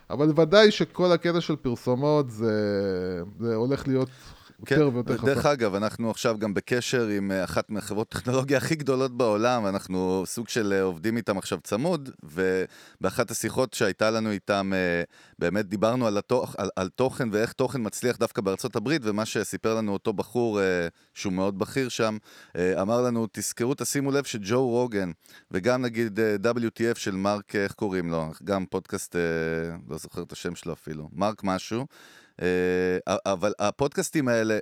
אבל 0.10 0.32
ודאי 0.36 0.72
שכל 0.72 1.12
הקטע 1.12 1.42
של 1.42 1.56
פרסומות 1.56 2.30
זה, 2.30 2.54
זה 3.40 3.56
הולך 3.56 3.88
להיות 3.88 4.10
יותר 4.60 4.90
ויותר 4.94 5.18
כן, 5.18 5.26
דרך 5.26 5.38
חזק. 5.38 5.50
אגב, 5.50 5.76
אנחנו 5.76 6.10
עכשיו 6.12 6.38
גם 6.38 6.54
בקשר 6.54 7.08
עם 7.08 7.32
אה, 7.32 7.44
אחת 7.44 7.70
מהחברות 7.70 8.10
טכנולוגיה 8.10 8.58
הכי 8.58 8.76
גדולות 8.76 9.18
בעולם, 9.18 9.68
אנחנו 9.68 10.24
סוג 10.26 10.50
של 10.50 10.74
אה, 10.74 10.82
עובדים 10.82 11.18
איתם 11.18 11.38
עכשיו 11.38 11.60
צמוד, 11.64 12.10
ובאחת 12.24 13.32
השיחות 13.32 13.74
שהייתה 13.74 14.12
לנו 14.12 14.32
איתם, 14.32 14.72
אה, 14.76 15.04
באמת 15.40 15.66
דיברנו 15.66 16.08
על, 16.08 16.18
התוכ... 16.18 16.56
על, 16.58 16.70
על 16.76 16.90
תוכן 16.90 17.30
ואיך 17.32 17.54
תוכן 17.54 17.82
מצליח 17.86 18.18
דווקא 18.18 18.42
בארצות 18.42 18.76
הברית, 18.76 19.02
ומה 19.06 19.26
שסיפר 19.26 19.76
לנו 19.76 19.94
אותו 19.94 20.14
בחור, 20.14 20.60
שהוא 21.14 21.34
מאוד 21.34 21.60
בכיר 21.60 21.90
שם, 21.90 22.18
אמר 22.58 23.02
לנו, 23.02 23.28
תזכרו, 23.32 23.74
תשימו 23.74 24.12
לב 24.12 24.24
שג'ו 24.24 24.68
רוגן, 24.68 25.12
וגם 25.52 25.82
נגיד 25.82 26.20
WTF 26.44 27.00
של 27.00 27.16
מרק, 27.16 27.56
איך 27.56 27.72
קוראים 27.72 28.10
לו? 28.10 28.32
גם 28.44 28.66
פודקאסט, 28.66 29.16
לא 29.90 29.98
זוכר 29.98 30.22
את 30.24 30.32
השם 30.32 30.56
שלו 30.56 30.74
אפילו, 30.74 31.10
מרק 31.14 31.44
משהו. 31.44 31.86
אה, 32.42 33.18
אבל 33.26 33.54
הפודקאסטים 33.60 34.28
האלה 34.28 34.58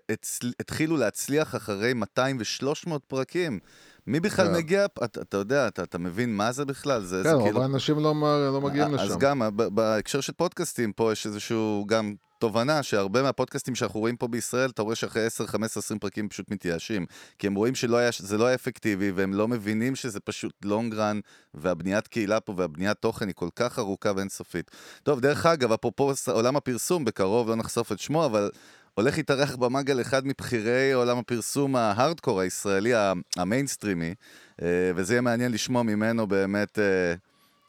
התחילו 0.59 0.97
להצליח 0.97 1.55
אחרי 1.55 1.93
200 1.93 2.37
ו-300 2.37 2.99
פרקים. 3.07 3.59
מי 4.07 4.19
בכלל 4.19 4.47
כן. 4.47 4.53
מגיע? 4.53 4.85
אתה, 4.85 5.21
אתה 5.21 5.37
יודע, 5.37 5.67
אתה, 5.67 5.83
אתה 5.83 5.97
מבין 5.97 6.35
מה 6.35 6.51
זה 6.51 6.65
בכלל? 6.65 7.03
זה, 7.03 7.21
כן, 7.23 7.37
זה 7.37 7.43
כאילו... 7.43 7.61
האנשים 7.61 7.99
לא, 7.99 8.15
מ- 8.15 8.53
לא 8.53 8.61
מגיעים 8.61 8.93
לשם. 8.93 9.03
אז 9.03 9.17
גם, 9.17 9.41
בהקשר 9.55 10.21
של 10.21 10.33
פודקאסטים, 10.33 10.93
פה 10.93 11.11
יש 11.11 11.25
איזשהו 11.25 11.85
גם 11.87 12.13
תובנה 12.39 12.83
שהרבה 12.83 13.23
מהפודקאסטים 13.23 13.75
שאנחנו 13.75 13.99
רואים 13.99 14.17
פה 14.17 14.27
בישראל, 14.27 14.69
אתה 14.69 14.81
רואה 14.81 14.95
שאחרי 14.95 15.25
10, 15.25 15.47
15, 15.47 15.81
20 15.81 15.99
פרקים 15.99 16.29
פשוט 16.29 16.51
מתייאשים. 16.51 17.05
כי 17.39 17.47
הם 17.47 17.55
רואים 17.55 17.75
שזה 17.75 18.37
לא 18.37 18.45
היה 18.45 18.55
אפקטיבי, 18.55 19.11
והם 19.11 19.33
לא 19.33 19.47
מבינים 19.47 19.95
שזה 19.95 20.19
פשוט 20.19 20.53
long 20.65 20.93
run, 20.93 21.19
והבניית 21.53 22.07
קהילה 22.07 22.39
פה 22.39 22.53
והבניית 22.57 22.97
תוכן 22.97 23.27
היא 23.27 23.35
כל 23.35 23.49
כך 23.55 23.79
ארוכה 23.79 24.11
ואינסופית. 24.15 24.71
טוב, 25.03 25.19
דרך 25.19 25.45
אגב, 25.45 25.71
אפרופו 25.71 26.11
עולם 26.31 26.55
הפרסום, 26.55 27.05
בקרוב 27.05 27.49
לא 27.49 27.55
נחשוף 27.55 27.91
את 27.91 27.99
שמו, 27.99 28.25
אבל... 28.25 28.49
הולך 28.97 29.17
להתארח 29.17 29.55
במנגל 29.55 30.01
אחד 30.01 30.27
מבכירי 30.27 30.91
עולם 30.91 31.17
הפרסום 31.17 31.75
ההארדקור 31.75 32.39
הישראלי, 32.39 32.91
המיינסטרימי, 33.37 34.13
אה, 34.61 34.67
וזה 34.95 35.13
יהיה 35.13 35.21
מעניין 35.21 35.51
לשמוע 35.51 35.83
ממנו 35.83 36.27
באמת, 36.27 36.79
אה, 36.79 37.13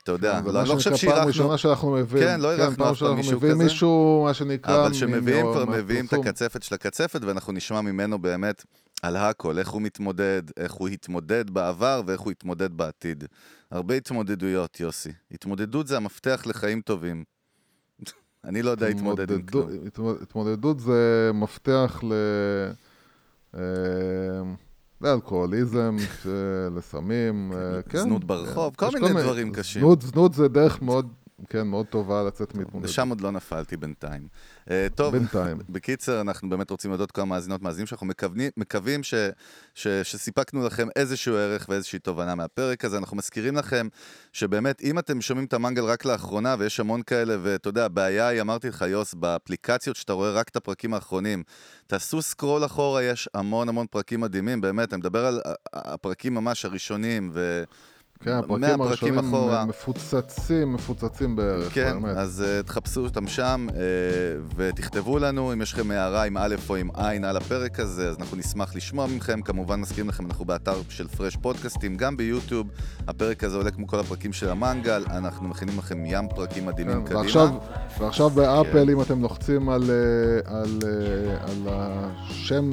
אתה 0.03 0.13
יודע, 0.13 0.41
זה 0.47 0.53
לא, 0.53 0.65
לא 0.65 0.75
חושב 0.75 0.97
שנקרא 0.97 0.97
פעם 0.97 0.97
שאירחנו, 0.97 1.27
ראשונה 1.27 1.59
שאנחנו 1.59 1.91
מביאים. 1.91 2.27
כן, 2.27 2.41
לא 2.41 2.53
אירחנו 2.53 2.77
פעם 2.77 2.87
אף 2.87 2.87
פעם 2.87 2.95
שאנחנו 2.95 3.17
מישהו 3.17 3.41
כזה. 3.41 3.55
מישהו, 3.55 4.23
מה 4.27 4.35
שנקרא... 4.35 4.87
אבל 4.87 4.95
שמביאים 4.95 5.47
מ- 5.47 5.53
כבר, 5.53 5.65
מביאים 5.67 6.07
את. 6.07 6.13
הקצפת 6.13 6.63
של 6.63 6.75
הקצפת, 6.75 7.21
ואנחנו 7.25 7.53
נשמע 7.53 7.81
ממנו 7.81 8.19
באמת 8.19 8.65
על 9.03 9.17
הכל, 9.17 9.59
איך 9.59 9.69
הוא 9.69 9.83
מתמודד, 9.83 10.43
איך 10.57 10.73
הוא 10.73 10.89
התמודד 10.89 11.51
בעבר 11.51 12.03
ואיך 12.07 12.21
הוא 12.21 12.33
יתמודד 12.33 12.73
בעתיד. 12.73 13.25
הרבה 13.71 13.95
התמודדויות, 13.95 14.81
יוסי. 14.81 15.13
התמודדות 15.33 15.87
זה 15.87 15.97
המפתח 15.97 16.43
לחיים 16.47 16.81
טובים. 16.81 17.25
אני 18.45 18.63
לא 18.63 18.71
יודע 18.71 18.89
להתמודד 18.89 19.31
עם 19.31 19.43
כלום. 19.43 19.69
התמוד- 19.87 20.17
התמודדות 20.23 20.81
זה 20.81 21.31
מפתח 21.35 22.01
ל... 22.03 22.13
אה, 23.55 23.61
לאלכוהוליזם, 25.01 25.97
ש- 26.23 26.27
לסמים, 26.77 27.53
אה, 27.53 27.83
כן. 27.83 27.99
זנות 27.99 28.25
ברחוב, 28.25 28.75
כן. 28.77 28.91
כל 28.91 29.09
מיני 29.09 29.23
דברים 29.23 29.53
קשים. 29.53 29.83
זנות 30.03 30.35
זה 30.35 30.49
דרך 30.49 30.83
מאוד, 30.83 31.09
כן, 31.49 31.67
מאוד 31.67 31.87
טובה 31.87 32.23
לצאת 32.23 32.55
מהתמודדות. 32.55 32.91
ושם 32.91 33.09
עוד 33.09 33.21
לא 33.21 33.31
נפלתי 33.31 33.77
בינתיים. 33.77 34.29
אה, 34.71 34.87
טוב, 34.95 35.13
בינתיים. 35.13 35.59
בקיצר, 35.69 36.21
אנחנו 36.21 36.49
באמת 36.49 36.71
רוצים 36.71 36.91
להודות 36.91 37.13
כמה 37.13 37.25
מאזינות 37.25 37.63
מאזינים 37.63 37.87
שאנחנו 37.87 38.07
מקווים, 38.07 38.51
מקווים 38.57 39.03
ש, 39.03 39.15
ש, 39.75 39.89
שסיפקנו 39.89 40.67
לכם 40.67 40.89
איזשהו 40.97 41.37
ערך 41.37 41.67
ואיזושהי 41.69 41.99
תובנה 41.99 42.35
מהפרק 42.35 42.85
הזה. 42.85 42.99
אנחנו 42.99 43.17
מזכירים 43.17 43.57
לכם 43.57 43.89
שבאמת, 44.33 44.83
אם 44.83 44.99
אתם 44.99 45.21
שומעים 45.21 45.47
את 45.47 45.53
המנגל 45.53 45.85
רק 45.85 46.05
לאחרונה, 46.05 46.57
ויש 46.59 46.81
המון 46.81 47.03
כאלה, 47.03 47.37
ואתה 47.43 47.69
יודע, 47.69 47.85
הבעיה 47.85 48.29
היא, 48.29 48.41
אמרתי 48.41 48.69
לך, 48.69 48.85
יוס, 48.89 49.15
באפליקציות 49.15 49.97
שאתה 49.97 50.13
רואה 50.13 50.31
רק 50.31 50.49
את 50.49 50.57
הפרקים 50.57 50.95
האחרונים, 50.95 51.43
תעשו 51.87 52.23
סקרול 52.23 52.65
אחורה, 52.65 53.03
יש 53.03 53.29
המון 53.35 53.69
המון 53.69 53.87
פרקים 53.87 54.21
מדהימים, 54.21 54.61
באמת, 54.61 54.93
אני 54.93 54.99
מדבר 54.99 55.27
על 55.27 55.41
הפרקים 55.73 56.35
ממש 56.35 56.65
הראשונים, 56.65 57.31
ו... 57.35 57.65
כן, 58.21 58.31
הפרקים 58.31 58.61
פרקים 58.61 58.81
הראשונים 58.81 59.19
אחורה. 59.19 59.65
מפוצצים, 59.65 60.73
מפוצצים 60.73 61.37
בערך, 61.37 61.75
כן, 61.75 61.99
באמת. 62.03 62.17
אז 62.17 62.45
uh, 62.45 62.67
תחפשו 62.67 63.01
אותם 63.05 63.27
שם 63.27 63.67
uh, 63.69 63.73
ותכתבו 64.57 65.19
לנו 65.19 65.53
אם 65.53 65.63
יש 65.63 65.73
לכם 65.73 65.91
הערה 65.91 66.25
עם 66.25 66.37
א' 66.37 66.55
או 66.69 66.77
עם 66.77 66.89
עין 66.95 67.25
על 67.25 67.37
הפרק 67.37 67.81
הזה, 67.81 68.09
אז 68.09 68.17
אנחנו 68.19 68.37
נשמח 68.37 68.77
לשמוע 68.77 69.07
מכם. 69.07 69.43
כמובן 69.43 69.81
מזכירים 69.81 70.09
לכם, 70.09 70.27
אנחנו 70.27 70.45
באתר 70.45 70.75
של 70.89 71.09
פרש 71.09 71.37
פודקאסטים, 71.37 71.97
גם 71.97 72.17
ביוטיוב. 72.17 72.67
הפרק 73.09 73.45
הזה 73.45 73.57
עולה 73.57 73.71
כמו 73.71 73.87
כל 73.87 74.01
הפרקים 74.01 74.33
של 74.33 74.49
המנגל, 74.51 75.05
אנחנו 75.11 75.49
מכינים 75.49 75.79
לכם 75.79 76.07
ים 76.07 76.29
פרקים 76.29 76.67
מדהימים 76.67 76.95
כן, 77.01 77.05
קדימה. 77.05 77.21
ועכשיו, 77.21 77.49
ועכשיו 78.01 78.31
באפל, 78.31 78.85
כן. 78.87 78.89
אם 78.91 79.01
אתם 79.01 79.23
לוחצים 79.23 79.69
על, 79.69 79.83
אה, 79.91 80.57
על, 80.61 80.79
אה, 80.87 81.45
על 81.45 81.67
השם, 81.69 82.71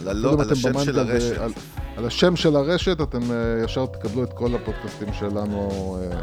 על 0.00 0.08
הלא- 0.08 0.40
על 0.40 0.50
השם 0.52 0.78
של 0.84 0.96
ו- 0.96 1.00
הרשת. 1.00 1.38
על, 1.38 1.52
על 1.96 2.06
השם 2.06 2.36
של 2.36 2.56
הרשת, 2.56 3.00
אתם 3.00 3.32
אה, 3.32 3.64
ישר 3.64 3.86
תקבלו 3.86 4.24
את 4.24 4.32
כל 4.32 4.54
הפודקאסטים 4.54 5.12
שלנו 5.12 5.98
אה, 6.00 6.20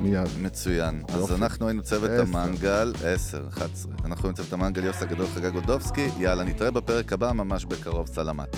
מיד. 0.00 0.28
מצוין. 0.40 1.02
אז. 1.08 1.32
אנחנו 1.32 1.68
היינו 1.68 1.82
צוות. 1.82 2.10
המנגל, 2.10 2.92
10, 3.04 3.42
11. 3.48 3.92
אנחנו 4.04 4.24
היינו 4.24 4.36
צוות 4.36 4.52
המנגל 4.52 4.84
יוס 4.84 5.02
הגדול 5.02 5.26
חגג 5.26 5.52
גודובסקי. 5.52 6.08
יאללה, 6.18 6.44
נתראה 6.44 6.70
בפרק 6.70 7.12
הבא 7.12 7.32
ממש 7.32 7.64
בקרוב. 7.64 8.06
סלמת. 8.06 8.56